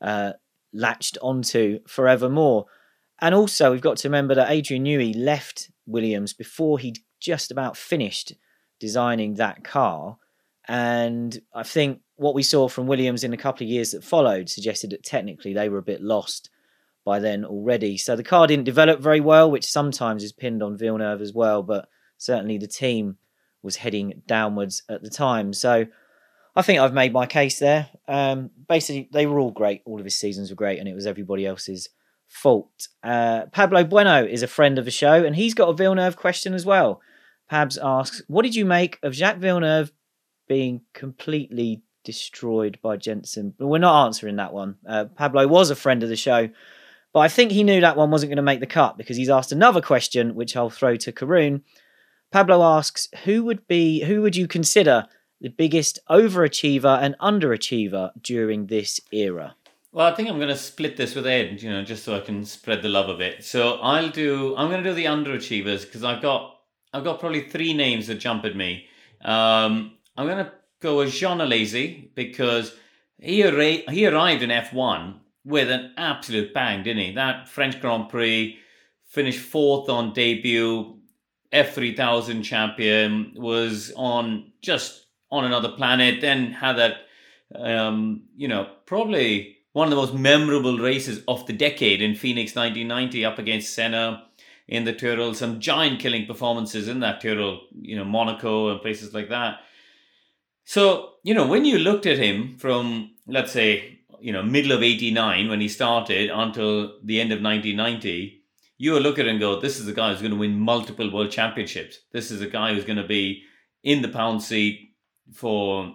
uh, 0.01 0.31
latched 0.71 1.17
onto 1.21 1.79
forevermore. 1.85 2.65
And 3.19 3.35
also, 3.35 3.71
we've 3.71 3.81
got 3.81 3.97
to 3.97 4.07
remember 4.07 4.35
that 4.35 4.51
Adrian 4.51 4.85
Newey 4.85 5.13
left 5.13 5.69
Williams 5.85 6.33
before 6.33 6.79
he'd 6.79 6.99
just 7.19 7.51
about 7.51 7.75
finished 7.75 8.35
designing 8.79 9.33
that 9.33 9.65
car. 9.65 10.17
And 10.65 11.37
I 11.53 11.63
think 11.63 11.99
what 12.19 12.35
we 12.35 12.43
saw 12.43 12.67
from 12.67 12.87
Williams 12.87 13.23
in 13.23 13.33
a 13.33 13.37
couple 13.37 13.65
of 13.65 13.69
years 13.69 13.91
that 13.91 14.03
followed 14.03 14.49
suggested 14.49 14.89
that 14.89 15.03
technically 15.03 15.53
they 15.53 15.69
were 15.69 15.77
a 15.77 15.83
bit 15.83 16.01
lost 16.01 16.49
by 17.05 17.19
then 17.19 17.45
already. 17.45 17.97
So 17.97 18.15
the 18.15 18.23
car 18.23 18.45
didn't 18.45 18.65
develop 18.65 18.99
very 18.99 19.21
well, 19.21 19.49
which 19.49 19.65
sometimes 19.65 20.23
is 20.23 20.33
pinned 20.33 20.61
on 20.61 20.77
Villeneuve 20.77 21.21
as 21.21 21.33
well, 21.33 21.63
but 21.63 21.87
certainly 22.17 22.57
the 22.57 22.67
team 22.67 23.17
was 23.61 23.77
heading 23.77 24.21
downwards 24.27 24.83
at 24.89 25.01
the 25.01 25.09
time. 25.09 25.53
So 25.53 25.87
I 26.55 26.61
think 26.61 26.79
I've 26.79 26.93
made 26.93 27.13
my 27.13 27.25
case 27.25 27.59
there. 27.59 27.89
Um, 28.07 28.51
basically, 28.67 29.09
they 29.13 29.25
were 29.25 29.39
all 29.39 29.51
great. 29.51 29.81
All 29.85 29.99
of 29.99 30.05
his 30.05 30.15
seasons 30.15 30.49
were 30.49 30.55
great, 30.55 30.79
and 30.79 30.87
it 30.87 30.93
was 30.93 31.07
everybody 31.07 31.45
else's 31.45 31.89
fault. 32.27 32.89
Uh, 33.01 33.45
Pablo 33.47 33.83
Bueno 33.83 34.25
is 34.25 34.43
a 34.43 34.47
friend 34.47 34.77
of 34.77 34.85
the 34.85 34.91
show, 34.91 35.23
and 35.23 35.35
he's 35.35 35.53
got 35.53 35.69
a 35.69 35.73
Villeneuve 35.73 36.17
question 36.17 36.53
as 36.53 36.65
well. 36.65 37.01
Pabs 37.49 37.77
asks, 37.81 38.21
What 38.27 38.43
did 38.43 38.55
you 38.55 38.65
make 38.65 38.99
of 39.03 39.15
Jacques 39.15 39.37
Villeneuve 39.39 39.91
being 40.47 40.81
completely 40.93 41.81
destroyed 42.03 42.79
by 42.81 42.97
Jenson. 42.97 43.53
But 43.57 43.67
we're 43.67 43.79
not 43.79 44.05
answering 44.05 44.37
that 44.37 44.53
one. 44.53 44.75
Uh, 44.87 45.05
Pablo 45.05 45.47
was 45.47 45.69
a 45.69 45.75
friend 45.75 46.03
of 46.03 46.09
the 46.09 46.15
show, 46.15 46.49
but 47.13 47.19
I 47.19 47.27
think 47.27 47.51
he 47.51 47.63
knew 47.63 47.81
that 47.81 47.97
one 47.97 48.11
wasn't 48.11 48.29
going 48.29 48.37
to 48.37 48.43
make 48.43 48.59
the 48.59 48.67
cut 48.67 48.97
because 48.97 49.17
he's 49.17 49.29
asked 49.29 49.51
another 49.51 49.81
question, 49.81 50.35
which 50.35 50.55
I'll 50.55 50.69
throw 50.69 50.95
to 50.97 51.11
Karun. 51.11 51.61
Pablo 52.31 52.61
asks, 52.61 53.07
who 53.23 53.43
would 53.45 53.67
be 53.67 54.03
who 54.03 54.21
would 54.21 54.35
you 54.35 54.47
consider 54.47 55.07
the 55.41 55.49
biggest 55.49 55.99
overachiever 56.09 57.01
and 57.01 57.15
underachiever 57.19 58.11
during 58.21 58.67
this 58.67 58.99
era? 59.11 59.55
Well, 59.91 60.05
I 60.05 60.15
think 60.15 60.29
I'm 60.29 60.37
going 60.37 60.49
to 60.49 60.55
split 60.55 60.97
this 60.97 61.15
with 61.15 61.25
Ed, 61.25 61.63
you 61.63 61.69
know, 61.71 61.83
just 61.83 62.03
so 62.03 62.15
I 62.15 62.19
can 62.19 62.45
spread 62.45 62.83
the 62.83 62.89
love 62.89 63.09
of 63.09 63.21
it. 63.21 63.43
So 63.43 63.79
I'll 63.79 64.09
do. 64.09 64.55
I'm 64.55 64.69
going 64.69 64.83
to 64.83 64.89
do 64.89 64.93
the 64.93 65.05
underachievers 65.05 65.81
because 65.81 66.03
I've 66.03 66.21
got 66.21 66.59
I've 66.93 67.03
got 67.03 67.19
probably 67.19 67.49
three 67.49 67.73
names 67.73 68.07
that 68.07 68.15
jump 68.15 68.45
at 68.45 68.55
me. 68.55 68.85
Um, 69.23 69.97
I'm 70.15 70.27
going 70.27 70.45
to 70.45 70.51
go 70.81 70.97
with 70.97 71.11
Jean 71.11 71.39
Alesi 71.39 72.09
because 72.15 72.75
he 73.19 73.43
arra- 73.43 73.91
he 73.91 74.05
arrived 74.05 74.41
in 74.41 74.49
F1 74.49 75.19
with 75.45 75.69
an 75.69 75.93
absolute 75.97 76.53
bang, 76.53 76.83
didn't 76.83 77.03
he? 77.03 77.11
That 77.13 77.47
French 77.47 77.79
Grand 77.81 78.09
Prix 78.09 78.57
finished 79.07 79.39
fourth 79.39 79.89
on 79.89 80.13
debut, 80.13 80.97
F3000 81.51 82.43
champion, 82.43 83.33
was 83.35 83.91
on 83.95 84.51
just 84.61 85.07
on 85.31 85.45
another 85.45 85.69
planet, 85.69 86.21
then 86.21 86.51
had 86.51 86.77
that, 86.77 86.97
um, 87.55 88.23
you 88.35 88.47
know, 88.47 88.69
probably 88.85 89.57
one 89.73 89.85
of 89.85 89.91
the 89.91 89.95
most 89.95 90.13
memorable 90.13 90.77
races 90.77 91.23
of 91.27 91.45
the 91.45 91.53
decade 91.53 92.01
in 92.01 92.15
Phoenix 92.15 92.55
1990 92.55 93.25
up 93.25 93.39
against 93.39 93.73
Senna 93.73 94.23
in 94.67 94.83
the 94.83 94.93
Tyrrell. 94.93 95.33
Some 95.33 95.59
giant 95.59 95.99
killing 95.99 96.25
performances 96.25 96.87
in 96.87 96.99
that 97.01 97.21
Tyrrell, 97.21 97.61
you 97.79 97.95
know, 97.95 98.05
Monaco 98.05 98.71
and 98.71 98.81
places 98.81 99.13
like 99.13 99.29
that. 99.29 99.59
So, 100.69 101.13
you 101.23 101.33
know, 101.33 101.47
when 101.47 101.65
you 101.65 101.79
looked 101.79 102.05
at 102.05 102.19
him 102.19 102.55
from, 102.59 103.15
let's 103.25 103.51
say, 103.51 104.01
you 104.21 104.31
know, 104.31 104.43
middle 104.43 104.71
of 104.71 104.83
89 104.83 105.49
when 105.49 105.61
he 105.61 105.67
started 105.67 106.29
until 106.29 106.93
the 107.03 107.19
end 107.19 107.31
of 107.31 107.41
1990, 107.41 108.43
you 108.77 108.91
will 108.91 109.01
look 109.01 109.17
at 109.17 109.25
and 109.25 109.39
go, 109.39 109.59
this 109.59 109.79
is 109.79 109.87
a 109.87 109.93
guy 109.93 110.11
who's 110.11 110.21
going 110.21 110.29
to 110.31 110.37
win 110.37 110.59
multiple 110.59 111.11
world 111.11 111.31
championships. 111.31 111.97
This 112.11 112.29
is 112.29 112.41
a 112.41 112.47
guy 112.47 112.71
who's 112.71 112.85
going 112.85 113.01
to 113.01 113.07
be 113.07 113.41
in 113.81 114.03
the 114.03 114.09
pound 114.09 114.43
seat 114.43 114.93
for 115.33 115.91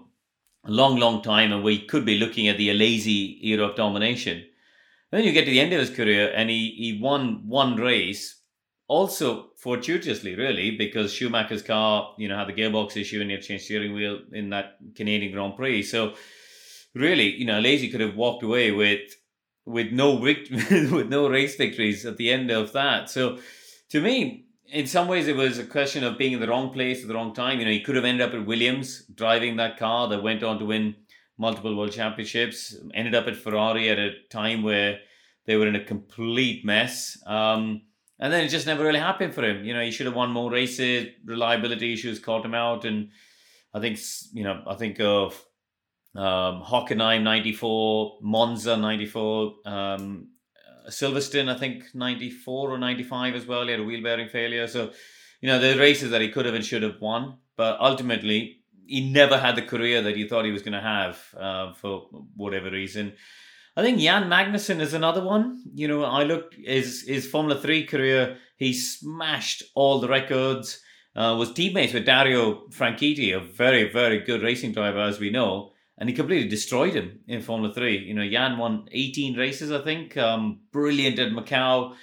a 0.67 0.71
long, 0.73 0.97
long 0.97 1.23
time, 1.23 1.53
and 1.53 1.63
we 1.63 1.79
could 1.79 2.05
be 2.05 2.19
looking 2.19 2.49
at 2.49 2.59
the 2.59 2.71
Alesi 2.71 3.45
era 3.45 3.69
of 3.69 3.77
domination. 3.77 4.39
And 4.39 4.47
then 5.13 5.25
you 5.25 5.31
get 5.31 5.45
to 5.45 5.53
the 5.53 5.61
end 5.61 5.73
of 5.73 5.79
his 5.79 5.97
career, 5.97 6.33
and 6.35 6.51
he, 6.51 6.75
he 6.77 6.99
won 7.01 7.47
one 7.47 7.77
race, 7.77 8.41
also 8.87 9.51
fortuitously, 9.57 10.35
really, 10.35 10.77
because 10.77 11.13
Schumacher's 11.13 11.63
car, 11.63 12.15
you 12.19 12.29
know, 12.29 12.37
had 12.37 12.49
the 12.49 12.53
gearbox 12.53 12.97
issue 12.97 13.21
and 13.21 13.31
he 13.31 13.37
had 13.37 13.45
changed 13.45 13.65
steering 13.65 13.95
wheel 13.95 14.21
in 14.33 14.51
that 14.51 14.77
Canadian 14.95 15.33
Grand 15.33 15.57
Prix. 15.57 15.83
So, 15.83 16.15
really, 16.95 17.35
you 17.35 17.47
know, 17.47 17.61
Alesi 17.61 17.91
could 17.91 18.01
have 18.01 18.17
walked 18.17 18.43
away 18.43 18.71
with 18.71 19.17
with 19.67 19.93
no 19.93 20.15
with 20.17 21.09
no 21.09 21.29
race 21.29 21.57
victories 21.57 22.05
at 22.05 22.17
the 22.17 22.31
end 22.31 22.51
of 22.51 22.73
that. 22.73 23.09
So 23.09 23.39
to 23.91 24.01
me, 24.01 24.47
in 24.67 24.87
some 24.87 25.09
ways, 25.09 25.29
it 25.29 25.37
was 25.37 25.59
a 25.59 25.65
question 25.65 26.05
of 26.05 26.19
being 26.19 26.33
in 26.33 26.41
the 26.41 26.49
wrong 26.49 26.71
place 26.73 27.03
at 27.03 27.09
the 27.09 27.15
wrong 27.15 27.35
time. 27.35 27.59
You 27.59 27.65
know, 27.65 27.71
he 27.71 27.81
could 27.81 27.97
have 27.97 28.05
ended 28.05 28.29
up 28.29 28.35
at 28.35 28.47
Williams 28.47 29.05
driving 29.15 29.57
that 29.57 29.79
car 29.79 30.09
that 30.09 30.23
went 30.23 30.43
on 30.43 30.59
to 30.59 30.65
win 30.65 30.97
multiple 31.39 31.77
world 31.77 31.93
championships. 31.93 32.77
Ended 32.93 33.15
up 33.15 33.27
at 33.27 33.37
Ferrari 33.37 33.89
at 33.89 33.99
a 33.99 34.13
time 34.31 34.63
where 34.63 34.99
they 35.47 35.57
were 35.57 35.67
in 35.67 35.77
a 35.77 35.85
complete 35.85 36.65
mess. 36.65 37.19
Um, 37.27 37.83
and 38.19 38.33
then 38.33 38.45
it 38.45 38.49
just 38.49 38.67
never 38.67 38.85
really 38.85 39.01
happened 39.01 39.35
for 39.35 39.45
him. 39.45 39.65
You 39.65 39.75
know, 39.75 39.83
he 39.83 39.91
should 39.91 40.07
have 40.07 40.15
won 40.15 40.31
more 40.31 40.51
races. 40.51 41.09
Reliability 41.25 41.93
issues 41.93 42.19
caught 42.19 42.45
him 42.45 42.55
out, 42.55 42.85
and 42.85 43.11
I 43.73 43.81
think 43.81 43.99
you 44.33 44.45
know, 44.45 44.63
I 44.67 44.75
think 44.75 45.01
of 45.01 45.35
um, 46.15 46.63
Hockenheim 46.63 47.23
94, 47.23 48.19
Monza 48.23 48.77
94, 48.77 49.55
um, 49.67 50.29
Silverstone, 50.89 51.49
I 51.49 51.59
think 51.59 51.95
94 51.95 52.71
or 52.71 52.79
95 52.79 53.35
as 53.35 53.47
well. 53.47 53.65
He 53.65 53.71
had 53.73 53.81
a 53.81 53.85
wheel 53.85 54.03
bearing 54.03 54.29
failure. 54.29 54.67
So, 54.67 54.93
you 55.41 55.49
know, 55.49 55.59
the 55.59 55.79
races 55.79 56.11
that 56.11 56.21
he 56.21 56.29
could 56.29 56.47
have 56.47 56.55
and 56.55 56.65
should 56.65 56.83
have 56.83 57.01
won. 57.01 57.39
But 57.57 57.81
ultimately, 57.81 58.61
he 58.87 59.11
never 59.11 59.39
had 59.39 59.57
the 59.57 59.63
career 59.63 60.03
that 60.03 60.17
he 60.17 60.29
thought 60.29 60.45
he 60.45 60.53
was 60.53 60.63
going 60.63 60.75
to 60.75 60.81
have 60.81 61.35
uh, 61.39 61.73
for 61.73 62.09
whatever 62.37 62.71
reason. 62.71 63.15
I 63.77 63.83
think 63.83 63.99
Jan 63.99 64.29
Magnussen 64.29 64.81
is 64.81 64.95
another 64.95 65.23
one. 65.23 65.63
You 65.75 65.89
know, 65.89 66.05
I 66.05 66.23
look 66.25 66.55
his 66.55 67.05
his 67.07 67.27
Formula 67.27 67.61
Three 67.61 67.85
career. 67.85 68.39
He 68.57 68.73
smashed 68.73 69.63
all 69.75 70.01
the 70.01 70.09
records. 70.09 70.81
Uh, 71.17 71.37
was 71.39 71.53
teammates 71.53 71.93
with 71.93 72.07
Dario 72.07 72.67
Franchitti, 72.71 73.37
a 73.37 73.41
very 73.41 73.93
very 73.93 74.21
good 74.21 74.43
racing 74.43 74.73
driver, 74.73 75.01
as 75.01 75.21
we 75.21 75.31
know 75.31 75.75
and 75.99 76.09
he 76.09 76.15
completely 76.15 76.49
destroyed 76.49 76.95
him 76.95 77.21
in 77.27 77.43
Formula 77.43 77.73
Three. 77.73 77.99
You 77.99 78.15
know, 78.15 78.29
Jan 78.29 78.59
won 78.59 78.89
18 78.91 79.37
races, 79.37 79.71
I 79.71 79.83
think. 79.83 80.17
Um, 80.17 80.61
brilliant 80.73 81.19
at 81.19 81.33
Macau. 81.33 81.95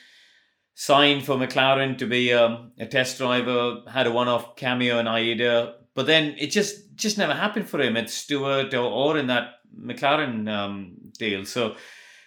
Signed 0.74 1.26
for 1.26 1.36
McLaren 1.36 1.98
to 1.98 2.08
be 2.08 2.34
um, 2.34 2.72
a 2.80 2.86
test 2.86 3.18
driver. 3.18 3.82
Had 3.88 4.08
a 4.08 4.12
one-off 4.12 4.56
cameo 4.56 5.00
in 5.00 5.08
AIDA, 5.08 5.76
but 5.94 6.06
then 6.06 6.36
it 6.40 6.48
just 6.48 6.96
just 6.96 7.18
never 7.18 7.34
happened 7.34 7.68
for 7.68 7.82
him 7.82 7.98
at 7.98 8.10
Stewart 8.10 8.74
or, 8.74 8.90
or 8.90 9.18
in 9.18 9.28
that 9.28 9.56
McLaren 9.80 10.50
um, 10.50 10.98
deal. 11.18 11.46
So, 11.46 11.76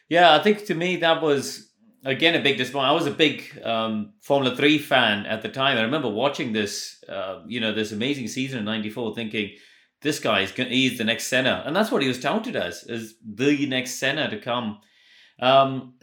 yeah, 0.08 0.34
I 0.34 0.42
think 0.42 0.66
to 0.66 0.74
me 0.74 0.96
that 0.96 1.22
was 1.22 1.70
again 2.04 2.34
a 2.34 2.42
big 2.42 2.58
disappointment. 2.58 2.90
I 2.90 2.94
was 2.94 3.06
a 3.06 3.10
big 3.10 3.60
um, 3.64 4.12
Formula 4.22 4.54
Three 4.54 4.78
fan 4.78 5.26
at 5.26 5.42
the 5.42 5.48
time. 5.48 5.78
I 5.78 5.82
remember 5.82 6.08
watching 6.08 6.52
this, 6.52 7.02
uh, 7.08 7.42
you 7.46 7.60
know, 7.60 7.72
this 7.72 7.92
amazing 7.92 8.28
season 8.28 8.58
in 8.58 8.64
'94, 8.64 9.14
thinking 9.14 9.50
this 10.02 10.20
guy 10.20 10.42
is 10.42 10.52
he's 10.52 10.98
the 10.98 11.04
next 11.04 11.28
Senna, 11.28 11.62
and 11.66 11.74
that's 11.74 11.90
what 11.90 12.02
he 12.02 12.08
was 12.08 12.20
touted 12.20 12.56
as 12.56 12.84
as 12.84 13.14
the 13.24 13.66
next 13.66 13.92
Senna 13.92 14.30
to 14.30 14.38
come. 14.38 14.80
Um, 15.40 15.94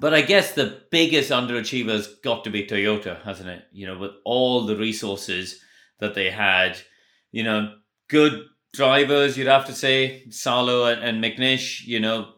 but 0.00 0.14
I 0.14 0.22
guess 0.22 0.52
the 0.52 0.82
biggest 0.90 1.30
underachiever's 1.30 2.16
got 2.22 2.44
to 2.44 2.50
be 2.50 2.66
Toyota, 2.66 3.22
hasn't 3.22 3.48
it? 3.48 3.64
You 3.72 3.86
know, 3.86 3.98
with 3.98 4.12
all 4.24 4.64
the 4.64 4.76
resources 4.76 5.60
that 5.98 6.14
they 6.14 6.30
had, 6.30 6.78
you 7.32 7.42
know, 7.42 7.74
good 8.08 8.44
drivers, 8.72 9.36
you'd 9.36 9.46
have 9.46 9.66
to 9.66 9.74
say, 9.74 10.24
Salo 10.30 10.86
and, 10.86 11.02
and 11.02 11.22
McNish, 11.22 11.86
you 11.86 12.00
know, 12.00 12.32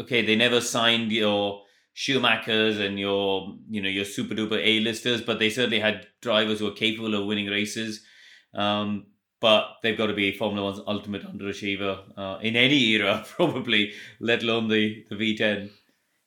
okay, 0.00 0.24
they 0.24 0.36
never 0.36 0.60
signed 0.60 1.12
your 1.12 1.62
Schumachers 1.94 2.80
and 2.80 2.98
your, 2.98 3.54
you 3.68 3.82
know, 3.82 3.88
your 3.88 4.04
super 4.04 4.34
duper 4.34 4.60
A-listers, 4.62 5.20
but 5.20 5.38
they 5.38 5.50
certainly 5.50 5.80
had 5.80 6.06
drivers 6.20 6.58
who 6.58 6.64
were 6.66 6.72
capable 6.72 7.14
of 7.14 7.26
winning 7.26 7.48
races. 7.48 8.02
Um, 8.54 9.06
but 9.40 9.64
they've 9.82 9.98
got 9.98 10.06
to 10.06 10.14
be 10.14 10.32
Formula 10.32 10.64
One's 10.64 10.80
ultimate 10.86 11.24
underachiever 11.24 12.00
uh, 12.16 12.38
in 12.40 12.54
any 12.56 12.78
era, 12.90 13.24
probably, 13.36 13.92
let 14.20 14.42
alone 14.42 14.68
the, 14.68 15.04
the 15.10 15.16
V10. 15.16 15.70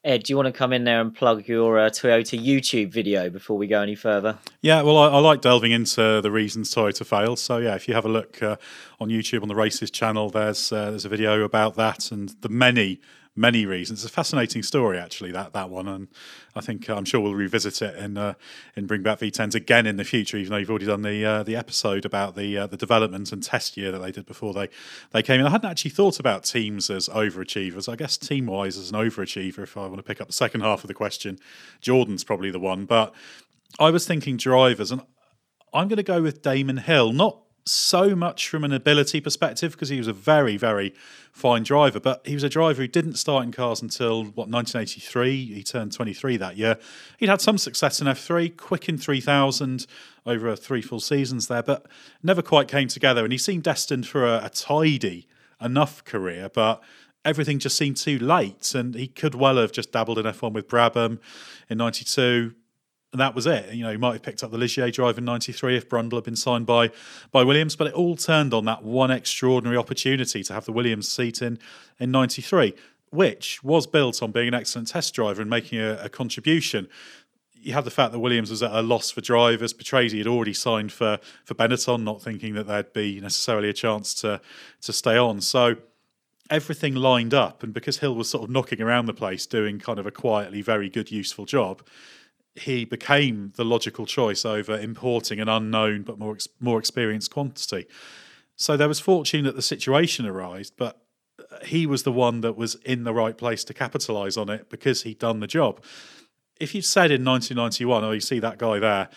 Ed, 0.05 0.21
do 0.21 0.33
you 0.33 0.37
want 0.37 0.45
to 0.45 0.51
come 0.51 0.71
in 0.71 0.83
there 0.83 1.01
and 1.01 1.15
plug 1.15 1.47
your 1.47 1.79
uh, 1.79 1.89
Toyota 1.89 2.39
YouTube 2.39 2.91
video 2.91 3.27
before 3.31 3.57
we 3.57 3.65
go 3.65 3.81
any 3.81 3.95
further? 3.95 4.37
Yeah, 4.61 4.83
well, 4.83 4.99
I, 4.99 5.07
I, 5.07 5.17
like 5.17 5.41
delving 5.41 5.71
into 5.71 6.21
the 6.21 6.29
reasons 6.29 6.71
Toyota 6.71 7.03
fails. 7.03 7.41
So 7.41 7.57
yeah, 7.57 7.73
if 7.73 7.87
you 7.87 7.95
have 7.95 8.05
a 8.05 8.09
look 8.09 8.41
uh, 8.43 8.57
on 8.99 9.09
YouTube 9.09 9.41
on 9.41 9.47
the 9.47 9.55
Races 9.55 9.89
channel, 9.89 10.29
there's 10.29 10.71
uh, 10.71 10.91
there's 10.91 11.05
a 11.05 11.09
video 11.09 11.41
about 11.41 11.73
that 11.77 12.11
and 12.11 12.29
the 12.41 12.49
many 12.49 13.01
many 13.35 13.65
reasons. 13.65 14.03
It's 14.03 14.11
a 14.11 14.13
fascinating 14.13 14.63
story, 14.63 14.97
actually, 14.97 15.31
that 15.31 15.53
that 15.53 15.69
one, 15.69 15.87
and 15.87 16.07
I 16.55 16.61
think 16.61 16.89
uh, 16.89 16.95
I'm 16.95 17.05
sure 17.05 17.19
we'll 17.19 17.35
revisit 17.35 17.81
it 17.81 17.95
and 17.95 18.17
uh, 18.17 18.33
bring 18.77 19.03
back 19.03 19.19
V10s 19.19 19.55
again 19.55 19.85
in 19.85 19.97
the 19.97 20.03
future. 20.03 20.37
Even 20.37 20.51
though 20.51 20.57
you've 20.57 20.69
already 20.69 20.85
done 20.85 21.01
the 21.01 21.25
uh, 21.25 21.43
the 21.43 21.55
episode 21.55 22.05
about 22.05 22.35
the 22.35 22.57
uh, 22.57 22.67
the 22.67 22.77
development 22.77 23.31
and 23.31 23.43
test 23.43 23.77
year 23.77 23.91
that 23.91 23.99
they 23.99 24.11
did 24.11 24.25
before 24.25 24.53
they 24.53 24.69
they 25.11 25.21
came 25.21 25.39
in. 25.39 25.45
I 25.45 25.49
hadn't 25.49 25.69
actually 25.69 25.91
thought 25.91 26.19
about 26.19 26.43
teams 26.43 26.89
as 26.89 27.09
overachievers. 27.09 27.91
I 27.91 27.95
guess 27.95 28.17
team 28.17 28.45
wise 28.45 28.77
as 28.77 28.91
an 28.91 28.97
overachiever, 28.97 29.59
if 29.59 29.77
I 29.77 29.81
want 29.81 29.97
to 29.97 30.03
pick 30.03 30.21
up 30.21 30.27
the 30.27 30.33
second 30.33 30.61
half 30.61 30.83
of 30.83 30.87
the 30.87 30.93
question, 30.93 31.39
Jordan's 31.81 32.23
probably 32.23 32.51
the 32.51 32.59
one. 32.59 32.85
But 32.85 33.13
I 33.79 33.89
was 33.89 34.07
thinking 34.07 34.37
drivers, 34.37 34.91
and 34.91 35.01
I'm 35.73 35.87
going 35.87 35.97
to 35.97 36.03
go 36.03 36.21
with 36.21 36.41
Damon 36.41 36.77
Hill, 36.77 37.11
not 37.11 37.44
so 37.67 38.15
much 38.15 38.47
from 38.47 38.63
an 38.63 38.71
ability 38.71 39.19
perspective 39.19 39.71
because 39.71 39.89
he 39.89 39.97
was 39.97 40.07
a 40.07 40.13
very, 40.13 40.55
very 40.55 40.93
fine 41.31 41.63
driver, 41.63 41.99
but 41.99 42.25
he 42.25 42.35
was 42.35 42.43
a 42.43 42.49
driver 42.49 42.83
who 42.83 42.87
didn't 42.87 43.15
start 43.15 43.43
in 43.43 43.51
cars 43.51 43.81
until 43.81 44.23
what 44.23 44.49
1983. 44.49 45.45
He 45.45 45.63
turned 45.63 45.91
23 45.91 46.37
that 46.37 46.57
year. 46.57 46.77
He'd 47.17 47.29
had 47.29 47.41
some 47.41 47.57
success 47.57 47.99
in 47.99 48.07
F3, 48.07 48.55
quick 48.55 48.87
in 48.87 48.97
3000 48.97 49.87
over 50.27 50.55
three 50.55 50.81
full 50.81 50.99
seasons 50.99 51.47
there, 51.47 51.63
but 51.63 51.87
never 52.21 52.41
quite 52.41 52.67
came 52.67 52.87
together. 52.87 53.23
And 53.23 53.31
he 53.31 53.37
seemed 53.39 53.63
destined 53.63 54.07
for 54.07 54.25
a, 54.25 54.45
a 54.45 54.49
tidy 54.49 55.27
enough 55.59 56.03
career, 56.03 56.49
but 56.53 56.83
everything 57.23 57.57
just 57.57 57.77
seemed 57.77 57.97
too 57.97 58.19
late. 58.19 58.75
And 58.75 58.93
he 58.93 59.07
could 59.07 59.33
well 59.33 59.57
have 59.57 59.71
just 59.71 59.91
dabbled 59.91 60.19
in 60.19 60.25
F1 60.25 60.53
with 60.53 60.67
Brabham 60.67 61.19
in 61.67 61.79
92 61.79 62.53
and 63.15 63.21
that 63.21 63.33
was 63.33 63.47
it. 63.47 63.73
You 63.73 63.85
know, 63.85 63.91
he 63.91 63.97
might 63.97 64.11
have 64.11 64.23
picked 64.23 64.43
up 64.43 64.51
the 64.51 64.57
Ligier 64.57 64.91
drive 64.91 65.17
in 65.17 65.23
'93 65.23 65.77
if 65.77 65.87
Brundle 65.87 66.15
had 66.15 66.25
been 66.25 66.35
signed 66.35 66.65
by 66.65 66.91
by 67.31 67.45
Williams, 67.45 67.77
but 67.77 67.87
it 67.87 67.93
all 67.93 68.17
turned 68.17 68.53
on 68.53 68.65
that 68.65 68.83
one 68.83 69.09
extraordinary 69.09 69.77
opportunity 69.77 70.43
to 70.43 70.53
have 70.53 70.65
the 70.65 70.73
Williams 70.73 71.07
seat 71.07 71.41
in 71.41 71.57
in 71.97 72.11
'93, 72.11 72.73
which 73.11 73.63
was 73.63 73.87
built 73.87 74.21
on 74.21 74.33
being 74.33 74.49
an 74.49 74.53
excellent 74.53 74.89
test 74.89 75.13
driver 75.13 75.41
and 75.41 75.49
making 75.49 75.79
a, 75.79 75.97
a 76.03 76.09
contribution. 76.09 76.89
You 77.53 77.71
have 77.71 77.85
the 77.85 77.89
fact 77.89 78.11
that 78.11 78.19
Williams 78.19 78.49
was 78.49 78.61
at 78.61 78.73
a 78.73 78.81
loss 78.81 79.11
for 79.11 79.21
drivers. 79.21 79.73
Patrese 79.73 80.17
had 80.17 80.27
already 80.27 80.53
signed 80.53 80.91
for 80.91 81.17
for 81.45 81.53
Benetton, 81.53 82.03
not 82.03 82.21
thinking 82.21 82.53
that 82.55 82.67
there'd 82.67 82.91
be 82.91 83.21
necessarily 83.21 83.69
a 83.69 83.73
chance 83.73 84.13
to 84.15 84.41
to 84.81 84.91
stay 84.91 85.15
on. 85.15 85.39
So 85.39 85.77
everything 86.49 86.95
lined 86.95 87.33
up, 87.33 87.63
and 87.63 87.73
because 87.73 87.99
Hill 87.99 88.15
was 88.15 88.29
sort 88.29 88.43
of 88.43 88.49
knocking 88.49 88.81
around 88.81 89.05
the 89.05 89.13
place, 89.13 89.45
doing 89.45 89.79
kind 89.79 89.99
of 89.99 90.05
a 90.05 90.11
quietly 90.11 90.61
very 90.61 90.89
good, 90.89 91.11
useful 91.11 91.45
job 91.45 91.81
he 92.55 92.85
became 92.85 93.51
the 93.55 93.65
logical 93.65 94.05
choice 94.05 94.45
over 94.45 94.79
importing 94.79 95.39
an 95.39 95.49
unknown 95.49 96.03
but 96.03 96.17
more 96.17 96.37
more 96.59 96.79
experienced 96.79 97.31
quantity. 97.31 97.85
So 98.55 98.77
there 98.77 98.87
was 98.87 98.99
fortune 98.99 99.43
that 99.43 99.55
the 99.55 99.61
situation 99.61 100.25
arose, 100.25 100.71
but 100.71 101.01
uh, 101.39 101.65
he 101.65 101.85
was 101.85 102.03
the 102.03 102.11
one 102.11 102.41
that 102.41 102.55
was 102.55 102.75
in 102.85 103.03
the 103.03 103.13
right 103.13 103.37
place 103.37 103.65
to 103.65 103.73
capitalise 103.73 104.37
on 104.37 104.49
it 104.49 104.69
because 104.69 105.03
he'd 105.03 105.19
done 105.19 105.41
the 105.41 105.47
job. 105.47 105.83
If 106.59 106.73
you'd 106.73 106.85
said 106.85 107.11
in 107.11 107.25
1991, 107.25 108.03
oh, 108.05 108.11
you 108.11 108.21
see 108.21 108.39
that 108.39 108.57
guy 108.57 108.79
there, 108.79 109.09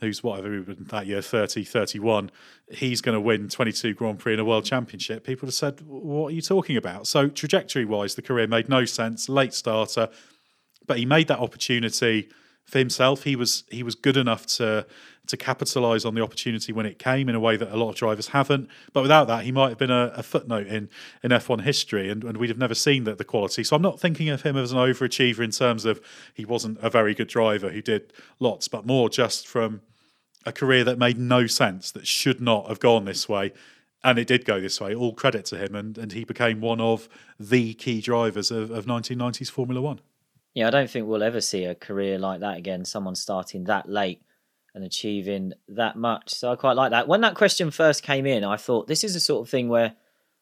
who's 0.00 0.22
whatever 0.22 0.62
that 0.62 1.06
year, 1.06 1.20
30, 1.20 1.64
31, 1.64 2.30
he's 2.70 3.00
going 3.00 3.16
to 3.16 3.20
win 3.20 3.48
22 3.48 3.94
Grand 3.94 4.20
Prix 4.20 4.34
in 4.34 4.38
a 4.38 4.44
World 4.44 4.64
Championship, 4.64 5.24
people 5.24 5.48
have 5.48 5.54
said, 5.54 5.80
what 5.80 6.28
are 6.28 6.34
you 6.34 6.42
talking 6.42 6.76
about? 6.76 7.08
So 7.08 7.28
trajectory 7.28 7.84
wise, 7.84 8.14
the 8.14 8.22
career 8.22 8.46
made 8.46 8.68
no 8.68 8.84
sense, 8.84 9.28
late 9.28 9.52
starter, 9.52 10.08
but 10.86 10.98
he 10.98 11.06
made 11.06 11.26
that 11.26 11.40
opportunity– 11.40 12.28
for 12.66 12.78
himself. 12.78 13.22
He 13.22 13.36
was 13.36 13.64
he 13.70 13.82
was 13.82 13.94
good 13.94 14.16
enough 14.16 14.46
to 14.46 14.86
to 15.26 15.36
capitalise 15.36 16.04
on 16.04 16.14
the 16.14 16.22
opportunity 16.22 16.72
when 16.72 16.86
it 16.86 16.98
came 16.98 17.28
in 17.28 17.34
a 17.34 17.40
way 17.40 17.56
that 17.56 17.72
a 17.72 17.76
lot 17.76 17.90
of 17.90 17.96
drivers 17.96 18.28
haven't. 18.28 18.68
But 18.92 19.02
without 19.02 19.26
that, 19.26 19.44
he 19.44 19.52
might 19.52 19.70
have 19.70 19.78
been 19.78 19.90
a, 19.90 20.12
a 20.14 20.22
footnote 20.22 20.66
in, 20.66 20.88
in 21.22 21.30
F1 21.30 21.62
history, 21.62 22.08
and, 22.08 22.22
and 22.24 22.36
we'd 22.36 22.48
have 22.48 22.58
never 22.58 22.74
seen 22.74 23.04
the, 23.04 23.14
the 23.14 23.24
quality. 23.24 23.64
So 23.64 23.76
I'm 23.76 23.82
not 23.82 23.98
thinking 23.98 24.28
of 24.28 24.42
him 24.42 24.56
as 24.56 24.72
an 24.72 24.78
overachiever 24.78 25.40
in 25.40 25.50
terms 25.50 25.84
of 25.84 26.00
he 26.34 26.44
wasn't 26.44 26.78
a 26.80 26.90
very 26.90 27.14
good 27.14 27.28
driver 27.28 27.70
who 27.70 27.82
did 27.82 28.12
lots, 28.38 28.68
but 28.68 28.86
more 28.86 29.08
just 29.08 29.46
from 29.48 29.80
a 30.44 30.52
career 30.52 30.84
that 30.84 30.98
made 30.98 31.18
no 31.18 31.46
sense, 31.46 31.90
that 31.90 32.06
should 32.06 32.40
not 32.40 32.68
have 32.68 32.78
gone 32.78 33.04
this 33.04 33.28
way. 33.28 33.52
And 34.04 34.18
it 34.20 34.28
did 34.28 34.44
go 34.44 34.60
this 34.60 34.80
way. 34.80 34.94
All 34.94 35.12
credit 35.12 35.44
to 35.46 35.58
him, 35.58 35.74
and, 35.74 35.98
and 35.98 36.12
he 36.12 36.22
became 36.22 36.60
one 36.60 36.80
of 36.80 37.08
the 37.40 37.74
key 37.74 38.00
drivers 38.00 38.52
of, 38.52 38.70
of 38.70 38.86
1990s 38.86 39.50
Formula 39.50 39.82
One. 39.82 40.00
Yeah, 40.56 40.68
I 40.68 40.70
don't 40.70 40.88
think 40.88 41.06
we'll 41.06 41.22
ever 41.22 41.42
see 41.42 41.66
a 41.66 41.74
career 41.74 42.18
like 42.18 42.40
that 42.40 42.56
again. 42.56 42.86
Someone 42.86 43.14
starting 43.14 43.64
that 43.64 43.90
late 43.90 44.22
and 44.74 44.84
achieving 44.84 45.52
that 45.68 45.96
much. 45.96 46.32
So 46.32 46.50
I 46.50 46.56
quite 46.56 46.76
like 46.76 46.92
that. 46.92 47.06
When 47.06 47.20
that 47.20 47.34
question 47.34 47.70
first 47.70 48.02
came 48.02 48.24
in, 48.24 48.42
I 48.42 48.56
thought 48.56 48.88
this 48.88 49.04
is 49.04 49.12
the 49.12 49.20
sort 49.20 49.46
of 49.46 49.50
thing 49.50 49.68
where 49.68 49.92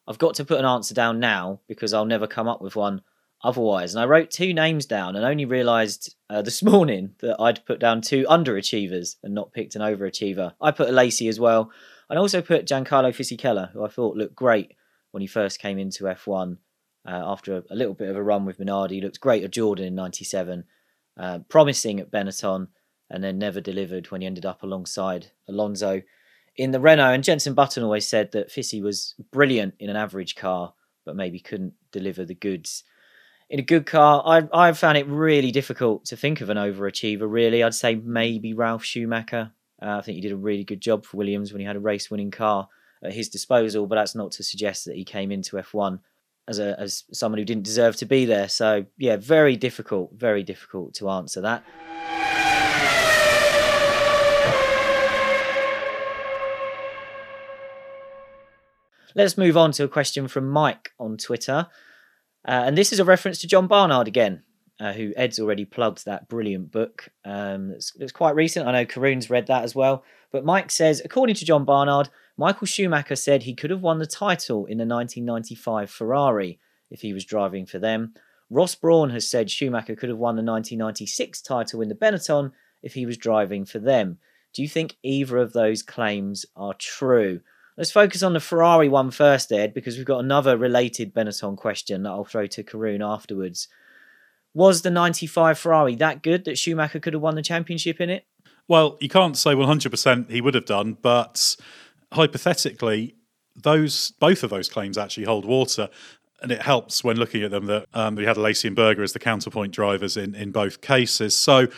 I've 0.06 0.18
got 0.18 0.34
to 0.36 0.44
put 0.44 0.60
an 0.60 0.66
answer 0.66 0.94
down 0.94 1.18
now 1.18 1.62
because 1.66 1.92
I'll 1.92 2.04
never 2.04 2.28
come 2.28 2.46
up 2.46 2.62
with 2.62 2.76
one 2.76 3.02
otherwise. 3.42 3.92
And 3.92 4.00
I 4.00 4.06
wrote 4.06 4.30
two 4.30 4.54
names 4.54 4.86
down 4.86 5.16
and 5.16 5.24
only 5.24 5.46
realised 5.46 6.14
uh, 6.30 6.42
this 6.42 6.62
morning 6.72 7.16
that 7.18 7.40
I'd 7.40 7.66
put 7.66 7.80
down 7.80 8.00
two 8.00 8.22
underachievers 8.26 9.16
and 9.24 9.34
not 9.34 9.52
picked 9.52 9.74
an 9.74 9.82
overachiever. 9.82 10.52
I 10.60 10.70
put 10.70 10.90
Alesi 10.90 11.28
as 11.28 11.40
well. 11.40 11.72
And 12.08 12.20
also 12.20 12.40
put 12.40 12.68
Giancarlo 12.68 13.10
Fisichella, 13.10 13.72
who 13.72 13.84
I 13.84 13.88
thought 13.88 14.16
looked 14.16 14.36
great 14.36 14.74
when 15.10 15.22
he 15.22 15.26
first 15.26 15.58
came 15.58 15.80
into 15.80 16.04
F1 16.04 16.58
uh, 17.06 17.22
after 17.24 17.56
a, 17.56 17.62
a, 17.70 17.76
little 17.76 17.94
bit 17.94 18.08
of 18.08 18.16
a 18.16 18.22
run 18.22 18.44
with 18.44 18.58
Minardi. 18.58 19.02
Looked 19.02 19.20
great 19.20 19.44
at 19.44 19.50
Jordan 19.50 19.86
in 19.86 19.94
'97, 19.94 20.64
uh, 21.18 21.40
promising 21.48 22.00
at 22.00 22.10
Benetton, 22.10 22.68
and 23.10 23.22
then 23.22 23.38
never 23.38 23.60
delivered 23.60 24.10
when 24.10 24.20
he 24.20 24.26
ended 24.26 24.46
up 24.46 24.62
alongside 24.62 25.28
Alonso 25.48 26.02
in 26.56 26.70
the 26.70 26.80
Renault. 26.80 27.12
And 27.12 27.24
Jenson 27.24 27.54
Button 27.54 27.82
always 27.82 28.08
said 28.08 28.32
that 28.32 28.50
Fissy 28.50 28.82
was 28.82 29.14
brilliant 29.30 29.74
in 29.78 29.90
an 29.90 29.96
average 29.96 30.34
car, 30.34 30.74
but 31.04 31.16
maybe 31.16 31.40
couldn't 31.40 31.74
deliver 31.92 32.24
the 32.24 32.34
goods. 32.34 32.84
In 33.50 33.58
a 33.58 33.62
good 33.62 33.86
car, 33.86 34.22
I 34.24 34.68
I 34.68 34.72
found 34.72 34.98
it 34.98 35.06
really 35.06 35.50
difficult 35.50 36.06
to 36.06 36.16
think 36.16 36.40
of 36.40 36.50
an 36.50 36.56
overachiever. 36.56 37.30
Really, 37.30 37.62
I'd 37.62 37.74
say 37.74 37.94
maybe 37.94 38.54
Ralf 38.54 38.84
Schumacher. 38.84 39.52
Uh, 39.82 39.98
I 39.98 40.00
think 40.00 40.16
he 40.16 40.22
did 40.22 40.32
a 40.32 40.36
really 40.36 40.64
good 40.64 40.80
job 40.80 41.04
for 41.04 41.18
Williams 41.18 41.52
when 41.52 41.60
he 41.60 41.66
had 41.66 41.76
a 41.76 41.80
race-winning 41.80 42.30
car 42.30 42.68
at 43.02 43.12
his 43.12 43.28
disposal, 43.28 43.86
but 43.86 43.96
that's 43.96 44.14
not 44.14 44.32
to 44.32 44.42
suggest 44.42 44.86
that 44.86 44.96
he 44.96 45.04
came 45.04 45.30
into 45.30 45.56
F1 45.56 45.98
as 46.48 46.58
a 46.58 46.78
as 46.78 47.04
someone 47.12 47.38
who 47.38 47.44
didn't 47.44 47.64
deserve 47.64 47.96
to 47.96 48.06
be 48.06 48.24
there. 48.24 48.48
So 48.48 48.86
yeah, 48.98 49.16
very 49.16 49.56
difficult, 49.56 50.12
very 50.14 50.42
difficult 50.42 50.94
to 50.94 51.10
answer 51.10 51.40
that. 51.40 51.64
Let's 59.16 59.38
move 59.38 59.56
on 59.56 59.70
to 59.72 59.84
a 59.84 59.88
question 59.88 60.26
from 60.26 60.50
Mike 60.50 60.90
on 60.98 61.16
Twitter. 61.16 61.68
Uh, 62.46 62.64
and 62.66 62.76
this 62.76 62.92
is 62.92 62.98
a 62.98 63.04
reference 63.04 63.38
to 63.38 63.46
John 63.46 63.68
Barnard 63.68 64.08
again, 64.08 64.42
uh, 64.80 64.92
who 64.92 65.12
Ed's 65.16 65.38
already 65.38 65.64
plugged 65.64 66.04
that 66.04 66.28
brilliant 66.28 66.70
book. 66.70 67.08
Um, 67.24 67.70
it's, 67.70 67.92
it's 67.98 68.12
quite 68.12 68.34
recent. 68.34 68.66
I 68.66 68.72
know 68.72 68.86
Karun's 68.86 69.30
read 69.30 69.46
that 69.46 69.64
as 69.64 69.74
well. 69.74 70.04
But 70.32 70.44
Mike 70.44 70.70
says, 70.70 71.00
according 71.04 71.36
to 71.36 71.44
John 71.44 71.64
Barnard, 71.64 72.08
Michael 72.36 72.66
Schumacher 72.66 73.16
said 73.16 73.42
he 73.42 73.54
could 73.54 73.70
have 73.70 73.82
won 73.82 73.98
the 73.98 74.06
title 74.06 74.66
in 74.66 74.78
the 74.78 74.86
1995 74.86 75.90
Ferrari 75.90 76.58
if 76.90 77.02
he 77.02 77.12
was 77.12 77.24
driving 77.24 77.66
for 77.66 77.78
them. 77.78 78.14
Ross 78.50 78.74
Brawn 78.74 79.10
has 79.10 79.28
said 79.28 79.50
Schumacher 79.50 79.96
could 79.96 80.08
have 80.08 80.18
won 80.18 80.36
the 80.36 80.42
1996 80.42 81.40
title 81.42 81.80
in 81.80 81.88
the 81.88 81.94
Benetton 81.94 82.52
if 82.82 82.94
he 82.94 83.06
was 83.06 83.16
driving 83.16 83.64
for 83.64 83.78
them. 83.78 84.18
Do 84.52 84.62
you 84.62 84.68
think 84.68 84.96
either 85.02 85.38
of 85.38 85.52
those 85.52 85.82
claims 85.82 86.46
are 86.56 86.74
true? 86.74 87.40
Let's 87.76 87.90
focus 87.90 88.22
on 88.22 88.34
the 88.34 88.40
Ferrari 88.40 88.88
one 88.88 89.10
first, 89.10 89.50
Ed, 89.50 89.74
because 89.74 89.96
we've 89.96 90.06
got 90.06 90.20
another 90.20 90.56
related 90.56 91.12
Benetton 91.12 91.56
question 91.56 92.04
that 92.04 92.10
I'll 92.10 92.24
throw 92.24 92.46
to 92.46 92.62
Karun 92.62 93.04
afterwards. 93.04 93.66
Was 94.54 94.82
the 94.82 94.90
95 94.90 95.58
Ferrari 95.58 95.96
that 95.96 96.22
good 96.22 96.44
that 96.44 96.56
Schumacher 96.56 97.00
could 97.00 97.12
have 97.12 97.22
won 97.22 97.34
the 97.34 97.42
championship 97.42 98.00
in 98.00 98.08
it? 98.08 98.24
Well, 98.68 98.96
you 99.00 99.08
can't 99.08 99.36
say 99.36 99.52
100% 99.54 100.30
he 100.30 100.40
would 100.40 100.54
have 100.54 100.64
done, 100.64 100.96
but 101.02 101.56
hypothetically, 102.12 103.16
those 103.56 104.12
both 104.12 104.42
of 104.42 104.50
those 104.50 104.68
claims 104.68 104.96
actually 104.96 105.24
hold 105.24 105.44
water. 105.44 105.88
And 106.42 106.52
it 106.52 106.62
helps 106.62 107.02
when 107.02 107.16
looking 107.16 107.42
at 107.42 107.50
them 107.50 107.66
that 107.66 107.86
um, 107.94 108.16
we 108.16 108.24
had 108.24 108.36
Alesi 108.36 108.66
and 108.66 108.76
Berger 108.76 109.02
as 109.02 109.12
the 109.12 109.18
counterpoint 109.18 109.72
drivers 109.72 110.16
in, 110.16 110.34
in 110.34 110.50
both 110.50 110.82
cases. 110.82 111.36
So, 111.36 111.68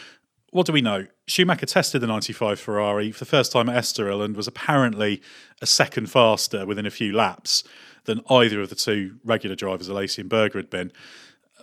what 0.50 0.66
do 0.66 0.72
we 0.72 0.80
know? 0.80 1.06
Schumacher 1.28 1.66
tested 1.66 2.00
the 2.00 2.06
95 2.06 2.58
Ferrari 2.58 3.12
for 3.12 3.20
the 3.20 3.30
first 3.30 3.52
time 3.52 3.68
at 3.68 3.76
Estoril 3.76 4.24
and 4.24 4.36
was 4.36 4.48
apparently 4.48 5.22
a 5.60 5.66
second 5.66 6.10
faster 6.10 6.66
within 6.66 6.86
a 6.86 6.90
few 6.90 7.12
laps 7.12 7.62
than 8.04 8.22
either 8.28 8.60
of 8.60 8.68
the 8.68 8.74
two 8.74 9.16
regular 9.24 9.54
drivers, 9.54 9.88
Alesi 9.88 10.18
and 10.18 10.28
Berger, 10.28 10.58
had 10.58 10.70
been. 10.70 10.92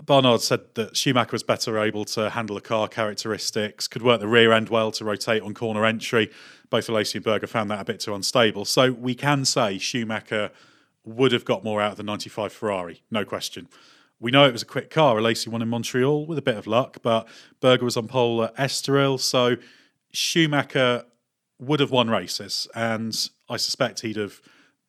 Barnard 0.01 0.41
said 0.41 0.61
that 0.73 0.97
Schumacher 0.97 1.33
was 1.33 1.43
better 1.43 1.79
able 1.79 2.03
to 2.05 2.31
handle 2.31 2.55
the 2.55 2.61
car 2.61 2.87
characteristics, 2.87 3.87
could 3.87 4.01
work 4.01 4.19
the 4.19 4.27
rear 4.27 4.51
end 4.51 4.69
well 4.69 4.91
to 4.91 5.05
rotate 5.05 5.43
on 5.43 5.53
corner 5.53 5.85
entry. 5.85 6.31
Both 6.69 6.87
Alesi 6.87 7.15
and 7.15 7.23
Berger 7.23 7.47
found 7.47 7.69
that 7.69 7.79
a 7.79 7.85
bit 7.85 7.99
too 7.99 8.15
unstable. 8.15 8.65
So 8.65 8.91
we 8.91 9.13
can 9.13 9.45
say 9.45 9.77
Schumacher 9.77 10.51
would 11.05 11.31
have 11.31 11.45
got 11.45 11.63
more 11.63 11.81
out 11.81 11.91
of 11.91 11.97
the 11.97 12.03
95 12.03 12.51
Ferrari, 12.51 13.03
no 13.11 13.23
question. 13.23 13.67
We 14.19 14.31
know 14.31 14.45
it 14.45 14.53
was 14.53 14.61
a 14.61 14.65
quick 14.65 14.89
car. 14.89 15.17
Alesi 15.17 15.47
won 15.47 15.61
in 15.61 15.67
Montreal 15.67 16.25
with 16.25 16.37
a 16.37 16.41
bit 16.41 16.55
of 16.55 16.65
luck, 16.65 16.97
but 17.03 17.27
Berger 17.59 17.83
was 17.83 17.97
on 17.97 18.07
pole 18.07 18.43
at 18.43 18.55
Estoril. 18.55 19.19
So 19.19 19.57
Schumacher 20.11 21.03
would 21.59 21.79
have 21.81 21.91
won 21.91 22.09
races, 22.09 22.67
and 22.73 23.29
I 23.49 23.57
suspect 23.57 24.01
he'd 24.01 24.15
have 24.15 24.41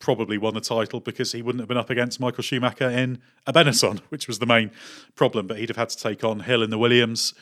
probably 0.04 0.36
won 0.36 0.52
the 0.52 0.60
title 0.60 1.00
because 1.00 1.32
he 1.32 1.40
wouldn't 1.40 1.60
have 1.60 1.68
been 1.68 1.78
up 1.78 1.88
against 1.88 2.20
Michael 2.20 2.42
Schumacher 2.42 2.90
in 2.90 3.22
a 3.46 3.54
Benetton, 3.54 4.00
which 4.10 4.28
was 4.28 4.38
the 4.38 4.44
main 4.44 4.70
problem. 5.16 5.46
But 5.46 5.58
he'd 5.58 5.70
have 5.70 5.78
had 5.78 5.88
to 5.88 5.96
take 5.96 6.22
on 6.22 6.40
Hill 6.40 6.62
in 6.62 6.68
the 6.68 6.76
Williams. 6.76 7.32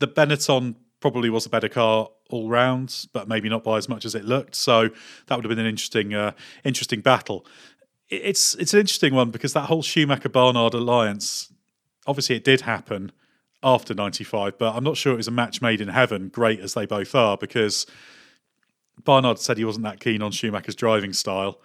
The 0.00 0.08
Benetton 0.08 0.74
probably 0.98 1.30
was 1.30 1.46
a 1.46 1.48
better 1.48 1.68
car 1.68 2.08
all 2.30 2.48
round, 2.48 3.06
but 3.12 3.28
maybe 3.28 3.48
not 3.48 3.62
by 3.62 3.78
as 3.78 3.88
much 3.88 4.04
as 4.04 4.16
it 4.16 4.24
looked. 4.24 4.56
So 4.56 4.90
that 5.26 5.36
would 5.36 5.44
have 5.44 5.48
been 5.48 5.60
an 5.60 5.66
interesting, 5.66 6.14
uh, 6.14 6.32
interesting 6.64 7.00
battle. 7.00 7.46
It's 8.08 8.54
it's 8.56 8.74
an 8.74 8.80
interesting 8.80 9.14
one 9.14 9.30
because 9.30 9.52
that 9.52 9.66
whole 9.66 9.82
Schumacher 9.82 10.28
Barnard 10.28 10.74
alliance, 10.74 11.52
obviously, 12.08 12.34
it 12.34 12.42
did 12.42 12.62
happen 12.62 13.12
after 13.62 13.94
'95, 13.94 14.58
but 14.58 14.74
I'm 14.74 14.82
not 14.82 14.96
sure 14.96 15.12
it 15.12 15.16
was 15.16 15.28
a 15.28 15.32
match 15.32 15.62
made 15.62 15.80
in 15.80 15.88
heaven. 15.88 16.28
Great 16.28 16.58
as 16.58 16.74
they 16.74 16.86
both 16.86 17.14
are, 17.14 17.36
because 17.36 17.86
Barnard 19.04 19.38
said 19.38 19.58
he 19.58 19.64
wasn't 19.64 19.84
that 19.84 20.00
keen 20.00 20.22
on 20.22 20.32
Schumacher's 20.32 20.74
driving 20.74 21.12
style 21.12 21.60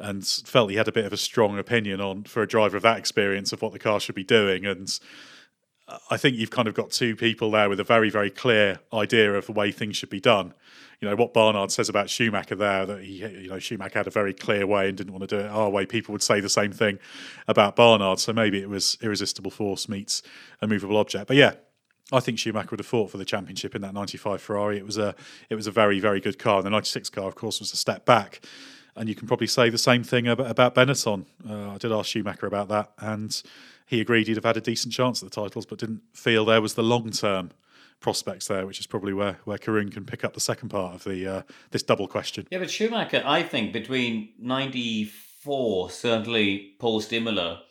and 0.00 0.26
felt 0.26 0.70
he 0.70 0.76
had 0.76 0.88
a 0.88 0.92
bit 0.92 1.04
of 1.04 1.12
a 1.12 1.16
strong 1.16 1.58
opinion 1.58 2.00
on 2.00 2.24
for 2.24 2.42
a 2.42 2.48
driver 2.48 2.76
of 2.76 2.82
that 2.82 2.98
experience 2.98 3.52
of 3.52 3.62
what 3.62 3.72
the 3.72 3.78
car 3.78 4.00
should 4.00 4.14
be 4.14 4.24
doing. 4.24 4.66
And 4.66 4.98
uh, 5.86 5.98
I 6.10 6.16
think 6.16 6.36
you've 6.36 6.50
kind 6.50 6.68
of 6.68 6.74
got 6.74 6.90
two 6.90 7.14
people 7.14 7.50
there 7.50 7.68
with 7.68 7.80
a 7.80 7.84
very, 7.84 8.10
very 8.10 8.30
clear 8.30 8.80
idea 8.92 9.34
of 9.34 9.46
the 9.46 9.52
way 9.52 9.70
things 9.70 9.96
should 9.96 10.10
be 10.10 10.20
done. 10.20 10.54
You 11.00 11.08
know 11.08 11.16
what 11.16 11.32
Barnard 11.32 11.70
says 11.70 11.88
about 11.88 12.10
Schumacher 12.10 12.54
there 12.54 12.84
that 12.84 13.02
he, 13.02 13.26
you 13.26 13.48
know, 13.48 13.58
Schumacher 13.58 13.98
had 13.98 14.06
a 14.06 14.10
very 14.10 14.34
clear 14.34 14.66
way 14.66 14.88
and 14.88 14.98
didn't 14.98 15.14
want 15.14 15.26
to 15.28 15.34
do 15.34 15.42
it 15.42 15.48
our 15.48 15.70
way. 15.70 15.86
People 15.86 16.12
would 16.12 16.22
say 16.22 16.40
the 16.40 16.50
same 16.50 16.72
thing 16.72 16.98
about 17.48 17.74
Barnard, 17.74 18.18
so 18.18 18.34
maybe 18.34 18.60
it 18.60 18.68
was 18.68 18.98
irresistible 19.00 19.50
force 19.50 19.88
meets 19.88 20.22
a 20.60 20.66
movable 20.66 20.98
object. 20.98 21.26
But 21.26 21.38
yeah, 21.38 21.54
I 22.12 22.20
think 22.20 22.38
Schumacher 22.38 22.68
would 22.72 22.80
have 22.80 22.86
fought 22.86 23.10
for 23.10 23.16
the 23.16 23.24
championship 23.24 23.74
in 23.74 23.80
that 23.80 23.94
'95 23.94 24.42
Ferrari. 24.42 24.76
It 24.76 24.84
was 24.84 24.98
a, 24.98 25.14
it 25.48 25.54
was 25.54 25.66
a 25.66 25.70
very, 25.70 26.00
very 26.00 26.20
good 26.20 26.38
car. 26.38 26.58
And 26.58 26.66
the 26.66 26.70
'96 26.70 27.08
car, 27.08 27.26
of 27.26 27.34
course, 27.34 27.60
was 27.60 27.72
a 27.72 27.76
step 27.76 28.04
back. 28.04 28.42
And 28.96 29.08
you 29.08 29.14
can 29.14 29.28
probably 29.28 29.46
say 29.46 29.70
the 29.70 29.78
same 29.78 30.02
thing 30.02 30.26
about, 30.26 30.50
about 30.50 30.74
Benetton. 30.74 31.26
Uh, 31.48 31.70
I 31.70 31.78
did 31.78 31.92
ask 31.92 32.06
Schumacher 32.06 32.46
about 32.46 32.68
that, 32.68 32.92
and 32.98 33.40
he 33.86 34.00
agreed 34.00 34.28
he'd 34.28 34.36
have 34.36 34.44
had 34.44 34.56
a 34.56 34.60
decent 34.60 34.92
chance 34.94 35.22
at 35.22 35.30
the 35.30 35.34
titles, 35.34 35.66
but 35.66 35.78
didn't 35.78 36.02
feel 36.12 36.44
there 36.44 36.62
was 36.62 36.74
the 36.74 36.82
long 36.82 37.10
term 37.10 37.50
prospects 38.00 38.48
there, 38.48 38.66
which 38.66 38.80
is 38.80 38.86
probably 38.86 39.12
where 39.12 39.38
where 39.44 39.58
Karun 39.58 39.92
can 39.92 40.04
pick 40.04 40.24
up 40.24 40.34
the 40.34 40.40
second 40.40 40.70
part 40.70 40.94
of 40.94 41.04
the 41.04 41.26
uh, 41.26 41.42
this 41.70 41.82
double 41.82 42.08
question. 42.08 42.46
Yeah, 42.50 42.58
but 42.58 42.70
Schumacher, 42.70 43.22
I 43.24 43.42
think 43.42 43.72
between 43.72 44.30
'94, 44.38 45.90
certainly 45.90 46.74
Paul 46.78 47.02
Imola, 47.10 47.62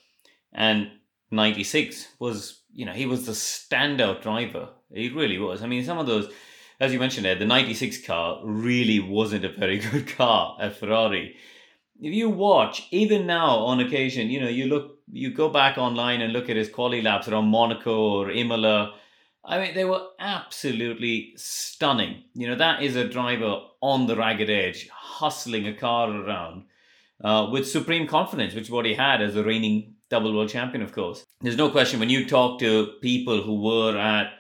and 0.53 0.91
'96 1.31 2.07
was 2.19 2.61
you 2.71 2.85
know 2.85 2.93
he 2.93 3.05
was 3.05 3.25
the 3.25 3.33
standout 3.33 4.21
driver. 4.21 4.69
He 4.93 5.09
really 5.09 5.37
was. 5.37 5.61
I 5.61 5.67
mean, 5.67 5.83
some 5.83 5.99
of 5.99 6.07
those, 6.07 6.31
as 6.79 6.93
you 6.93 6.99
mentioned 6.99 7.25
there, 7.25 7.35
the 7.35 7.45
'96 7.45 8.05
car 8.05 8.39
really 8.43 8.99
wasn't 8.99 9.45
a 9.45 9.49
very 9.49 9.79
good 9.91 10.07
car 10.07 10.57
at 10.59 10.77
Ferrari. 10.77 11.35
If 12.01 12.13
you 12.13 12.29
watch, 12.29 12.87
even 12.91 13.25
now 13.25 13.57
on 13.57 13.79
occasion, 13.81 14.29
you 14.29 14.39
know, 14.39 14.47
you 14.47 14.67
look, 14.67 14.99
you 15.11 15.33
go 15.33 15.49
back 15.49 15.77
online 15.77 16.21
and 16.21 16.31
look 16.31 16.49
at 16.49 16.55
his 16.55 16.69
quality 16.69 17.01
laps 17.01 17.27
around 17.27 17.47
Monaco 17.47 17.97
or 17.97 18.31
Imola 18.31 18.93
I 19.43 19.59
mean, 19.59 19.73
they 19.73 19.85
were 19.85 20.05
absolutely 20.19 21.33
stunning. 21.35 22.23
You 22.33 22.47
know, 22.47 22.55
that 22.55 22.83
is 22.83 22.95
a 22.95 23.07
driver 23.07 23.61
on 23.81 24.07
the 24.07 24.15
ragged 24.15 24.49
edge, 24.49 24.87
hustling 24.89 25.67
a 25.67 25.73
car 25.73 26.11
around 26.11 26.65
uh, 27.23 27.49
with 27.51 27.67
supreme 27.67 28.07
confidence, 28.07 28.53
which 28.53 28.65
is 28.65 28.71
what 28.71 28.85
he 28.85 28.93
had 28.93 29.21
as 29.21 29.35
a 29.35 29.43
reigning 29.43 29.95
double 30.09 30.35
world 30.35 30.49
champion, 30.49 30.83
of 30.83 30.91
course. 30.91 31.23
There's 31.41 31.57
no 31.57 31.69
question 31.69 31.99
when 31.99 32.09
you 32.09 32.27
talk 32.27 32.59
to 32.59 32.93
people 33.01 33.41
who 33.41 33.61
were 33.61 33.97
at 33.97 34.31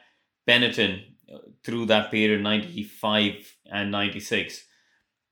Benetton 0.47 1.08
through 1.63 1.85
that 1.87 2.11
period, 2.11 2.41
95 2.41 3.55
and 3.71 3.91
96, 3.91 4.65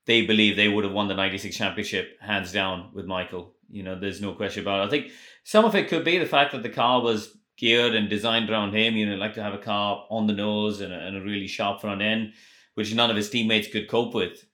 they 0.05 0.25
believe 0.25 0.55
they 0.55 0.67
would 0.67 0.83
have 0.83 0.93
won 0.93 1.07
the 1.07 1.13
96 1.13 1.55
championship 1.55 2.17
hands 2.21 2.51
down 2.51 2.91
with 2.93 3.05
Michael. 3.05 3.53
You 3.69 3.83
know, 3.83 3.99
there's 3.99 4.21
no 4.21 4.33
question 4.33 4.63
about 4.63 4.81
it. 4.81 4.87
I 4.87 4.89
think 4.89 5.11
some 5.43 5.65
of 5.65 5.75
it 5.75 5.89
could 5.89 6.05
be 6.05 6.17
the 6.17 6.25
fact 6.25 6.53
that 6.53 6.63
the 6.63 6.69
car 6.69 7.01
was 7.01 7.37
geared 7.57 7.95
and 7.95 8.09
designed 8.09 8.49
around 8.49 8.73
him. 8.73 8.95
You 8.95 9.09
know, 9.09 9.15
like 9.15 9.33
to 9.33 9.43
have 9.43 9.53
a 9.53 9.59
car 9.59 10.05
on 10.09 10.27
the 10.27 10.33
nose 10.33 10.81
and 10.81 10.93
a, 10.93 10.99
and 10.99 11.17
a 11.17 11.21
really 11.21 11.47
sharp 11.47 11.81
front 11.81 12.01
end, 12.01 12.33
which 12.75 12.93
none 12.93 13.09
of 13.09 13.17
his 13.17 13.29
teammates 13.29 13.67
could 13.67 13.89
cope 13.89 14.13
with 14.13 14.45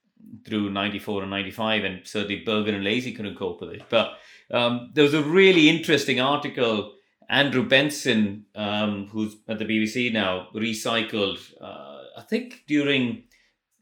through 0.46 0.72
94 0.72 1.24
and 1.24 1.32
95, 1.32 1.84
and 1.84 2.08
certainly 2.08 2.44
Berger 2.44 2.74
and 2.74 2.84
Alesi 2.84 3.16
couldn't 3.16 3.38
cope 3.38 3.62
with 3.62 3.72
it. 3.72 3.84
But 3.90 4.18
um, 4.52 4.92
there 4.94 5.04
was 5.04 5.14
a 5.14 5.22
really 5.22 5.70
interesting 5.70 6.20
article. 6.20 6.94
Andrew 7.34 7.68
Benson, 7.68 8.46
um, 8.54 9.08
who's 9.08 9.36
at 9.48 9.58
the 9.58 9.66
BBC 9.66 10.14
now, 10.14 10.50
recycled, 10.54 11.40
uh, 11.60 12.04
I 12.16 12.22
think 12.22 12.64
during 12.68 13.24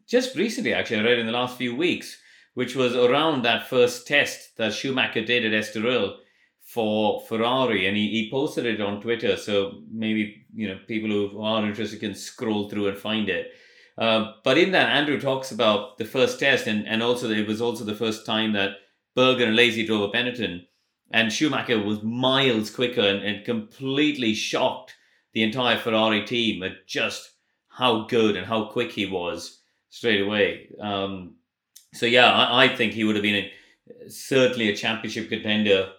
just 0.07 0.37
recently, 0.37 0.73
actually, 0.73 1.01
I 1.01 1.03
read 1.03 1.19
in 1.19 1.25
the 1.25 1.33
last 1.33 1.57
few 1.57 1.75
weeks, 1.75 2.17
which 2.53 2.77
was 2.77 2.95
around 2.95 3.41
that 3.41 3.67
first 3.67 4.07
test 4.07 4.55
that 4.55 4.73
Schumacher 4.73 5.25
did 5.25 5.45
at 5.45 5.51
Estoril 5.51 6.15
for 6.61 7.25
Ferrari, 7.27 7.87
and 7.87 7.97
he, 7.97 8.09
he 8.09 8.31
posted 8.31 8.65
it 8.65 8.79
on 8.79 9.01
Twitter. 9.01 9.35
So 9.35 9.81
maybe 9.91 10.45
you 10.55 10.69
know 10.69 10.79
people 10.87 11.09
who 11.09 11.41
are 11.41 11.65
interested 11.65 11.99
can 11.99 12.15
scroll 12.15 12.69
through 12.69 12.87
and 12.87 12.97
find 12.97 13.27
it. 13.27 13.51
Uh, 13.97 14.31
but 14.45 14.57
in 14.57 14.71
that, 14.71 14.89
Andrew 14.89 15.19
talks 15.19 15.51
about 15.51 15.97
the 15.97 16.05
first 16.05 16.39
test, 16.39 16.67
and, 16.67 16.87
and 16.87 17.03
also 17.03 17.29
it 17.29 17.47
was 17.47 17.61
also 17.61 17.83
the 17.83 17.95
first 17.95 18.25
time 18.25 18.53
that 18.53 18.77
Berger 19.13 19.43
and 19.43 19.57
Alesi 19.57 19.85
drove 19.85 20.09
a 20.09 20.17
Benetton, 20.17 20.61
and 21.14 21.32
Schumacher 21.32 21.82
was 21.82 22.03
miles 22.03 22.70
quicker 22.70 23.01
and, 23.01 23.24
and 23.24 23.45
completely 23.45 24.34
shocked 24.34 24.95
the 25.34 25.43
entire 25.43 25.78
Ferrari 25.78 26.26
team 26.26 26.64
at 26.64 26.88
just 26.88 27.32
how 27.70 28.05
good 28.05 28.36
and 28.36 28.45
how 28.45 28.66
quick 28.66 28.91
he 28.91 29.05
was 29.05 29.62
straight 29.89 30.22
away. 30.22 30.70
Um, 30.80 31.36
so 31.93 32.05
yeah, 32.05 32.32
I, 32.32 32.66
I, 32.66 32.76
think 32.76 32.93
he 32.93 33.03
would 33.03 33.16
have 33.16 33.24
been 33.24 33.45
a, 33.45 34.09
certainly 34.09 34.70
a 34.70 34.76
championship 34.76 35.30
contender 35.30 35.91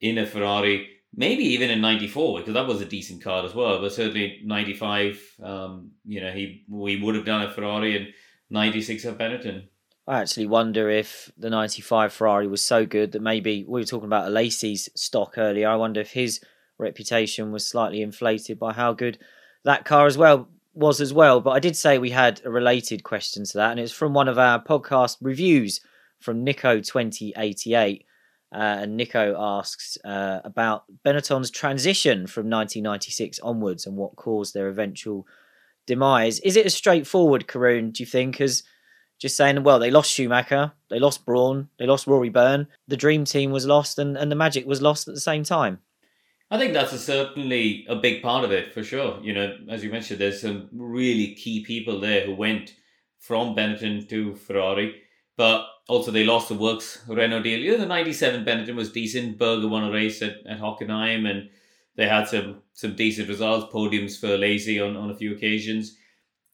in 0.00 0.18
a 0.18 0.26
Ferrari, 0.26 0.88
maybe 1.14 1.44
even 1.44 1.70
in 1.70 1.80
'94 1.80 2.38
because 2.38 2.54
that 2.54 2.66
was 2.66 2.80
a 2.80 2.86
decent 2.86 3.22
car 3.22 3.44
as 3.44 3.54
well. 3.54 3.80
But 3.80 3.92
certainly 3.92 4.40
'95, 4.44 5.20
um, 5.42 5.90
you 6.04 6.20
know, 6.20 6.30
he 6.30 6.64
we 6.68 7.00
would 7.00 7.14
have 7.14 7.26
done 7.26 7.42
a 7.42 7.50
Ferrari 7.50 7.96
and 7.96 8.08
'96 8.50 9.04
at 9.04 9.18
Benetton. 9.18 9.68
I 10.06 10.20
actually 10.20 10.46
wonder 10.46 10.90
if 10.90 11.32
the 11.38 11.48
95 11.48 12.12
Ferrari 12.12 12.46
was 12.46 12.62
so 12.62 12.84
good 12.84 13.12
that 13.12 13.22
maybe 13.22 13.64
we 13.66 13.80
were 13.80 13.86
talking 13.86 14.06
about 14.06 14.30
Alesi's 14.30 14.90
stock 14.94 15.38
earlier. 15.38 15.68
I 15.68 15.76
wonder 15.76 16.00
if 16.00 16.12
his 16.12 16.40
reputation 16.78 17.52
was 17.52 17.66
slightly 17.66 18.02
inflated 18.02 18.58
by 18.58 18.74
how 18.74 18.92
good 18.92 19.18
that 19.64 19.86
car 19.86 20.06
as 20.06 20.18
well 20.18 20.48
was 20.74 21.00
as 21.00 21.14
well. 21.14 21.40
But 21.40 21.52
I 21.52 21.58
did 21.58 21.74
say 21.74 21.98
we 21.98 22.10
had 22.10 22.42
a 22.44 22.50
related 22.50 23.02
question 23.02 23.44
to 23.44 23.56
that, 23.58 23.70
and 23.70 23.80
it's 23.80 23.92
from 23.92 24.12
one 24.12 24.28
of 24.28 24.38
our 24.38 24.62
podcast 24.62 25.16
reviews 25.22 25.80
from 26.20 26.44
Nico 26.44 26.80
2088. 26.80 28.04
Uh, 28.52 28.56
and 28.56 28.96
Nico 28.96 29.34
asks 29.36 29.98
uh, 30.04 30.40
about 30.44 30.84
Benetton's 31.04 31.50
transition 31.50 32.26
from 32.26 32.48
1996 32.50 33.40
onwards 33.40 33.84
and 33.84 33.96
what 33.96 34.14
caused 34.14 34.54
their 34.54 34.68
eventual 34.68 35.26
demise. 35.86 36.38
Is 36.40 36.56
it 36.56 36.66
as 36.66 36.74
straightforward, 36.74 37.48
Karun, 37.48 37.92
do 37.92 38.02
you 38.02 38.06
think, 38.06 38.40
as 38.40 38.62
just 39.24 39.38
saying, 39.38 39.62
well, 39.62 39.78
they 39.78 39.90
lost 39.90 40.10
Schumacher, 40.10 40.72
they 40.90 40.98
lost 40.98 41.24
Brawn, 41.24 41.70
they 41.78 41.86
lost 41.86 42.06
Rory 42.06 42.28
Byrne, 42.28 42.68
the 42.86 42.94
dream 42.94 43.24
team 43.24 43.52
was 43.52 43.64
lost, 43.64 43.98
and, 43.98 44.18
and 44.18 44.30
the 44.30 44.36
magic 44.36 44.66
was 44.66 44.82
lost 44.82 45.08
at 45.08 45.14
the 45.14 45.20
same 45.20 45.44
time? 45.44 45.78
I 46.50 46.58
think 46.58 46.74
that's 46.74 46.92
a 46.92 46.98
certainly 46.98 47.86
a 47.88 47.96
big 47.96 48.22
part 48.22 48.44
of 48.44 48.52
it 48.52 48.74
for 48.74 48.84
sure. 48.84 49.18
You 49.22 49.32
know, 49.32 49.56
as 49.70 49.82
you 49.82 49.90
mentioned, 49.90 50.20
there's 50.20 50.42
some 50.42 50.68
really 50.74 51.34
key 51.36 51.64
people 51.64 52.00
there 52.00 52.26
who 52.26 52.34
went 52.34 52.74
from 53.18 53.56
Benetton 53.56 54.06
to 54.10 54.34
Ferrari. 54.34 55.00
But 55.38 55.64
also 55.88 56.10
they 56.10 56.24
lost 56.24 56.50
the 56.50 56.54
works 56.54 57.02
Renault 57.08 57.44
deal. 57.44 57.58
You 57.58 57.72
know, 57.72 57.78
the 57.78 57.86
97 57.86 58.44
Benetton 58.44 58.74
was 58.74 58.92
decent. 58.92 59.38
Berger 59.38 59.68
won 59.68 59.84
a 59.84 59.90
race 59.90 60.20
at, 60.20 60.46
at 60.46 60.60
Hockenheim 60.60 61.26
and 61.26 61.48
they 61.96 62.06
had 62.06 62.28
some 62.28 62.60
some 62.74 62.94
decent 62.94 63.28
results, 63.28 63.72
podiums 63.72 64.20
for 64.20 64.26
Alesi 64.26 64.86
on, 64.86 64.98
on 64.98 65.10
a 65.10 65.16
few 65.16 65.34
occasions. 65.34 65.96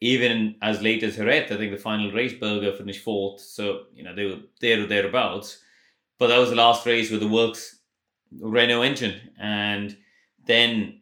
Even 0.01 0.57
as 0.63 0.81
late 0.81 1.03
as 1.03 1.17
Jerez, 1.17 1.51
I 1.53 1.57
think 1.57 1.73
the 1.73 1.79
final 1.79 2.11
race, 2.13 2.33
Berger 2.33 2.73
finished 2.73 3.05
fourth. 3.05 3.41
So, 3.41 3.85
you 3.93 4.03
know, 4.03 4.15
they 4.15 4.25
were 4.25 4.39
there 4.61 4.83
or 4.83 4.87
thereabouts. 4.87 5.63
But 6.19 6.29
that 6.29 6.39
was 6.39 6.51
the 6.51 6.57
last 6.57 6.87
race 6.87 7.11
with 7.11 7.21
the 7.21 7.29
works 7.29 7.81
Renault 8.39 8.83
engine. 8.83 9.21
And 9.39 9.97
then, 10.47 11.01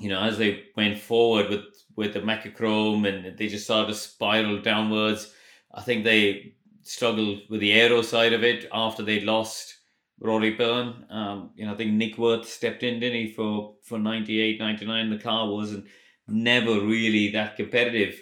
you 0.00 0.08
know, 0.08 0.20
as 0.20 0.38
they 0.38 0.64
went 0.76 0.98
forward 0.98 1.50
with, 1.50 1.64
with 1.94 2.14
the 2.14 2.20
Mecachrome 2.20 3.06
and 3.06 3.36
they 3.38 3.48
just 3.48 3.64
started 3.64 3.88
to 3.88 3.94
spiral 3.94 4.60
downwards, 4.60 5.32
I 5.74 5.82
think 5.82 6.04
they 6.04 6.54
struggled 6.82 7.40
with 7.50 7.60
the 7.60 7.72
aero 7.72 8.02
side 8.02 8.32
of 8.32 8.44
it 8.44 8.66
after 8.72 9.02
they'd 9.02 9.24
lost 9.24 9.76
Rory 10.20 10.52
Byrne. 10.52 11.04
Um, 11.10 11.50
you 11.54 11.66
know, 11.66 11.74
I 11.74 11.76
think 11.76 11.92
Nick 11.92 12.16
Wirth 12.16 12.48
stepped 12.48 12.82
in, 12.82 13.00
didn't 13.00 13.26
he, 13.26 13.32
for, 13.32 13.74
for 13.82 13.98
98, 13.98 14.58
99. 14.58 15.10
The 15.10 15.18
car 15.18 15.50
wasn't 15.50 15.86
never 16.28 16.80
really 16.80 17.30
that 17.32 17.56
competitive 17.56 18.20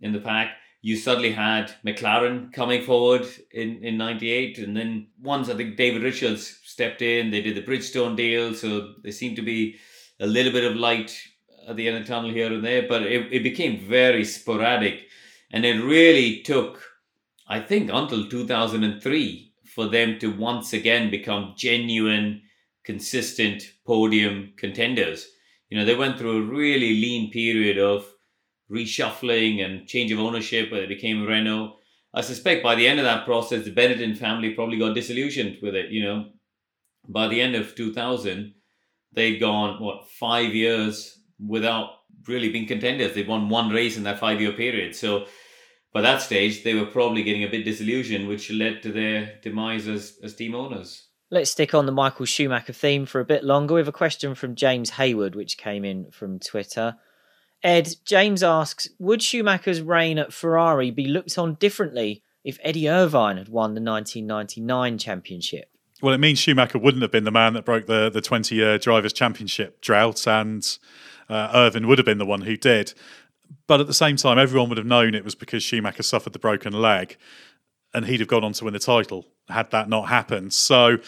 in 0.00 0.12
the 0.12 0.20
pack. 0.20 0.56
You 0.82 0.96
suddenly 0.96 1.32
had 1.32 1.72
McLaren 1.84 2.52
coming 2.52 2.82
forward 2.82 3.26
in, 3.52 3.82
in 3.82 3.96
98. 3.96 4.58
And 4.58 4.76
then 4.76 5.08
once 5.22 5.48
I 5.48 5.54
think 5.54 5.76
David 5.76 6.02
Richards 6.02 6.60
stepped 6.64 7.00
in, 7.00 7.30
they 7.30 7.40
did 7.40 7.56
the 7.56 7.62
Bridgestone 7.62 8.16
deal. 8.16 8.54
So 8.54 8.94
there 9.02 9.12
seemed 9.12 9.36
to 9.36 9.42
be 9.42 9.76
a 10.20 10.26
little 10.26 10.52
bit 10.52 10.70
of 10.70 10.76
light 10.76 11.18
at 11.66 11.76
the 11.76 11.88
end 11.88 11.96
of 11.96 12.02
the 12.02 12.12
tunnel 12.12 12.30
here 12.30 12.52
and 12.52 12.62
there. 12.62 12.86
But 12.86 13.02
it, 13.02 13.32
it 13.32 13.42
became 13.42 13.80
very 13.80 14.24
sporadic. 14.24 15.06
And 15.50 15.64
it 15.64 15.82
really 15.82 16.42
took, 16.42 16.82
I 17.48 17.60
think, 17.60 17.90
until 17.92 18.28
2003 18.28 19.52
for 19.74 19.86
them 19.88 20.18
to 20.18 20.36
once 20.36 20.72
again 20.72 21.10
become 21.10 21.54
genuine, 21.56 22.42
consistent 22.84 23.62
podium 23.86 24.52
contenders. 24.56 25.28
You 25.70 25.78
know, 25.78 25.84
they 25.84 25.94
went 25.94 26.18
through 26.18 26.38
a 26.38 26.46
really 26.46 26.94
lean 26.94 27.30
period 27.30 27.78
of 27.78 28.06
reshuffling 28.70 29.64
and 29.64 29.86
change 29.86 30.12
of 30.12 30.18
ownership 30.18 30.70
where 30.70 30.80
they 30.80 30.86
became 30.86 31.26
Renault. 31.26 31.76
I 32.14 32.20
suspect 32.20 32.62
by 32.62 32.74
the 32.74 32.86
end 32.86 33.00
of 33.00 33.04
that 33.04 33.24
process, 33.24 33.64
the 33.64 33.72
Benetton 33.72 34.16
family 34.16 34.50
probably 34.50 34.78
got 34.78 34.94
disillusioned 34.94 35.58
with 35.62 35.74
it. 35.74 35.90
You 35.90 36.04
know, 36.04 36.30
by 37.08 37.28
the 37.28 37.40
end 37.40 37.54
of 37.54 37.74
2000, 37.74 38.54
they'd 39.12 39.38
gone, 39.38 39.82
what, 39.82 40.08
five 40.10 40.54
years 40.54 41.18
without 41.44 41.90
really 42.26 42.50
being 42.50 42.66
contenders. 42.66 43.14
They'd 43.14 43.28
won 43.28 43.48
one 43.48 43.70
race 43.70 43.96
in 43.96 44.04
that 44.04 44.20
five 44.20 44.40
year 44.40 44.52
period. 44.52 44.94
So, 44.94 45.26
by 45.92 46.00
that 46.00 46.22
stage, 46.22 46.64
they 46.64 46.74
were 46.74 46.86
probably 46.86 47.22
getting 47.22 47.44
a 47.44 47.48
bit 47.48 47.64
disillusioned, 47.64 48.26
which 48.26 48.50
led 48.50 48.82
to 48.82 48.90
their 48.90 49.38
demise 49.42 49.86
as, 49.86 50.18
as 50.24 50.34
team 50.34 50.54
owners. 50.54 51.08
Let's 51.30 51.50
stick 51.50 51.74
on 51.74 51.86
the 51.86 51.92
Michael 51.92 52.26
Schumacher 52.26 52.72
theme 52.72 53.06
for 53.06 53.20
a 53.20 53.24
bit 53.24 53.44
longer 53.44 53.74
with 53.74 53.88
a 53.88 53.92
question 53.92 54.34
from 54.34 54.54
James 54.54 54.90
Hayward, 54.90 55.34
which 55.34 55.56
came 55.56 55.84
in 55.84 56.10
from 56.10 56.38
Twitter. 56.38 56.96
Ed, 57.62 57.94
James 58.04 58.42
asks 58.42 58.88
Would 58.98 59.22
Schumacher's 59.22 59.80
reign 59.80 60.18
at 60.18 60.34
Ferrari 60.34 60.90
be 60.90 61.06
looked 61.06 61.38
on 61.38 61.54
differently 61.54 62.22
if 62.44 62.58
Eddie 62.62 62.90
Irvine 62.90 63.38
had 63.38 63.48
won 63.48 63.74
the 63.74 63.80
1999 63.80 64.98
championship? 64.98 65.70
Well, 66.02 66.12
it 66.12 66.20
means 66.20 66.38
Schumacher 66.38 66.78
wouldn't 66.78 67.02
have 67.02 67.10
been 67.10 67.24
the 67.24 67.30
man 67.30 67.54
that 67.54 67.64
broke 67.64 67.86
the, 67.86 68.10
the 68.10 68.20
20 68.20 68.54
year 68.54 68.76
Drivers' 68.76 69.14
Championship 69.14 69.80
drought, 69.80 70.26
and 70.26 70.78
uh, 71.30 71.50
Irvine 71.54 71.88
would 71.88 71.98
have 71.98 72.04
been 72.04 72.18
the 72.18 72.26
one 72.26 72.42
who 72.42 72.58
did. 72.58 72.92
But 73.66 73.80
at 73.80 73.86
the 73.86 73.94
same 73.94 74.16
time, 74.16 74.38
everyone 74.38 74.68
would 74.68 74.78
have 74.78 74.86
known 74.86 75.14
it 75.14 75.24
was 75.24 75.34
because 75.34 75.62
Schumacher 75.62 76.02
suffered 76.02 76.34
the 76.34 76.38
broken 76.38 76.74
leg 76.74 77.16
and 77.94 78.06
he'd 78.06 78.20
have 78.20 78.28
gone 78.28 78.44
on 78.44 78.52
to 78.54 78.64
win 78.64 78.74
the 78.74 78.80
title 78.80 79.26
had 79.48 79.70
that 79.70 79.88
not 79.88 80.08
happened. 80.08 80.52
So 80.52 80.98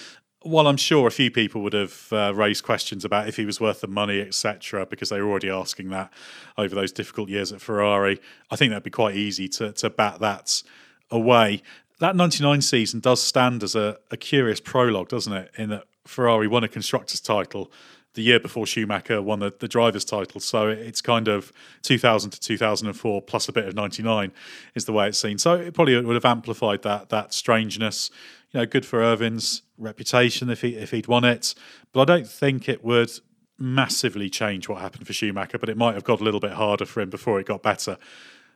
while 0.42 0.68
I'm 0.68 0.76
sure 0.76 1.08
a 1.08 1.10
few 1.10 1.30
people 1.30 1.62
would 1.62 1.72
have 1.72 2.08
uh, 2.12 2.32
raised 2.34 2.64
questions 2.64 3.04
about 3.04 3.28
if 3.28 3.36
he 3.36 3.44
was 3.44 3.60
worth 3.60 3.80
the 3.80 3.88
money, 3.88 4.20
etc., 4.20 4.86
because 4.86 5.08
they 5.08 5.20
were 5.20 5.28
already 5.28 5.50
asking 5.50 5.90
that 5.90 6.12
over 6.56 6.74
those 6.74 6.92
difficult 6.92 7.28
years 7.28 7.52
at 7.52 7.60
Ferrari, 7.60 8.20
I 8.50 8.56
think 8.56 8.70
that'd 8.70 8.84
be 8.84 8.90
quite 8.90 9.16
easy 9.16 9.48
to, 9.48 9.72
to 9.72 9.90
bat 9.90 10.20
that 10.20 10.62
away. 11.10 11.62
That 11.98 12.14
99 12.14 12.60
season 12.60 13.00
does 13.00 13.22
stand 13.22 13.62
as 13.62 13.74
a, 13.74 13.98
a 14.10 14.16
curious 14.16 14.60
prologue, 14.60 15.08
doesn't 15.08 15.32
it? 15.32 15.50
In 15.56 15.70
that 15.70 15.84
Ferrari 16.06 16.46
won 16.46 16.62
a 16.62 16.68
constructors' 16.68 17.20
title 17.20 17.72
the 18.16 18.22
year 18.22 18.40
before 18.40 18.66
Schumacher 18.66 19.22
won 19.22 19.38
the, 19.40 19.54
the 19.56 19.68
driver's 19.68 20.04
title. 20.04 20.40
So 20.40 20.68
it's 20.68 21.00
kind 21.02 21.28
of 21.28 21.52
2000 21.82 22.30
to 22.30 22.40
2004 22.40 23.22
plus 23.22 23.48
a 23.48 23.52
bit 23.52 23.66
of 23.66 23.74
99 23.74 24.32
is 24.74 24.86
the 24.86 24.92
way 24.92 25.08
it's 25.08 25.18
seen. 25.18 25.38
So 25.38 25.54
it 25.54 25.74
probably 25.74 26.00
would 26.00 26.14
have 26.14 26.24
amplified 26.24 26.82
that 26.82 27.10
that 27.10 27.32
strangeness. 27.32 28.10
You 28.52 28.60
know, 28.60 28.66
good 28.66 28.86
for 28.86 29.02
Irvine's 29.02 29.62
reputation 29.78 30.48
if 30.48 30.62
he 30.62 30.76
if 30.76 30.90
he'd 30.90 31.06
won 31.06 31.24
it, 31.24 31.54
but 31.92 32.00
I 32.00 32.04
don't 32.04 32.26
think 32.26 32.68
it 32.68 32.82
would 32.82 33.10
massively 33.58 34.28
change 34.28 34.68
what 34.68 34.80
happened 34.80 35.06
for 35.06 35.12
Schumacher. 35.12 35.58
But 35.58 35.68
it 35.68 35.76
might 35.76 35.94
have 35.94 36.04
got 36.04 36.20
a 36.20 36.24
little 36.24 36.40
bit 36.40 36.52
harder 36.52 36.86
for 36.86 37.00
him 37.02 37.10
before 37.10 37.38
it 37.38 37.46
got 37.46 37.62
better. 37.62 37.98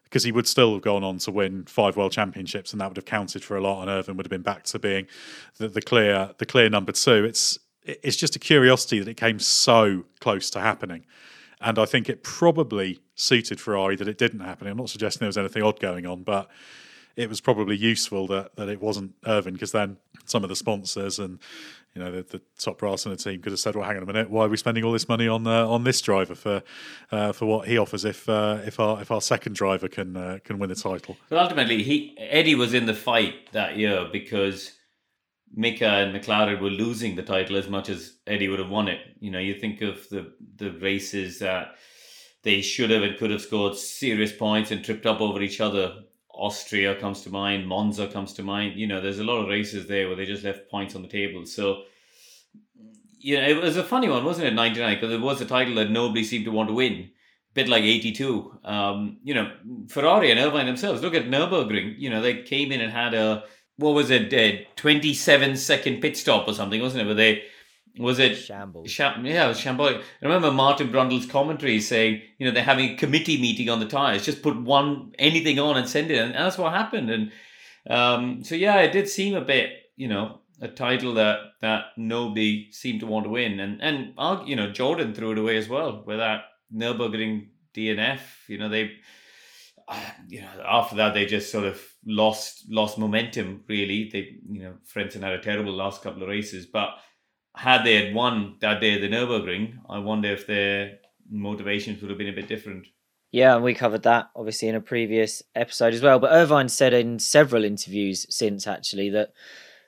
Because 0.04 0.24
he 0.24 0.32
would 0.32 0.48
still 0.48 0.72
have 0.72 0.82
gone 0.82 1.04
on 1.04 1.18
to 1.18 1.30
win 1.30 1.66
five 1.66 1.96
world 1.96 2.10
championships, 2.10 2.72
and 2.72 2.80
that 2.80 2.88
would 2.88 2.96
have 2.96 3.04
counted 3.04 3.44
for 3.44 3.56
a 3.56 3.60
lot. 3.60 3.82
And 3.82 3.90
Irvine 3.90 4.16
would 4.16 4.26
have 4.26 4.30
been 4.30 4.42
back 4.42 4.64
to 4.64 4.78
being 4.80 5.06
the, 5.58 5.68
the 5.68 5.80
clear, 5.80 6.30
the 6.38 6.46
clear 6.46 6.68
number 6.68 6.90
two. 6.90 7.24
It's 7.24 7.60
it's 7.84 8.16
just 8.16 8.36
a 8.36 8.38
curiosity 8.38 8.98
that 8.98 9.08
it 9.08 9.16
came 9.16 9.38
so 9.38 10.04
close 10.20 10.50
to 10.50 10.60
happening. 10.60 11.04
And 11.60 11.78
I 11.78 11.84
think 11.84 12.08
it 12.08 12.22
probably 12.22 13.00
suited 13.14 13.60
Ferrari 13.60 13.96
that 13.96 14.08
it 14.08 14.16
didn't 14.16 14.40
happen. 14.40 14.66
I'm 14.66 14.78
not 14.78 14.88
suggesting 14.88 15.20
there 15.20 15.28
was 15.28 15.38
anything 15.38 15.62
odd 15.62 15.78
going 15.78 16.06
on, 16.06 16.22
but 16.22 16.48
it 17.16 17.28
was 17.28 17.40
probably 17.40 17.76
useful 17.76 18.26
that, 18.28 18.56
that 18.56 18.68
it 18.68 18.80
wasn't 18.80 19.14
Irvine 19.26 19.52
because 19.52 19.72
then 19.72 19.98
some 20.24 20.42
of 20.42 20.48
the 20.48 20.56
sponsors 20.56 21.18
and 21.18 21.38
you 21.94 22.00
know 22.00 22.10
the, 22.10 22.22
the, 22.22 22.40
top 22.58 22.78
brass 22.78 23.04
in 23.04 23.10
the 23.10 23.16
team 23.16 23.42
could 23.42 23.50
have 23.50 23.58
said, 23.58 23.74
"Well, 23.74 23.84
hang 23.84 23.96
on 23.96 24.04
a 24.04 24.06
minute, 24.06 24.30
why 24.30 24.44
are 24.44 24.48
we 24.48 24.56
spending 24.56 24.84
all 24.84 24.92
this 24.92 25.08
money 25.08 25.26
on 25.26 25.44
uh, 25.46 25.66
on 25.66 25.82
this 25.82 26.00
driver 26.00 26.36
for 26.36 26.62
uh, 27.10 27.32
for 27.32 27.46
what 27.46 27.66
he 27.66 27.78
offers 27.78 28.04
if 28.04 28.28
uh, 28.28 28.58
if 28.64 28.78
our 28.78 29.02
if 29.02 29.10
our 29.10 29.20
second 29.20 29.56
driver 29.56 29.88
can 29.88 30.16
uh, 30.16 30.38
can 30.44 30.60
win 30.60 30.68
the 30.68 30.76
title?" 30.76 31.16
But 31.28 31.38
ultimately, 31.38 31.82
he 31.82 32.16
Eddie 32.16 32.54
was 32.54 32.74
in 32.74 32.86
the 32.86 32.94
fight 32.94 33.50
that 33.52 33.76
year 33.76 34.08
because 34.12 34.72
Mika 35.52 35.86
and 35.86 36.14
McLaren 36.14 36.60
were 36.60 36.70
losing 36.70 37.16
the 37.16 37.22
title 37.22 37.56
as 37.56 37.68
much 37.68 37.88
as 37.88 38.18
Eddie 38.26 38.48
would 38.48 38.60
have 38.60 38.70
won 38.70 38.88
it. 38.88 39.00
You 39.18 39.30
know, 39.30 39.38
you 39.38 39.54
think 39.54 39.82
of 39.82 40.08
the 40.08 40.32
the 40.56 40.70
races 40.72 41.38
that 41.40 41.76
they 42.42 42.60
should 42.60 42.90
have 42.90 43.02
and 43.02 43.18
could 43.18 43.30
have 43.30 43.42
scored 43.42 43.76
serious 43.76 44.32
points 44.32 44.70
and 44.70 44.84
tripped 44.84 45.06
up 45.06 45.20
over 45.20 45.42
each 45.42 45.60
other. 45.60 46.02
Austria 46.32 46.94
comes 46.94 47.20
to 47.22 47.30
mind, 47.30 47.66
Monza 47.66 48.06
comes 48.08 48.32
to 48.34 48.42
mind. 48.42 48.78
You 48.78 48.86
know, 48.86 49.00
there's 49.00 49.18
a 49.18 49.24
lot 49.24 49.42
of 49.42 49.48
races 49.48 49.86
there 49.86 50.06
where 50.06 50.16
they 50.16 50.24
just 50.24 50.44
left 50.44 50.70
points 50.70 50.94
on 50.94 51.02
the 51.02 51.08
table. 51.08 51.44
So, 51.44 51.82
you 53.18 53.36
know, 53.36 53.46
it 53.46 53.60
was 53.60 53.76
a 53.76 53.84
funny 53.84 54.08
one, 54.08 54.24
wasn't 54.24 54.46
it? 54.46 54.54
99, 54.54 54.94
because 54.94 55.12
it 55.12 55.20
was 55.20 55.40
a 55.40 55.44
title 55.44 55.74
that 55.74 55.90
nobody 55.90 56.24
seemed 56.24 56.46
to 56.46 56.50
want 56.50 56.70
to 56.70 56.74
win. 56.74 57.10
A 57.50 57.54
bit 57.54 57.68
like 57.68 57.82
82. 57.82 58.58
Um, 58.64 59.18
you 59.22 59.34
know, 59.34 59.52
Ferrari 59.88 60.30
and 60.30 60.40
Irvine 60.40 60.66
themselves, 60.66 61.02
look 61.02 61.14
at 61.14 61.28
Nürburgring. 61.28 61.96
You 61.98 62.08
know, 62.08 62.22
they 62.22 62.42
came 62.42 62.72
in 62.72 62.80
and 62.80 62.92
had 62.92 63.12
a 63.12 63.44
what 63.80 63.94
was 63.94 64.10
it, 64.10 64.32
a 64.32 64.66
27 64.76 65.56
second 65.56 66.00
pit 66.00 66.16
stop 66.16 66.46
or 66.46 66.54
something, 66.54 66.80
wasn't 66.80 67.02
it? 67.02 67.06
Where 67.06 67.14
they 67.14 67.42
was 67.98 68.18
it 68.18 68.36
shambles? 68.36 68.90
Sham, 68.90 69.26
yeah, 69.26 69.46
it 69.46 69.48
was 69.48 69.60
shambolic. 69.60 69.98
I 69.98 70.26
remember 70.26 70.52
Martin 70.52 70.92
Brundle's 70.92 71.26
commentary 71.26 71.80
saying, 71.80 72.22
you 72.38 72.46
know, 72.46 72.52
they're 72.52 72.62
having 72.62 72.90
a 72.90 72.96
committee 72.96 73.40
meeting 73.40 73.68
on 73.68 73.80
the 73.80 73.86
tires. 73.86 74.24
Just 74.24 74.42
put 74.42 74.60
one 74.60 75.12
anything 75.18 75.58
on 75.58 75.76
and 75.76 75.88
send 75.88 76.10
it, 76.10 76.18
and 76.18 76.34
that's 76.34 76.58
what 76.58 76.72
happened. 76.72 77.10
And 77.10 77.32
um, 77.88 78.44
so 78.44 78.54
yeah, 78.54 78.80
it 78.80 78.92
did 78.92 79.08
seem 79.08 79.34
a 79.34 79.40
bit, 79.40 79.70
you 79.96 80.08
know, 80.08 80.40
a 80.60 80.68
title 80.68 81.14
that 81.14 81.38
that 81.62 81.86
nobody 81.96 82.70
seemed 82.70 83.00
to 83.00 83.06
want 83.06 83.24
to 83.24 83.30
win, 83.30 83.58
and 83.60 83.82
and 83.82 84.48
you 84.48 84.56
know, 84.56 84.70
Jordan 84.70 85.14
threw 85.14 85.32
it 85.32 85.38
away 85.38 85.56
as 85.56 85.68
well 85.68 86.04
with 86.06 86.18
that 86.18 86.42
Nurburgring 86.74 87.48
DNF. 87.74 88.20
You 88.46 88.58
know, 88.58 88.68
they 88.68 88.92
you 90.28 90.40
know, 90.42 90.48
after 90.66 90.96
that 90.96 91.14
they 91.14 91.26
just 91.26 91.50
sort 91.50 91.64
of 91.64 91.82
lost 92.06 92.64
lost 92.68 92.98
momentum. 92.98 93.64
Really, 93.68 94.08
they 94.12 94.36
you 94.50 94.62
know, 94.62 94.74
Frentzen 94.92 95.22
had 95.22 95.32
a 95.32 95.40
terrible 95.40 95.72
last 95.72 96.02
couple 96.02 96.22
of 96.22 96.28
races, 96.28 96.66
but 96.66 96.90
had 97.56 97.84
they 97.84 98.04
had 98.04 98.14
won 98.14 98.56
that 98.60 98.80
day 98.80 98.94
at 98.94 99.00
the 99.00 99.08
Nurburgring, 99.08 99.78
I 99.88 99.98
wonder 99.98 100.32
if 100.32 100.46
their 100.46 100.98
motivations 101.30 102.00
would 102.00 102.10
have 102.10 102.18
been 102.18 102.28
a 102.28 102.32
bit 102.32 102.48
different. 102.48 102.86
Yeah, 103.32 103.54
and 103.54 103.64
we 103.64 103.74
covered 103.74 104.02
that 104.02 104.30
obviously 104.34 104.68
in 104.68 104.74
a 104.74 104.80
previous 104.80 105.42
episode 105.54 105.94
as 105.94 106.02
well. 106.02 106.18
But 106.18 106.32
Irvine 106.32 106.68
said 106.68 106.92
in 106.92 107.18
several 107.18 107.64
interviews 107.64 108.26
since 108.28 108.66
actually 108.66 109.10
that 109.10 109.32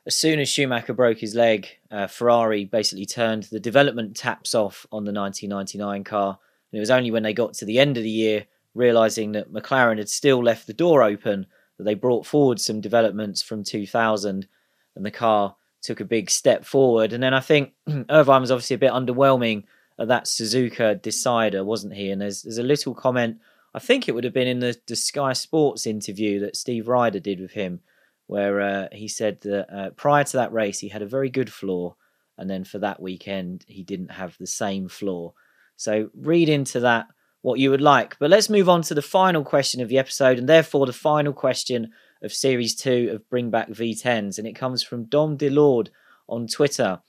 as 0.06 0.16
soon 0.16 0.40
as 0.40 0.48
Schumacher 0.48 0.94
broke 0.94 1.18
his 1.18 1.34
leg, 1.34 1.68
uh, 1.90 2.06
Ferrari 2.06 2.64
basically 2.64 3.06
turned 3.06 3.44
the 3.44 3.60
development 3.60 4.16
taps 4.16 4.54
off 4.54 4.86
on 4.90 5.04
the 5.04 5.12
1999 5.12 6.04
car. 6.04 6.38
And 6.70 6.78
it 6.78 6.80
was 6.80 6.90
only 6.90 7.10
when 7.10 7.22
they 7.22 7.32
got 7.32 7.54
to 7.54 7.64
the 7.64 7.78
end 7.78 7.96
of 7.96 8.02
the 8.02 8.10
year 8.10 8.46
realizing 8.74 9.32
that 9.32 9.52
McLaren 9.52 9.98
had 9.98 10.08
still 10.08 10.42
left 10.42 10.66
the 10.66 10.72
door 10.72 11.02
open, 11.02 11.46
that 11.78 11.84
they 11.84 11.94
brought 11.94 12.26
forward 12.26 12.60
some 12.60 12.80
developments 12.80 13.42
from 13.42 13.64
2000 13.64 14.46
and 14.94 15.06
the 15.06 15.10
car 15.10 15.56
took 15.82 16.00
a 16.00 16.04
big 16.04 16.30
step 16.30 16.64
forward. 16.64 17.12
And 17.12 17.22
then 17.22 17.34
I 17.34 17.40
think 17.40 17.72
Irvine 18.10 18.40
was 18.40 18.50
obviously 18.50 18.74
a 18.74 18.78
bit 18.78 18.92
underwhelming 18.92 19.64
at 19.98 20.08
that 20.08 20.24
Suzuka 20.24 21.00
decider, 21.00 21.64
wasn't 21.64 21.94
he? 21.94 22.10
And 22.10 22.20
there's, 22.20 22.42
there's 22.42 22.58
a 22.58 22.62
little 22.62 22.94
comment, 22.94 23.38
I 23.74 23.78
think 23.78 24.08
it 24.08 24.12
would 24.12 24.24
have 24.24 24.32
been 24.32 24.48
in 24.48 24.60
the, 24.60 24.76
the 24.86 24.96
Sky 24.96 25.32
Sports 25.32 25.86
interview 25.86 26.40
that 26.40 26.56
Steve 26.56 26.88
Rider 26.88 27.20
did 27.20 27.40
with 27.40 27.52
him, 27.52 27.80
where 28.26 28.60
uh, 28.60 28.88
he 28.92 29.08
said 29.08 29.40
that 29.42 29.74
uh, 29.74 29.90
prior 29.90 30.24
to 30.24 30.36
that 30.38 30.52
race, 30.52 30.78
he 30.78 30.88
had 30.88 31.02
a 31.02 31.06
very 31.06 31.30
good 31.30 31.52
floor. 31.52 31.96
And 32.38 32.48
then 32.48 32.64
for 32.64 32.78
that 32.78 33.00
weekend, 33.00 33.64
he 33.66 33.82
didn't 33.82 34.10
have 34.10 34.36
the 34.38 34.46
same 34.46 34.88
floor. 34.88 35.34
So 35.76 36.10
read 36.14 36.48
into 36.48 36.80
that 36.80 37.06
what 37.42 37.58
you 37.58 37.70
would 37.70 37.80
like. 37.80 38.18
But 38.18 38.30
let's 38.30 38.48
move 38.48 38.68
on 38.68 38.82
to 38.82 38.94
the 38.94 39.02
final 39.02 39.44
question 39.44 39.80
of 39.80 39.88
the 39.88 39.98
episode, 39.98 40.38
and 40.38 40.48
therefore 40.48 40.86
the 40.86 40.92
final 40.92 41.32
question 41.32 41.92
of 42.22 42.32
Series 42.32 42.74
2 42.76 43.10
of 43.12 43.28
Bring 43.28 43.50
Back 43.50 43.68
V10s. 43.68 44.38
And 44.38 44.46
it 44.46 44.54
comes 44.54 44.82
from 44.82 45.04
Dom 45.04 45.36
Delord 45.36 45.88
on 46.28 46.46
Twitter. 46.46 47.00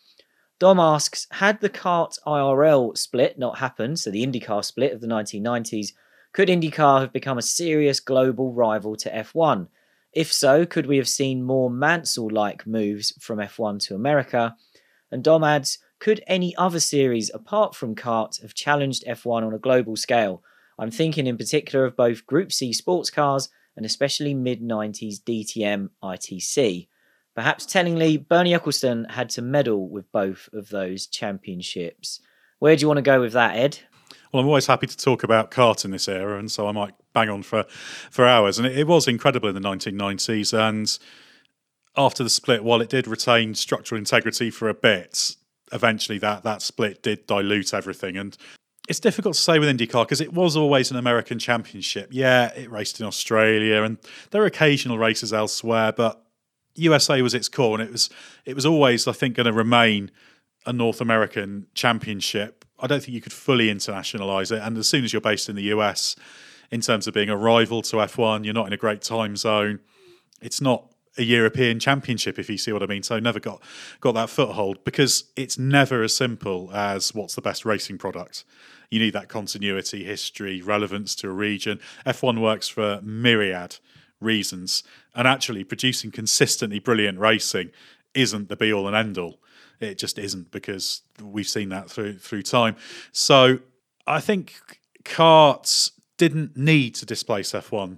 Dom 0.60 0.80
asks 0.80 1.28
Had 1.32 1.62
the 1.62 1.70
CART 1.70 2.18
IRL 2.26 2.98
split 2.98 3.38
not 3.38 3.60
happened, 3.60 4.00
so 4.00 4.12
the 4.12 4.26
IndyCar 4.26 4.66
split 4.66 4.94
of 4.94 5.02
the 5.02 5.08
1990s, 5.08 5.94
could 6.34 6.50
IndyCar 6.50 7.02
have 7.02 7.14
become 7.14 7.38
a 7.38 7.44
serious 7.44 8.00
global 8.00 8.54
rival 8.54 8.96
to 8.98 9.12
F1? 9.12 9.68
If 10.14 10.34
so, 10.34 10.66
could 10.66 10.88
we 10.88 10.98
have 10.98 11.08
seen 11.08 11.44
more 11.44 11.70
Mansell 11.70 12.30
like 12.30 12.66
moves 12.66 13.14
from 13.20 13.40
F1 13.40 13.86
to 13.88 13.96
America? 13.96 14.56
And 15.12 15.24
Dom 15.24 15.44
adds, 15.44 15.78
could 16.04 16.22
any 16.28 16.54
other 16.58 16.82
series 16.82 17.32
apart 17.34 17.74
from 17.74 17.96
CART 17.96 18.40
have 18.42 18.54
challenged 18.54 19.06
F1 19.08 19.42
on 19.42 19.54
a 19.54 19.58
global 19.58 19.96
scale? 19.96 20.44
I'm 20.78 20.92
thinking 20.92 21.28
in 21.28 21.38
particular 21.38 21.86
of 21.86 21.96
both 21.96 22.26
Group 22.26 22.52
C 22.52 22.74
sports 22.74 23.10
cars 23.10 23.48
and 23.78 23.86
especially 23.86 24.34
mid 24.34 24.62
90s 24.62 25.24
DTM 25.24 25.92
ITC. 26.04 26.90
Perhaps 27.34 27.66
tellingly, 27.66 28.18
Bernie 28.18 28.52
Ecclestone 28.52 29.12
had 29.12 29.30
to 29.30 29.42
meddle 29.42 29.88
with 29.88 30.12
both 30.12 30.50
of 30.52 30.68
those 30.68 31.08
championships. 31.08 32.20
Where 32.60 32.76
do 32.76 32.82
you 32.82 32.88
want 32.90 32.98
to 32.98 33.02
go 33.02 33.22
with 33.22 33.32
that, 33.32 33.56
Ed? 33.56 33.80
Well, 34.34 34.42
I'm 34.42 34.48
always 34.48 34.68
happy 34.68 34.88
to 34.88 34.98
talk 34.98 35.24
about 35.24 35.52
CART 35.52 35.86
in 35.86 35.92
this 35.92 36.10
era, 36.10 36.38
and 36.38 36.52
so 36.52 36.68
I 36.68 36.74
might 36.74 36.96
bang 37.14 37.30
on 37.30 37.44
for, 37.44 37.64
for 38.12 38.26
hours. 38.26 38.58
And 38.58 38.68
it, 38.68 38.78
it 38.78 38.88
was 38.88 39.08
incredible 39.08 39.48
in 39.48 39.56
the 39.56 39.62
1990s. 39.62 40.52
And 40.52 41.00
after 41.96 42.26
the 42.26 42.30
split, 42.30 42.62
while 42.62 42.82
it 42.82 42.90
did 42.90 43.08
retain 43.08 43.56
structural 43.56 43.98
integrity 43.98 44.50
for 44.50 44.68
a 44.68 44.74
bit, 44.74 45.38
eventually 45.74 46.18
that, 46.20 46.44
that 46.44 46.62
split 46.62 47.04
did 47.04 47.28
dilute 47.28 47.74
everything. 47.74 48.16
And 48.18 48.38
it's 48.88 49.00
difficult 49.00 49.36
to 49.36 49.42
say 49.42 49.60
with 49.60 49.70
IndyCar 49.70 50.06
because 50.06 50.22
it 50.22 50.34
was 50.34 50.56
always 50.56 50.92
an 50.92 50.98
American 50.98 51.40
championship. 51.40 52.10
Yeah, 52.12 52.54
it 52.54 52.70
raced 52.70 53.00
in 53.00 53.06
Australia, 53.06 53.84
and 53.84 53.98
there 54.32 54.44
are 54.44 54.46
occasional 54.46 54.98
races 54.98 55.34
elsewhere, 55.34 55.94
but 55.94 56.22
USA 56.76 57.22
was 57.22 57.34
its 57.34 57.50
core, 57.50 57.80
and 57.80 57.88
it 57.88 57.92
was 57.92 58.10
it 58.46 58.56
was 58.56 58.66
always, 58.66 59.08
I 59.08 59.14
think, 59.14 59.36
going 59.36 59.46
to 59.46 59.54
remain 59.54 60.12
a 60.66 60.74
North 60.74 61.02
American 61.02 61.68
championship. 61.74 62.66
I 62.80 62.88
don't 62.88 63.02
think 63.02 63.14
you 63.14 63.22
could 63.22 63.34
fully 63.34 63.68
internationalize 63.68 64.52
it. 64.52 64.62
And 64.62 64.78
as 64.78 64.88
soon 64.88 65.04
as 65.04 65.14
you're 65.14 65.22
based 65.22 65.50
in 65.50 65.56
the 65.56 65.64
US, 65.64 66.16
in 66.72 66.82
terms 66.82 67.08
of 67.08 67.14
being 67.14 67.30
a 67.30 67.38
rival 67.38 67.82
to 67.84 67.98
F1, 67.98 68.46
you're 68.46 68.54
not 68.54 68.68
in 68.68 68.74
a 68.74 68.78
great 68.78 69.02
time 69.02 69.38
zone. 69.38 69.80
It's 70.42 70.60
not 70.60 70.93
a 71.18 71.24
European 71.24 71.80
championship, 71.80 72.40
if 72.40 72.50
you 72.50 72.58
see 72.58 72.72
what 72.72 72.84
I 72.84 72.88
mean. 72.88 73.04
So 73.04 73.20
never 73.20 73.40
got 73.40 73.62
got 74.02 74.14
that 74.14 74.30
foothold 74.30 74.84
because 74.84 75.26
it's 75.36 75.58
never 75.58 76.04
as 76.04 76.16
simple 76.16 76.72
as 76.74 77.14
what's 77.14 77.36
the 77.36 77.42
best 77.42 77.66
racing 77.66 77.98
product. 77.98 78.44
You 78.90 79.00
need 79.00 79.14
that 79.14 79.28
continuity, 79.28 80.04
history, 80.04 80.62
relevance 80.62 81.16
to 81.16 81.28
a 81.28 81.32
region. 81.32 81.80
F1 82.06 82.40
works 82.42 82.68
for 82.68 83.00
myriad 83.02 83.78
reasons, 84.20 84.84
and 85.16 85.28
actually 85.28 85.64
producing 85.64 86.12
consistently 86.12 86.80
brilliant 86.80 87.20
racing 87.20 87.72
isn't 88.14 88.50
the 88.50 88.56
be 88.56 88.72
all 88.72 88.88
and 88.88 88.96
end 88.96 89.18
all. 89.18 89.40
It 89.80 89.98
just 89.98 90.18
isn't 90.18 90.52
because 90.52 91.02
we've 91.22 91.48
seen 91.48 91.70
that 91.70 91.90
through 91.90 92.20
through 92.20 92.44
time. 92.44 92.76
So 93.12 93.60
I 94.08 94.22
think 94.22 94.54
karts 95.04 95.92
didn't 96.18 96.56
need 96.56 96.96
to 96.96 97.06
displace 97.06 97.52
F1 97.52 97.98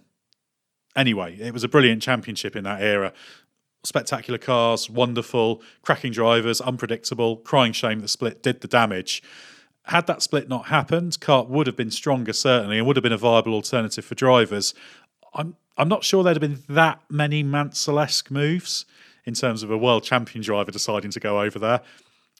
anyway. 0.95 1.37
It 1.39 1.53
was 1.53 1.63
a 1.63 1.67
brilliant 1.67 2.01
championship 2.01 2.55
in 2.55 2.63
that 2.63 2.81
era. 2.81 3.13
Spectacular 3.83 4.39
cars, 4.39 4.89
wonderful, 4.89 5.61
cracking 5.81 6.11
drivers, 6.11 6.59
unpredictable. 6.61 7.37
Crying 7.37 7.71
shame 7.71 7.99
the 7.99 8.07
split 8.07 8.41
did 8.41 8.61
the 8.61 8.67
damage. 8.67 9.21
Had 9.83 10.07
that 10.07 10.23
split 10.23 10.49
not 10.49 10.67
happened, 10.67 11.19
CART 11.19 11.47
would 11.49 11.67
have 11.67 11.75
been 11.75 11.91
stronger 11.91 12.33
certainly, 12.33 12.79
and 12.79 12.87
would 12.87 12.95
have 12.95 13.03
been 13.03 13.11
a 13.11 13.17
viable 13.17 13.53
alternative 13.53 14.03
for 14.03 14.15
drivers. 14.15 14.73
I'm 15.33 15.55
I'm 15.77 15.89
not 15.89 16.03
sure 16.03 16.23
there'd 16.23 16.41
have 16.41 16.41
been 16.41 16.63
that 16.73 17.01
many 17.09 17.43
Mansell-esque 17.43 18.31
moves 18.31 18.85
in 19.25 19.33
terms 19.33 19.61
of 19.61 19.71
a 19.71 19.77
world 19.77 20.03
champion 20.03 20.43
driver 20.43 20.71
deciding 20.71 21.11
to 21.11 21.19
go 21.19 21.41
over 21.41 21.59
there. 21.59 21.81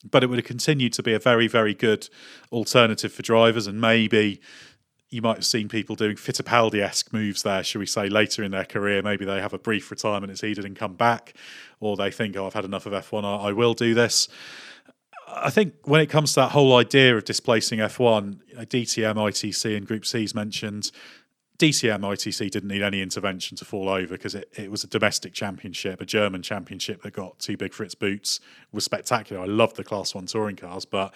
But 0.09 0.23
it 0.23 0.27
would 0.27 0.37
have 0.37 0.45
continued 0.45 0.93
to 0.93 1.03
be 1.03 1.13
a 1.13 1.19
very, 1.19 1.47
very 1.47 1.73
good 1.73 2.09
alternative 2.51 3.11
for 3.11 3.23
drivers, 3.23 3.67
and 3.67 3.81
maybe 3.81 4.39
you 5.16 5.22
might 5.22 5.38
have 5.38 5.45
seen 5.45 5.70
people 5.70 5.95
doing 5.95 6.18
Fittipaldi 6.18 6.82
esque 6.82 7.13
moves 7.13 7.43
there, 7.43 7.63
shall 7.63 7.80
we 7.80 7.86
say, 7.86 8.09
later 8.09 8.43
in 8.43 8.51
their 8.51 8.66
career. 8.66 9.01
Maybe 9.01 9.24
they 9.24 9.39
have 9.39 9.53
a 9.53 9.57
brief 9.57 9.89
retirement, 9.89 10.30
it's 10.30 10.41
heated 10.41 10.66
and 10.66 10.76
come 10.76 10.95
back, 10.95 11.34
or 11.80 11.95
they 11.95 12.11
think, 12.11 12.36
oh, 12.36 12.45
I've 12.45 12.53
had 12.53 12.66
enough 12.66 12.86
of 12.86 12.91
F1, 12.91 13.24
I, 13.24 13.47
I 13.47 13.51
will 13.53 13.74
do 13.74 13.93
this. 13.93 14.28
I 15.28 15.49
think 15.49 15.74
when 15.84 16.01
it 16.01 16.07
comes 16.07 16.34
to 16.34 16.41
that 16.41 16.51
whole 16.51 16.76
idea 16.76 17.16
of 17.16 17.24
displacing 17.24 17.80
F1, 17.80 18.39
DTM, 18.57 19.16
ITC, 19.16 19.78
and 19.78 19.88
Group 19.88 20.05
C's 20.05 20.36
mentioned, 20.36 20.91
DTM 21.57 22.01
ITC 22.01 22.51
didn't 22.51 22.68
need 22.68 22.82
any 22.82 23.01
intervention 23.01 23.55
to 23.57 23.63
fall 23.63 23.88
over 23.88 24.09
because 24.09 24.36
it, 24.36 24.49
it 24.57 24.70
was 24.70 24.84
a 24.84 24.88
domestic 24.88 25.34
championship, 25.34 26.01
a 26.01 26.05
German 26.05 26.41
championship 26.41 27.01
that 27.03 27.13
got 27.13 27.39
too 27.39 27.55
big 27.55 27.74
for 27.74 27.86
its 27.86 27.95
boots. 27.95 28.41
It 28.63 28.76
was 28.76 28.84
spectacular. 28.84 29.41
I 29.41 29.45
loved 29.45 29.78
the 29.78 29.84
Class 29.84 30.13
One 30.13 30.26
touring 30.26 30.57
cars, 30.57 30.84
but 30.84 31.13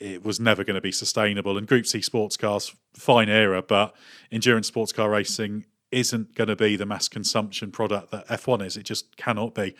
it 0.00 0.24
was 0.24 0.40
never 0.40 0.64
going 0.64 0.74
to 0.74 0.80
be 0.80 0.92
sustainable. 0.92 1.56
And 1.56 1.66
Group 1.66 1.86
C 1.86 2.00
sports 2.00 2.36
cars, 2.36 2.74
fine 2.94 3.28
era, 3.28 3.62
but 3.62 3.94
endurance 4.32 4.66
sports 4.66 4.92
car 4.92 5.10
racing 5.10 5.66
isn't 5.90 6.34
going 6.34 6.48
to 6.48 6.56
be 6.56 6.76
the 6.76 6.86
mass 6.86 7.08
consumption 7.08 7.70
product 7.70 8.10
that 8.10 8.26
F1 8.28 8.64
is. 8.66 8.76
It 8.76 8.82
just 8.82 9.16
cannot 9.16 9.54
be. 9.54 9.74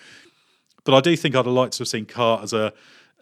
But 0.85 0.95
I 0.95 1.01
do 1.01 1.17
think 1.17 1.35
I'd 1.35 1.47
have 1.47 1.55
liked 1.55 1.75
to 1.75 1.81
have 1.81 1.89
seen 1.89 2.07
CART 2.07 2.45
as 2.45 2.53
a 2.53 2.73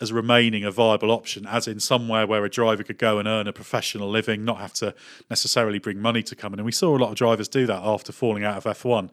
as 0.01 0.13
remaining 0.13 0.65
a 0.65 0.71
viable 0.71 1.13
option, 1.13 1.47
as 1.47 1.69
in 1.69 1.79
somewhere 1.79 2.27
where 2.27 2.45
a 2.45 2.51
driver 2.51 2.83
could 2.83 2.99
go 2.99 3.21
and 3.21 3.29
earn 3.29 3.47
a 3.47 3.53
professional 3.53 4.11
living, 4.11 4.45
not 4.45 4.59
have 4.59 4.73
to 4.73 4.93
necessarily 5.31 5.79
bring 5.79 6.01
money 6.01 6.25
to 6.25 6.35
come 6.35 6.53
in. 6.53 6.59
And 6.59 6.67
we 6.67 6.73
saw 6.73 6.97
a 6.97 6.99
lot 6.99 7.11
of 7.11 7.15
drivers 7.15 7.47
do 7.47 7.67
that 7.67 7.81
after 7.85 8.11
falling 8.11 8.43
out 8.43 8.57
of 8.57 8.65
F1. 8.65 9.11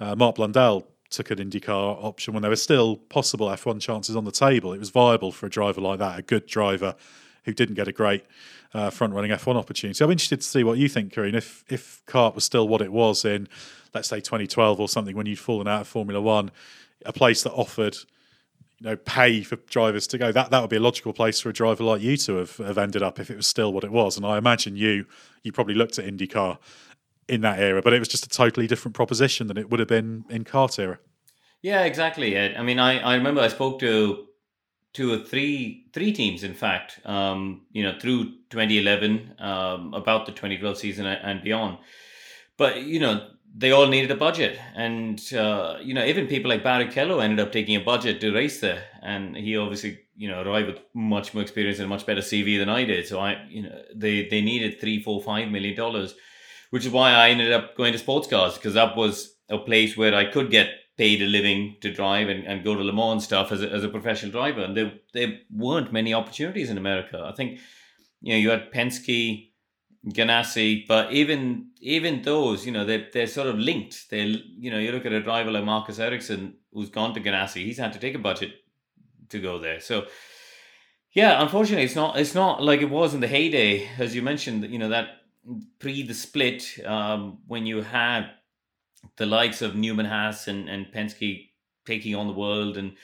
Uh, 0.00 0.16
Mark 0.16 0.36
Blundell 0.36 0.86
took 1.12 1.30
an 1.30 1.38
IndyCar 1.38 2.02
option 2.02 2.34
when 2.34 2.42
there 2.42 2.50
were 2.50 2.56
still 2.56 2.96
possible 2.96 3.48
F1 3.48 3.80
chances 3.80 4.16
on 4.16 4.24
the 4.24 4.32
table. 4.32 4.72
It 4.72 4.78
was 4.78 4.90
viable 4.90 5.32
for 5.32 5.46
a 5.46 5.50
driver 5.50 5.80
like 5.80 5.98
that, 5.98 6.18
a 6.18 6.22
good 6.22 6.46
driver 6.46 6.94
who 7.44 7.52
didn't 7.52 7.74
get 7.74 7.88
a 7.88 7.92
great 7.92 8.24
uh, 8.74 8.90
front 8.90 9.14
running 9.14 9.30
F1 9.30 9.56
opportunity. 9.56 10.02
I'm 10.02 10.10
interested 10.10 10.40
to 10.40 10.46
see 10.46 10.64
what 10.64 10.78
you 10.78 10.88
think, 10.88 11.12
Karun. 11.12 11.34
If 11.34 11.64
if 11.68 12.02
CART 12.06 12.34
was 12.34 12.44
still 12.44 12.68
what 12.68 12.80
it 12.80 12.92
was 12.92 13.24
in, 13.24 13.48
let's 13.94 14.08
say 14.08 14.20
2012 14.20 14.80
or 14.80 14.88
something, 14.88 15.16
when 15.16 15.26
you'd 15.26 15.38
fallen 15.38 15.68
out 15.68 15.82
of 15.82 15.88
Formula 15.88 16.20
One, 16.20 16.50
a 17.04 17.12
place 17.12 17.42
that 17.42 17.52
offered 17.52 17.96
you 18.78 18.90
know, 18.90 18.96
pay 18.96 19.42
for 19.42 19.56
drivers 19.56 20.06
to 20.08 20.18
go. 20.18 20.32
That 20.32 20.50
that 20.50 20.60
would 20.60 20.70
be 20.70 20.76
a 20.76 20.80
logical 20.80 21.12
place 21.12 21.40
for 21.40 21.50
a 21.50 21.52
driver 21.52 21.84
like 21.84 22.00
you 22.00 22.16
to 22.18 22.36
have, 22.36 22.56
have 22.56 22.78
ended 22.78 23.02
up 23.02 23.20
if 23.20 23.30
it 23.30 23.36
was 23.36 23.46
still 23.46 23.72
what 23.72 23.84
it 23.84 23.92
was. 23.92 24.16
And 24.16 24.26
I 24.26 24.38
imagine 24.38 24.76
you 24.76 25.06
you 25.42 25.52
probably 25.52 25.74
looked 25.74 25.98
at 25.98 26.06
IndyCar 26.06 26.58
in 27.28 27.40
that 27.42 27.58
era, 27.58 27.82
but 27.82 27.92
it 27.92 27.98
was 27.98 28.08
just 28.08 28.26
a 28.26 28.28
totally 28.28 28.66
different 28.66 28.94
proposition 28.94 29.46
than 29.46 29.56
it 29.56 29.70
would 29.70 29.80
have 29.80 29.88
been 29.88 30.24
in 30.28 30.44
CART 30.44 30.78
era. 30.78 30.98
Yeah, 31.62 31.84
exactly. 31.84 32.38
I 32.38 32.62
mean, 32.62 32.78
I, 32.78 32.98
I 32.98 33.14
remember 33.14 33.40
I 33.40 33.48
spoke 33.48 33.78
to 33.80 34.26
two 34.92 35.12
or 35.12 35.18
three 35.18 35.86
three 35.92 36.12
teams, 36.12 36.42
in 36.42 36.54
fact, 36.54 37.00
um, 37.04 37.62
you 37.72 37.82
know, 37.82 37.98
through 37.98 38.24
2011 38.50 39.34
um, 39.38 39.94
about 39.94 40.26
the 40.26 40.32
2012 40.32 40.76
season 40.76 41.06
and 41.06 41.42
beyond. 41.42 41.78
But 42.56 42.82
you 42.82 43.00
know, 43.00 43.28
they 43.54 43.70
all 43.70 43.86
needed 43.86 44.10
a 44.10 44.16
budget, 44.16 44.58
and 44.74 45.20
uh, 45.34 45.76
you 45.82 45.94
know 45.94 46.04
even 46.04 46.26
people 46.26 46.50
like 46.50 46.64
Barrichello 46.64 47.22
ended 47.22 47.40
up 47.40 47.52
taking 47.52 47.76
a 47.76 47.80
budget 47.80 48.20
to 48.20 48.32
race 48.32 48.60
there, 48.60 48.84
and 49.02 49.36
he 49.36 49.56
obviously 49.56 50.00
you 50.16 50.28
know 50.28 50.42
arrived 50.42 50.68
with 50.68 50.78
much 50.94 51.34
more 51.34 51.42
experience 51.42 51.78
and 51.78 51.86
a 51.86 51.88
much 51.88 52.06
better 52.06 52.20
CV 52.20 52.58
than 52.58 52.68
I 52.68 52.84
did. 52.84 53.06
So 53.06 53.20
I 53.20 53.44
you 53.48 53.62
know 53.62 53.82
they 53.94 54.28
they 54.28 54.40
needed 54.40 54.80
three, 54.80 55.02
four, 55.02 55.22
five 55.22 55.48
million 55.48 55.76
dollars, 55.76 56.14
which 56.72 56.86
is 56.86 56.92
why 56.92 57.10
I 57.12 57.28
ended 57.28 57.52
up 57.52 57.76
going 57.76 57.92
to 57.92 57.98
sports 57.98 58.26
cars 58.26 58.54
because 58.54 58.72
that 58.72 58.96
was 58.96 59.36
a 59.50 59.58
place 59.58 59.94
where 59.94 60.14
I 60.14 60.24
could 60.24 60.50
get 60.50 60.70
paid 60.96 61.20
a 61.20 61.26
living 61.26 61.76
to 61.82 61.92
drive 61.92 62.30
and, 62.30 62.46
and 62.46 62.64
go 62.64 62.74
to 62.74 62.82
Le 62.82 62.92
Mans 62.94 63.12
and 63.12 63.22
stuff 63.22 63.52
as 63.52 63.62
a, 63.62 63.70
as 63.70 63.84
a 63.84 63.88
professional 63.88 64.32
driver, 64.32 64.62
and 64.62 64.74
there 64.74 64.92
there 65.12 65.38
weren't 65.50 65.92
many 65.92 66.14
opportunities 66.14 66.70
in 66.70 66.78
America. 66.78 67.22
I 67.30 67.34
think 67.34 67.60
you 68.22 68.32
know 68.32 68.38
you 68.38 68.48
had 68.48 68.72
Penske 68.72 69.50
Ganassi, 70.08 70.86
but 70.88 71.12
even 71.12 71.68
even 71.80 72.22
those, 72.22 72.64
you 72.64 72.72
know, 72.72 72.86
they're 72.86 73.06
they're 73.12 73.26
sort 73.26 73.48
of 73.48 73.58
linked. 73.58 74.10
They, 74.10 74.22
you 74.22 74.70
know, 74.70 74.78
you 74.78 74.92
look 74.92 75.06
at 75.06 75.12
a 75.12 75.22
driver 75.22 75.50
like 75.50 75.64
Marcus 75.64 75.98
Ericsson 75.98 76.54
who's 76.72 76.88
gone 76.88 77.12
to 77.14 77.20
Ganassi, 77.20 77.64
he's 77.66 77.78
had 77.78 77.92
to 77.92 77.98
take 77.98 78.14
a 78.14 78.18
budget 78.18 78.52
to 79.28 79.38
go 79.38 79.58
there. 79.58 79.78
So, 79.80 80.06
yeah, 81.12 81.42
unfortunately, 81.42 81.84
it's 81.84 81.94
not 81.94 82.18
it's 82.18 82.34
not 82.34 82.62
like 82.62 82.80
it 82.80 82.90
was 82.90 83.12
in 83.12 83.20
the 83.20 83.28
heyday, 83.28 83.88
as 83.98 84.14
you 84.14 84.22
mentioned. 84.22 84.64
You 84.64 84.78
know 84.78 84.88
that 84.88 85.21
pre 85.78 86.02
the 86.02 86.14
split, 86.14 86.78
um, 86.84 87.38
when 87.46 87.66
you 87.66 87.82
had 87.82 88.30
the 89.16 89.26
likes 89.26 89.62
of 89.62 89.74
Newman 89.74 90.06
Haas 90.06 90.48
and 90.48 90.68
and 90.68 90.86
Penske 90.94 91.48
taking 91.84 92.14
on 92.14 92.28
the 92.28 92.32
world 92.32 92.76
and 92.76 92.96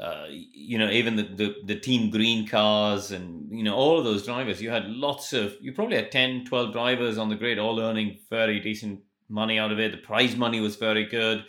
uh, 0.00 0.26
you 0.30 0.78
know, 0.78 0.90
even 0.90 1.16
the, 1.16 1.22
the, 1.22 1.54
the 1.64 1.74
team 1.74 2.10
green 2.10 2.46
cars 2.46 3.10
and, 3.10 3.48
you 3.50 3.64
know, 3.64 3.74
all 3.74 3.98
of 3.98 4.04
those 4.04 4.24
drivers, 4.24 4.62
you 4.62 4.70
had 4.70 4.86
lots 4.86 5.32
of, 5.32 5.54
you 5.60 5.72
probably 5.72 5.96
had 5.96 6.12
10, 6.12 6.44
12 6.44 6.72
drivers 6.72 7.18
on 7.18 7.28
the 7.28 7.34
grid, 7.34 7.58
all 7.58 7.80
earning 7.80 8.18
very 8.30 8.60
decent 8.60 9.00
money 9.28 9.58
out 9.58 9.72
of 9.72 9.80
it. 9.80 9.92
The 9.92 9.98
prize 9.98 10.36
money 10.36 10.60
was 10.60 10.76
very 10.76 11.04
good, 11.04 11.44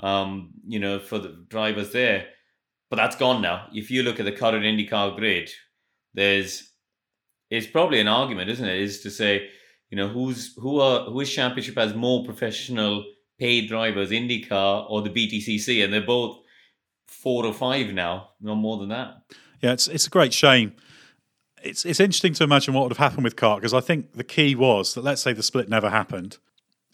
um, 0.00 0.50
you 0.66 0.80
know, 0.80 0.98
for 0.98 1.18
the 1.18 1.44
drivers 1.48 1.92
there. 1.92 2.26
But 2.90 2.96
that's 2.96 3.16
gone 3.16 3.40
now. 3.40 3.68
If 3.72 3.90
you 3.90 4.02
look 4.02 4.18
at 4.18 4.26
the 4.26 4.32
current 4.32 4.64
IndyCar 4.64 5.16
grid, 5.16 5.50
there's, 6.12 6.70
it's 7.50 7.66
probably 7.66 8.00
an 8.00 8.08
argument, 8.08 8.50
isn't 8.50 8.68
it? 8.68 8.80
Is 8.80 9.00
to 9.02 9.10
say, 9.10 9.48
you 9.92 9.96
know, 9.96 10.08
who's, 10.08 10.54
who 10.56 10.80
are, 10.80 11.04
whose 11.04 11.32
championship 11.32 11.76
has 11.76 11.94
more 11.94 12.24
professional 12.24 13.04
paid 13.38 13.68
drivers, 13.68 14.10
IndyCar 14.10 14.90
or 14.90 15.02
the 15.02 15.10
BTCC? 15.10 15.84
And 15.84 15.92
they're 15.92 16.00
both, 16.00 16.42
four 17.12 17.44
or 17.44 17.52
five 17.52 17.92
now, 17.92 18.30
no 18.40 18.54
more 18.54 18.78
than 18.78 18.88
that. 18.88 19.22
Yeah, 19.60 19.72
it's 19.72 19.86
it's 19.86 20.06
a 20.06 20.10
great 20.10 20.32
shame. 20.32 20.74
It's 21.62 21.84
it's 21.84 22.00
interesting 22.00 22.32
to 22.34 22.44
imagine 22.44 22.74
what 22.74 22.82
would 22.82 22.92
have 22.92 22.98
happened 22.98 23.24
with 23.24 23.36
CART 23.36 23.60
because 23.60 23.74
I 23.74 23.80
think 23.80 24.14
the 24.14 24.24
key 24.24 24.54
was 24.54 24.94
that 24.94 25.04
let's 25.04 25.22
say 25.22 25.32
the 25.32 25.42
split 25.42 25.68
never 25.68 25.90
happened. 25.90 26.38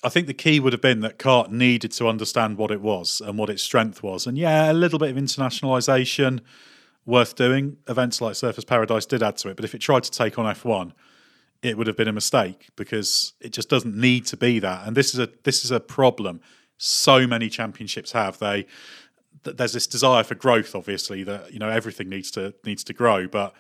I 0.05 0.11
think 0.11 0.27
the 0.27 0.35
key 0.35 0.61
would 0.61 0.73
have 0.73 0.83
been 0.83 1.01
that 1.01 1.19
CART 1.19 1.51
needed 1.51 1.91
to 1.93 2.07
understand 2.07 2.57
what 2.57 2.71
it 2.71 2.81
was 2.81 3.21
and 3.25 3.37
what 3.39 3.51
its 3.51 3.63
strength 3.63 4.03
was, 4.03 4.27
and 4.27 4.37
yeah, 4.37 4.71
a 4.71 4.75
little 4.75 4.99
bit 4.99 5.11
of 5.11 5.17
internationalization 5.17 6.41
worth 7.07 7.35
doing. 7.35 7.79
Events 7.89 8.21
like 8.21 8.35
Surfers 8.35 8.67
Paradise 8.67 9.07
did 9.07 9.23
add 9.23 9.39
to 9.39 9.49
it, 9.49 9.57
but 9.57 9.65
if 9.65 9.75
it 9.75 9.79
tried 9.79 10.05
to 10.05 10.11
take 10.11 10.39
on 10.39 10.45
F1, 10.45 10.93
it 11.63 11.77
would 11.77 11.87
have 11.87 11.97
been 11.97 12.09
a 12.09 12.13
mistake 12.13 12.69
because 12.77 13.33
it 13.41 13.53
just 13.53 13.69
doesn't 13.69 13.97
need 13.97 14.27
to 14.27 14.37
be 14.37 14.59
that. 14.61 14.87
And 14.87 14.97
this 14.97 15.13
is 15.13 15.21
a 15.21 15.29
this 15.45 15.65
is 15.65 15.71
a 15.71 15.81
problem. 15.81 16.41
So 16.77 17.27
many 17.27 17.49
championships 17.49 18.13
have 18.13 18.39
they. 18.39 18.67
There's 19.45 19.73
this 19.73 19.87
desire 19.87 20.25
for 20.25 20.35
growth, 20.35 20.75
obviously, 20.75 21.23
that 21.25 21.53
you 21.53 21.59
know 21.59 21.69
everything 21.69 22.09
needs 22.09 22.31
to 22.33 22.55
needs 22.65 22.85
to 22.85 22.93
grow, 22.93 23.27
but 23.27 23.55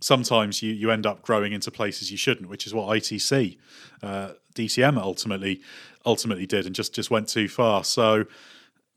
sometimes 0.00 0.62
you, 0.62 0.72
you 0.72 0.90
end 0.90 1.06
up 1.06 1.22
growing 1.22 1.52
into 1.52 1.70
places 1.70 2.10
you 2.10 2.16
shouldn't, 2.16 2.48
which 2.48 2.66
is 2.66 2.74
what 2.74 2.86
ITC, 2.88 3.56
uh, 4.02 4.32
DTM 4.54 4.98
ultimately 4.98 5.60
ultimately 6.04 6.46
did, 6.46 6.66
and 6.66 6.74
just 6.74 6.94
just 6.94 7.10
went 7.10 7.28
too 7.28 7.48
far. 7.48 7.84
So 7.84 8.24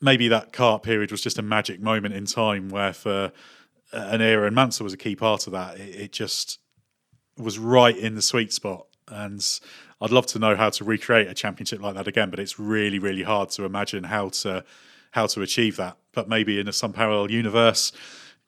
maybe 0.02 0.28
that 0.30 0.54
CART 0.54 0.84
period 0.84 1.12
was 1.12 1.22
just 1.22 1.38
a 1.38 1.42
magic 1.42 1.82
moment 1.82 2.14
in 2.14 2.26
time 2.26 2.70
where 2.70 2.94
for 2.94 3.32
an 3.92 4.22
era, 4.22 4.48
and 4.48 4.56
Mansell 4.56 4.84
was 4.84 4.94
a 4.94 4.98
key 4.98 5.16
part 5.16 5.48
of 5.48 5.54
that. 5.54 5.80
It, 5.80 5.96
it 5.96 6.12
just 6.12 6.60
was 7.44 7.58
right 7.60 7.98
in 7.98 8.16
the 8.16 8.22
sweet 8.22 8.54
spot. 8.54 8.86
And 9.08 9.44
I'd 10.02 10.12
love 10.12 10.28
to 10.28 10.40
know 10.40 10.56
how 10.56 10.70
to 10.70 10.84
recreate 10.84 11.28
a 11.28 11.34
championship 11.34 11.82
like 11.82 11.96
that 11.96 12.08
again, 12.08 12.30
but 12.30 12.40
it's 12.40 12.60
really, 12.60 13.00
really 13.00 13.24
hard 13.24 13.50
to 13.52 13.66
imagine 13.66 14.06
how 14.06 14.30
to 14.30 14.64
how 15.12 15.26
to 15.26 15.42
achieve 15.42 15.76
that. 15.78 15.98
But 16.14 16.30
maybe 16.30 16.60
in 16.60 16.68
a, 16.68 16.74
some 16.74 16.94
parallel 16.94 17.32
universe, 17.32 17.92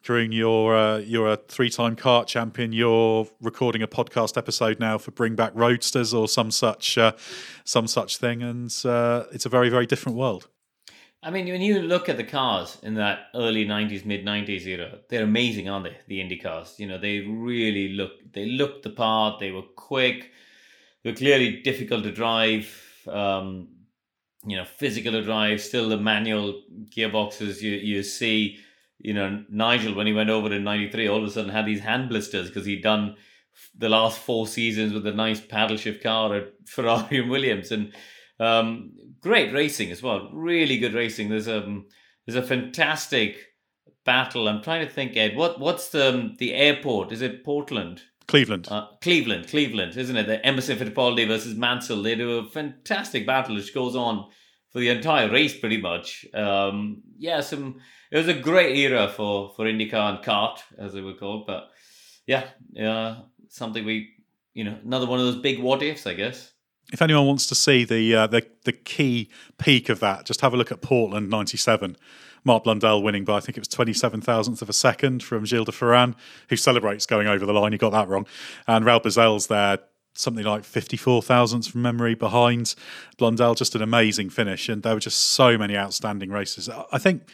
Karun, 0.03 0.33
you're 0.33 0.75
uh, 0.75 0.97
you're 0.99 1.31
a 1.31 1.35
three-time 1.35 1.95
CART 1.95 2.27
champion. 2.27 2.73
You're 2.73 3.27
recording 3.41 3.81
a 3.81 3.87
podcast 3.87 4.37
episode 4.37 4.79
now 4.79 4.97
for 4.97 5.11
Bring 5.11 5.35
Back 5.35 5.51
Roadsters 5.55 6.13
or 6.13 6.27
some 6.27 6.51
such 6.51 6.97
uh, 6.97 7.13
some 7.63 7.87
such 7.87 8.17
thing, 8.17 8.41
and 8.43 8.71
uh, 8.85 9.25
it's 9.31 9.45
a 9.45 9.49
very, 9.49 9.69
very 9.69 9.85
different 9.85 10.17
world. 10.17 10.47
I 11.23 11.29
mean, 11.29 11.47
when 11.47 11.61
you 11.61 11.81
look 11.83 12.09
at 12.09 12.17
the 12.17 12.23
cars 12.23 12.79
in 12.81 12.95
that 12.95 13.27
early 13.35 13.65
'90s, 13.65 14.05
mid 14.05 14.25
'90s 14.25 14.65
era, 14.65 14.99
they're 15.09 15.23
amazing, 15.23 15.69
aren't 15.69 15.85
they? 15.85 15.97
The 16.07 16.19
Indy 16.19 16.37
cars, 16.37 16.75
you 16.79 16.87
know, 16.87 16.97
they 16.97 17.19
really 17.19 17.89
look 17.89 18.11
they 18.33 18.45
looked 18.47 18.83
the 18.83 18.89
part. 18.89 19.39
They 19.39 19.51
were 19.51 19.61
quick. 19.75 20.31
They 21.03 21.11
were 21.11 21.15
clearly 21.15 21.61
difficult 21.61 22.03
to 22.03 22.11
drive. 22.11 22.67
Um, 23.07 23.69
you 24.43 24.57
know, 24.57 24.65
physical 24.65 25.11
to 25.11 25.23
drive. 25.23 25.61
Still, 25.61 25.89
the 25.89 25.97
manual 25.97 26.63
gearboxes 26.89 27.61
you 27.61 27.71
you 27.71 28.01
see. 28.03 28.57
You 28.97 29.13
know, 29.15 29.43
Nigel 29.49 29.95
when 29.95 30.07
he 30.07 30.13
went 30.13 30.29
over 30.29 30.51
in 30.51 30.63
'93, 30.63 31.07
all 31.07 31.19
of 31.19 31.23
a 31.23 31.31
sudden 31.31 31.51
had 31.51 31.65
these 31.65 31.81
hand 31.81 32.09
blisters 32.09 32.47
because 32.47 32.65
he'd 32.65 32.83
done 32.83 33.15
the 33.77 33.89
last 33.89 34.19
four 34.19 34.47
seasons 34.47 34.93
with 34.93 35.05
a 35.05 35.11
nice 35.11 35.41
paddle 35.41 35.77
shift 35.77 36.01
car 36.01 36.35
at 36.35 36.53
Ferrari 36.67 37.19
and 37.19 37.29
Williams, 37.29 37.71
and 37.71 37.93
um, 38.39 38.91
great 39.21 39.53
racing 39.53 39.91
as 39.91 40.03
well. 40.03 40.29
Really 40.33 40.77
good 40.77 40.93
racing. 40.93 41.29
There's 41.29 41.47
a 41.47 41.63
um, 41.63 41.85
there's 42.25 42.43
a 42.43 42.47
fantastic 42.47 43.37
battle. 44.05 44.47
I'm 44.47 44.61
trying 44.61 44.85
to 44.85 44.93
think, 44.93 45.15
Ed. 45.15 45.35
What 45.35 45.59
what's 45.59 45.89
the 45.89 46.09
um, 46.09 46.35
the 46.37 46.53
airport? 46.53 47.11
Is 47.11 47.21
it 47.21 47.43
Portland? 47.43 48.01
Cleveland. 48.27 48.67
Uh, 48.71 48.87
Cleveland, 49.01 49.47
Cleveland, 49.49 49.97
isn't 49.97 50.15
it? 50.15 50.25
The 50.25 50.45
Emerson 50.45 50.77
Fittipaldi 50.77 51.27
versus 51.27 51.55
Mansell. 51.55 52.01
They 52.01 52.15
do 52.15 52.37
a 52.37 52.49
fantastic 52.49 53.25
battle 53.25 53.55
which 53.55 53.73
goes 53.73 53.95
on 53.95 54.29
for 54.69 54.79
the 54.79 54.87
entire 54.87 55.29
race, 55.29 55.59
pretty 55.59 55.81
much. 55.81 56.25
Um, 56.33 57.01
yeah, 57.17 57.41
some. 57.41 57.81
It 58.11 58.17
was 58.17 58.27
a 58.27 58.33
great 58.33 58.77
era 58.77 59.09
for 59.09 59.53
for 59.55 59.65
IndyCar 59.65 60.15
and 60.15 60.23
CART, 60.23 60.63
as 60.77 60.93
they 60.93 61.01
were 61.01 61.13
called. 61.13 61.45
But 61.47 61.69
yeah, 62.25 62.45
yeah, 62.71 63.21
something 63.49 63.85
we, 63.85 64.11
you 64.53 64.63
know, 64.63 64.77
another 64.83 65.07
one 65.07 65.19
of 65.19 65.25
those 65.25 65.41
big 65.41 65.59
what 65.59 65.83
ifs, 65.83 66.07
I 66.07 66.13
guess 66.13 66.50
if 66.91 67.01
anyone 67.01 67.25
wants 67.25 67.47
to 67.47 67.55
see 67.55 67.83
the, 67.83 68.15
uh, 68.15 68.27
the 68.27 68.45
the 68.63 68.73
key 68.73 69.29
peak 69.57 69.89
of 69.89 69.99
that, 69.99 70.25
just 70.25 70.41
have 70.41 70.53
a 70.53 70.57
look 70.57 70.71
at 70.71 70.81
Portland 70.81 71.29
'97. 71.29 71.97
Mark 72.43 72.63
Blundell 72.63 73.03
winning 73.03 73.23
by 73.23 73.37
I 73.37 73.39
think 73.39 73.57
it 73.57 73.61
was 73.61 73.67
twenty 73.67 73.93
seven 73.93 74.21
thousandth 74.21 74.61
of 74.61 74.69
a 74.69 74.73
second 74.73 75.23
from 75.23 75.43
Gil 75.43 75.65
de 75.65 75.71
Ferran, 75.71 76.15
who 76.49 76.55
celebrates 76.55 77.05
going 77.05 77.27
over 77.27 77.45
the 77.45 77.53
line. 77.53 77.71
He 77.71 77.77
got 77.77 77.91
that 77.91 78.07
wrong, 78.07 78.25
and 78.67 78.85
Raul 78.85 79.01
Boesel's 79.01 79.47
there 79.47 79.79
something 80.13 80.43
like 80.43 80.65
54 80.65 81.21
thousandths 81.21 81.67
from 81.67 81.81
memory 81.81 82.15
behind 82.15 82.75
Blundell. 83.17 83.55
Just 83.55 83.75
an 83.75 83.81
amazing 83.81 84.29
finish, 84.29 84.69
and 84.69 84.83
there 84.83 84.93
were 84.93 84.99
just 84.99 85.19
so 85.19 85.57
many 85.57 85.77
outstanding 85.77 86.29
races. 86.31 86.69
I 86.91 86.97
think 86.97 87.29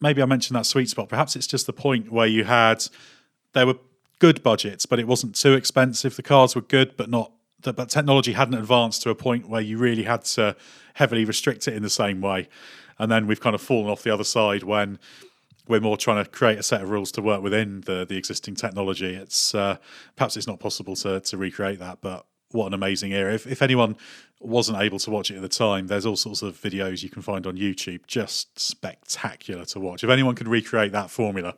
maybe 0.00 0.22
I 0.22 0.26
mentioned 0.26 0.56
that 0.56 0.66
sweet 0.66 0.88
spot. 0.88 1.08
Perhaps 1.08 1.36
it's 1.36 1.46
just 1.46 1.66
the 1.66 1.72
point 1.72 2.10
where 2.10 2.26
you 2.26 2.44
had 2.44 2.84
there 3.52 3.66
were 3.66 3.78
good 4.18 4.42
budgets, 4.42 4.86
but 4.86 4.98
it 4.98 5.06
wasn't 5.06 5.34
too 5.34 5.54
expensive. 5.54 6.16
The 6.16 6.22
cars 6.22 6.54
were 6.54 6.60
good, 6.60 6.96
but 6.96 7.08
not 7.08 7.32
that 7.62 7.74
but 7.74 7.88
technology 7.88 8.32
hadn't 8.32 8.54
advanced 8.54 9.02
to 9.02 9.10
a 9.10 9.14
point 9.14 9.48
where 9.48 9.60
you 9.60 9.78
really 9.78 10.04
had 10.04 10.24
to 10.24 10.56
heavily 10.94 11.24
restrict 11.24 11.68
it 11.68 11.74
in 11.74 11.82
the 11.82 11.90
same 11.90 12.20
way. 12.20 12.48
And 12.98 13.10
then 13.10 13.26
we've 13.26 13.40
kind 13.40 13.54
of 13.54 13.62
fallen 13.62 13.90
off 13.90 14.02
the 14.02 14.10
other 14.10 14.24
side 14.24 14.62
when 14.62 14.98
we're 15.70 15.80
more 15.80 15.96
trying 15.96 16.22
to 16.22 16.28
create 16.28 16.58
a 16.58 16.62
set 16.62 16.82
of 16.82 16.90
rules 16.90 17.12
to 17.12 17.22
work 17.22 17.42
within 17.42 17.82
the 17.82 18.04
the 18.04 18.16
existing 18.16 18.56
technology. 18.56 19.14
It's 19.14 19.54
uh, 19.54 19.76
perhaps 20.16 20.36
it's 20.36 20.46
not 20.46 20.60
possible 20.60 20.96
to 20.96 21.20
to 21.20 21.36
recreate 21.36 21.78
that, 21.78 21.98
but 22.00 22.26
what 22.50 22.66
an 22.66 22.74
amazing 22.74 23.12
era! 23.12 23.32
If 23.32 23.46
if 23.46 23.62
anyone 23.62 23.96
wasn't 24.40 24.80
able 24.82 24.98
to 24.98 25.10
watch 25.10 25.30
it 25.30 25.36
at 25.36 25.42
the 25.42 25.48
time, 25.48 25.86
there's 25.86 26.04
all 26.04 26.16
sorts 26.16 26.42
of 26.42 26.60
videos 26.60 27.02
you 27.02 27.10
can 27.10 27.22
find 27.22 27.46
on 27.46 27.56
YouTube, 27.56 28.06
just 28.06 28.58
spectacular 28.58 29.64
to 29.66 29.80
watch. 29.80 30.02
If 30.02 30.10
anyone 30.10 30.34
could 30.34 30.48
recreate 30.48 30.92
that 30.92 31.10
formula, 31.10 31.54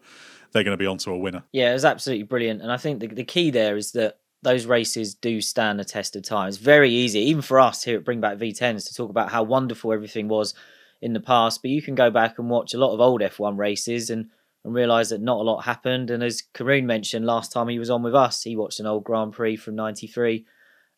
they're 0.52 0.64
going 0.64 0.76
to 0.76 0.82
be 0.82 0.86
onto 0.86 1.10
a 1.10 1.16
winner. 1.16 1.44
Yeah, 1.52 1.70
it 1.70 1.74
was 1.74 1.84
absolutely 1.84 2.24
brilliant, 2.24 2.60
and 2.60 2.70
I 2.70 2.76
think 2.76 3.00
the 3.00 3.06
the 3.08 3.24
key 3.24 3.50
there 3.50 3.76
is 3.76 3.92
that 3.92 4.18
those 4.42 4.66
races 4.66 5.14
do 5.14 5.40
stand 5.40 5.78
the 5.78 5.84
test 5.84 6.16
of 6.16 6.22
time. 6.22 6.48
It's 6.48 6.56
very 6.56 6.90
easy, 6.90 7.20
even 7.20 7.42
for 7.42 7.60
us 7.60 7.84
here 7.84 7.98
at 7.98 8.04
Bring 8.04 8.20
Back 8.20 8.38
V10s, 8.38 8.88
to 8.88 8.94
talk 8.94 9.10
about 9.10 9.30
how 9.30 9.42
wonderful 9.42 9.92
everything 9.92 10.28
was 10.28 10.54
in 11.00 11.12
the 11.12 11.20
past. 11.20 11.62
But 11.62 11.70
you 11.70 11.80
can 11.80 11.94
go 11.94 12.10
back 12.10 12.38
and 12.38 12.50
watch 12.50 12.74
a 12.74 12.78
lot 12.78 12.92
of 12.92 13.00
old 13.00 13.20
F1 13.20 13.56
races 13.56 14.10
and, 14.10 14.30
and 14.64 14.74
realise 14.74 15.10
that 15.10 15.20
not 15.20 15.38
a 15.38 15.42
lot 15.42 15.62
happened. 15.62 16.10
And 16.10 16.22
as 16.22 16.42
Karun 16.54 16.84
mentioned 16.84 17.24
last 17.24 17.52
time 17.52 17.68
he 17.68 17.78
was 17.78 17.90
on 17.90 18.02
with 18.02 18.14
us, 18.14 18.42
he 18.42 18.56
watched 18.56 18.80
an 18.80 18.86
old 18.86 19.04
Grand 19.04 19.32
Prix 19.32 19.56
from 19.56 19.76
93 19.76 20.44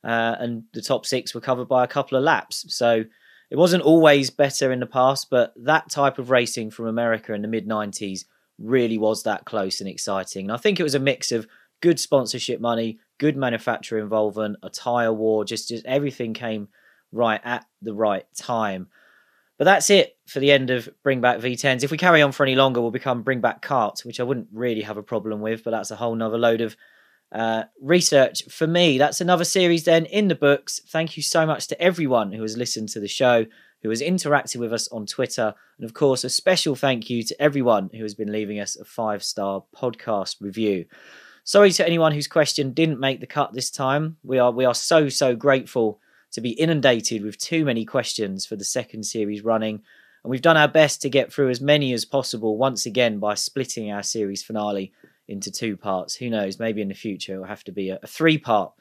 uh, 0.04 0.36
and 0.38 0.64
the 0.74 0.82
top 0.82 1.06
six 1.06 1.34
were 1.34 1.40
covered 1.40 1.68
by 1.68 1.82
a 1.82 1.88
couple 1.88 2.18
of 2.18 2.24
laps. 2.24 2.66
So 2.68 3.04
it 3.50 3.56
wasn't 3.56 3.82
always 3.82 4.30
better 4.30 4.70
in 4.70 4.80
the 4.80 4.86
past, 4.86 5.30
but 5.30 5.54
that 5.56 5.90
type 5.90 6.18
of 6.18 6.30
racing 6.30 6.70
from 6.70 6.86
America 6.86 7.32
in 7.32 7.42
the 7.42 7.48
mid 7.48 7.66
90s 7.66 8.24
really 8.58 8.98
was 8.98 9.22
that 9.22 9.46
close 9.46 9.80
and 9.80 9.88
exciting. 9.88 10.46
And 10.46 10.52
I 10.52 10.58
think 10.58 10.78
it 10.78 10.84
was 10.84 10.94
a 10.94 11.00
mix 11.00 11.32
of 11.32 11.46
good 11.80 12.00
sponsorship 12.00 12.60
money, 12.60 12.98
good 13.18 13.36
manufacturer 13.36 13.98
involvement, 13.98 14.56
a 14.62 14.70
tire 14.70 15.12
war, 15.12 15.44
just, 15.44 15.68
just 15.68 15.86
everything 15.86 16.34
came 16.34 16.68
right 17.12 17.40
at 17.44 17.64
the 17.82 17.94
right 17.94 18.26
time. 18.36 18.88
But 19.58 19.66
that's 19.66 19.88
it 19.88 20.16
for 20.26 20.40
the 20.40 20.50
end 20.50 20.70
of 20.70 20.88
Bring 21.02 21.20
Back 21.20 21.38
V10s. 21.38 21.84
If 21.84 21.90
we 21.90 21.98
carry 21.98 22.22
on 22.22 22.32
for 22.32 22.42
any 22.42 22.56
longer, 22.56 22.80
we'll 22.80 22.90
become 22.90 23.22
Bring 23.22 23.40
Back 23.40 23.62
CART, 23.62 24.00
which 24.04 24.18
I 24.18 24.24
wouldn't 24.24 24.48
really 24.52 24.82
have 24.82 24.96
a 24.96 25.02
problem 25.02 25.40
with, 25.40 25.62
but 25.62 25.70
that's 25.70 25.92
a 25.92 25.96
whole 25.96 26.16
nother 26.16 26.38
load 26.38 26.60
of 26.60 26.76
uh, 27.30 27.64
research 27.80 28.44
for 28.50 28.66
me. 28.66 28.98
That's 28.98 29.20
another 29.20 29.44
series 29.44 29.84
then 29.84 30.06
in 30.06 30.28
the 30.28 30.34
books. 30.34 30.80
Thank 30.88 31.16
you 31.16 31.22
so 31.22 31.46
much 31.46 31.68
to 31.68 31.80
everyone 31.80 32.32
who 32.32 32.42
has 32.42 32.56
listened 32.56 32.88
to 32.90 33.00
the 33.00 33.08
show, 33.08 33.46
who 33.82 33.90
has 33.90 34.00
interacted 34.00 34.56
with 34.56 34.72
us 34.72 34.88
on 34.88 35.06
Twitter, 35.06 35.54
and 35.78 35.84
of 35.84 35.94
course, 35.94 36.24
a 36.24 36.30
special 36.30 36.74
thank 36.74 37.08
you 37.08 37.22
to 37.22 37.42
everyone 37.42 37.90
who 37.92 38.02
has 38.02 38.14
been 38.14 38.32
leaving 38.32 38.58
us 38.58 38.76
a 38.76 38.84
five 38.84 39.22
star 39.22 39.64
podcast 39.76 40.40
review. 40.40 40.86
Sorry 41.46 41.72
to 41.72 41.86
anyone 41.86 42.12
whose 42.12 42.26
question 42.26 42.72
didn't 42.72 42.98
make 42.98 43.20
the 43.20 43.26
cut 43.26 43.52
this 43.52 43.70
time. 43.70 44.16
We 44.24 44.38
are 44.38 44.50
we 44.50 44.64
are 44.64 44.74
so 44.74 45.10
so 45.10 45.36
grateful 45.36 46.00
to 46.30 46.40
be 46.40 46.52
inundated 46.52 47.22
with 47.22 47.36
too 47.36 47.66
many 47.66 47.84
questions 47.84 48.46
for 48.46 48.56
the 48.56 48.64
second 48.64 49.02
series 49.04 49.44
running, 49.44 49.82
and 50.22 50.30
we've 50.30 50.40
done 50.40 50.56
our 50.56 50.68
best 50.68 51.02
to 51.02 51.10
get 51.10 51.30
through 51.30 51.50
as 51.50 51.60
many 51.60 51.92
as 51.92 52.06
possible 52.06 52.56
once 52.56 52.86
again 52.86 53.18
by 53.18 53.34
splitting 53.34 53.92
our 53.92 54.02
series 54.02 54.42
finale 54.42 54.90
into 55.28 55.50
two 55.50 55.76
parts. 55.76 56.14
Who 56.14 56.30
knows? 56.30 56.58
Maybe 56.58 56.80
in 56.80 56.88
the 56.88 56.94
future 56.94 57.34
it'll 57.34 57.44
have 57.44 57.64
to 57.64 57.72
be 57.72 57.90
a, 57.90 57.98
a 58.02 58.06
three 58.06 58.38
part 58.38 58.72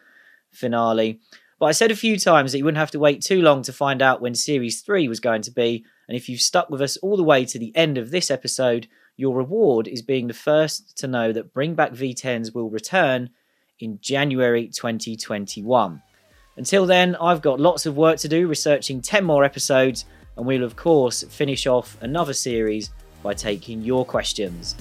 finale. 0.53 1.20
But 1.59 1.66
I 1.66 1.72
said 1.74 1.91
a 1.91 1.97
few 1.97 2.18
times 2.18 2.53
that 2.53 2.59
you 2.59 2.64
wouldn't 2.64 2.80
have 2.80 2.91
to 2.91 2.99
wait 2.99 3.22
too 3.22 3.41
long 3.41 3.61
to 3.64 3.74
find 3.74 4.01
out 4.01 4.22
when 4.22 4.36
series 4.36 4.82
three 4.82 5.09
was 5.09 5.20
going 5.20 5.41
to 5.41 5.51
be, 5.51 5.84
and 6.07 6.16
if 6.16 6.30
you've 6.30 6.39
stuck 6.39 6.70
with 6.70 6.82
us 6.82 6.95
all 6.97 7.18
the 7.18 7.24
way 7.24 7.43
to 7.43 7.59
the 7.59 7.76
end 7.76 7.97
of 7.97 8.09
this 8.09 8.32
episode, 8.32 8.88
your 9.16 9.36
reward 9.36 9.88
is 9.88 10.01
being 10.01 10.28
the 10.28 10.34
first 10.34 10.97
to 10.97 11.07
know 11.07 11.32
that 11.32 11.53
Bring 11.53 11.76
Back 11.76 11.91
V10s 11.91 12.53
will 12.53 12.70
return 12.70 13.30
in 13.80 13.99
January 14.01 14.68
2021. 14.68 16.01
Until 16.55 16.86
then, 16.86 17.16
I've 17.16 17.41
got 17.41 17.59
lots 17.59 17.86
of 17.86 17.97
work 17.97 18.18
to 18.20 18.28
do 18.28 18.47
researching 18.47 19.01
10 19.01 19.24
more 19.24 19.43
episodes, 19.43 20.05
and 20.38 20.45
we'll, 20.45 20.64
of 20.64 20.76
course, 20.76 21.24
finish 21.24 21.68
off 21.68 21.97
another 22.01 22.34
series 22.34 22.89
by 23.22 23.34
taking 23.34 23.82
your 23.82 24.05
questions. 24.05 24.76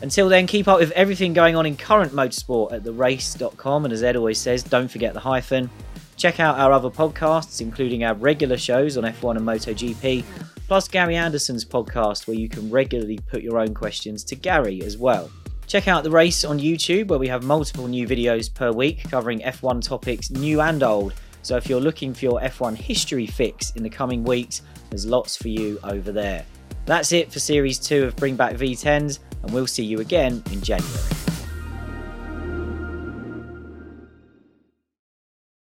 Until 0.00 0.28
then, 0.28 0.46
keep 0.46 0.68
up 0.68 0.78
with 0.78 0.92
everything 0.92 1.32
going 1.32 1.56
on 1.56 1.66
in 1.66 1.76
current 1.76 2.12
motorsport 2.12 2.72
at 2.72 2.84
therace.com, 2.84 3.84
and 3.84 3.92
as 3.92 4.02
Ed 4.02 4.16
always 4.16 4.38
says, 4.38 4.62
don't 4.62 4.88
forget 4.88 5.12
the 5.12 5.20
hyphen. 5.20 5.70
Check 6.16 6.40
out 6.40 6.58
our 6.58 6.72
other 6.72 6.90
podcasts, 6.90 7.60
including 7.60 8.04
our 8.04 8.14
regular 8.14 8.56
shows 8.56 8.96
on 8.96 9.04
F1 9.04 9.36
and 9.36 9.46
MotoGP, 9.46 10.24
plus 10.68 10.86
Gary 10.86 11.16
Anderson's 11.16 11.64
podcast, 11.64 12.26
where 12.26 12.36
you 12.36 12.48
can 12.48 12.70
regularly 12.70 13.18
put 13.26 13.42
your 13.42 13.58
own 13.58 13.74
questions 13.74 14.22
to 14.24 14.36
Gary 14.36 14.82
as 14.82 14.98
well. 14.98 15.30
Check 15.66 15.88
out 15.88 16.04
The 16.04 16.10
Race 16.10 16.44
on 16.44 16.58
YouTube, 16.58 17.08
where 17.08 17.18
we 17.18 17.26
have 17.28 17.42
multiple 17.42 17.88
new 17.88 18.06
videos 18.06 18.52
per 18.52 18.70
week 18.70 19.02
covering 19.10 19.40
F1 19.40 19.82
topics 19.82 20.30
new 20.30 20.60
and 20.60 20.82
old. 20.82 21.14
So 21.42 21.56
if 21.56 21.68
you're 21.68 21.80
looking 21.80 22.12
for 22.12 22.24
your 22.26 22.40
F1 22.40 22.76
history 22.76 23.26
fix 23.26 23.70
in 23.72 23.82
the 23.82 23.90
coming 23.90 24.22
weeks, 24.24 24.62
there's 24.90 25.06
lots 25.06 25.36
for 25.36 25.48
you 25.48 25.78
over 25.84 26.12
there. 26.12 26.44
That's 26.84 27.12
it 27.12 27.32
for 27.32 27.38
Series 27.38 27.78
2 27.78 28.04
of 28.04 28.16
Bring 28.16 28.36
Back 28.36 28.54
V10s. 28.54 29.20
and 29.42 29.52
we'll 29.52 29.66
see 29.66 29.84
you 29.84 30.00
again 30.00 30.42
in 30.52 30.60
January. 30.60 31.17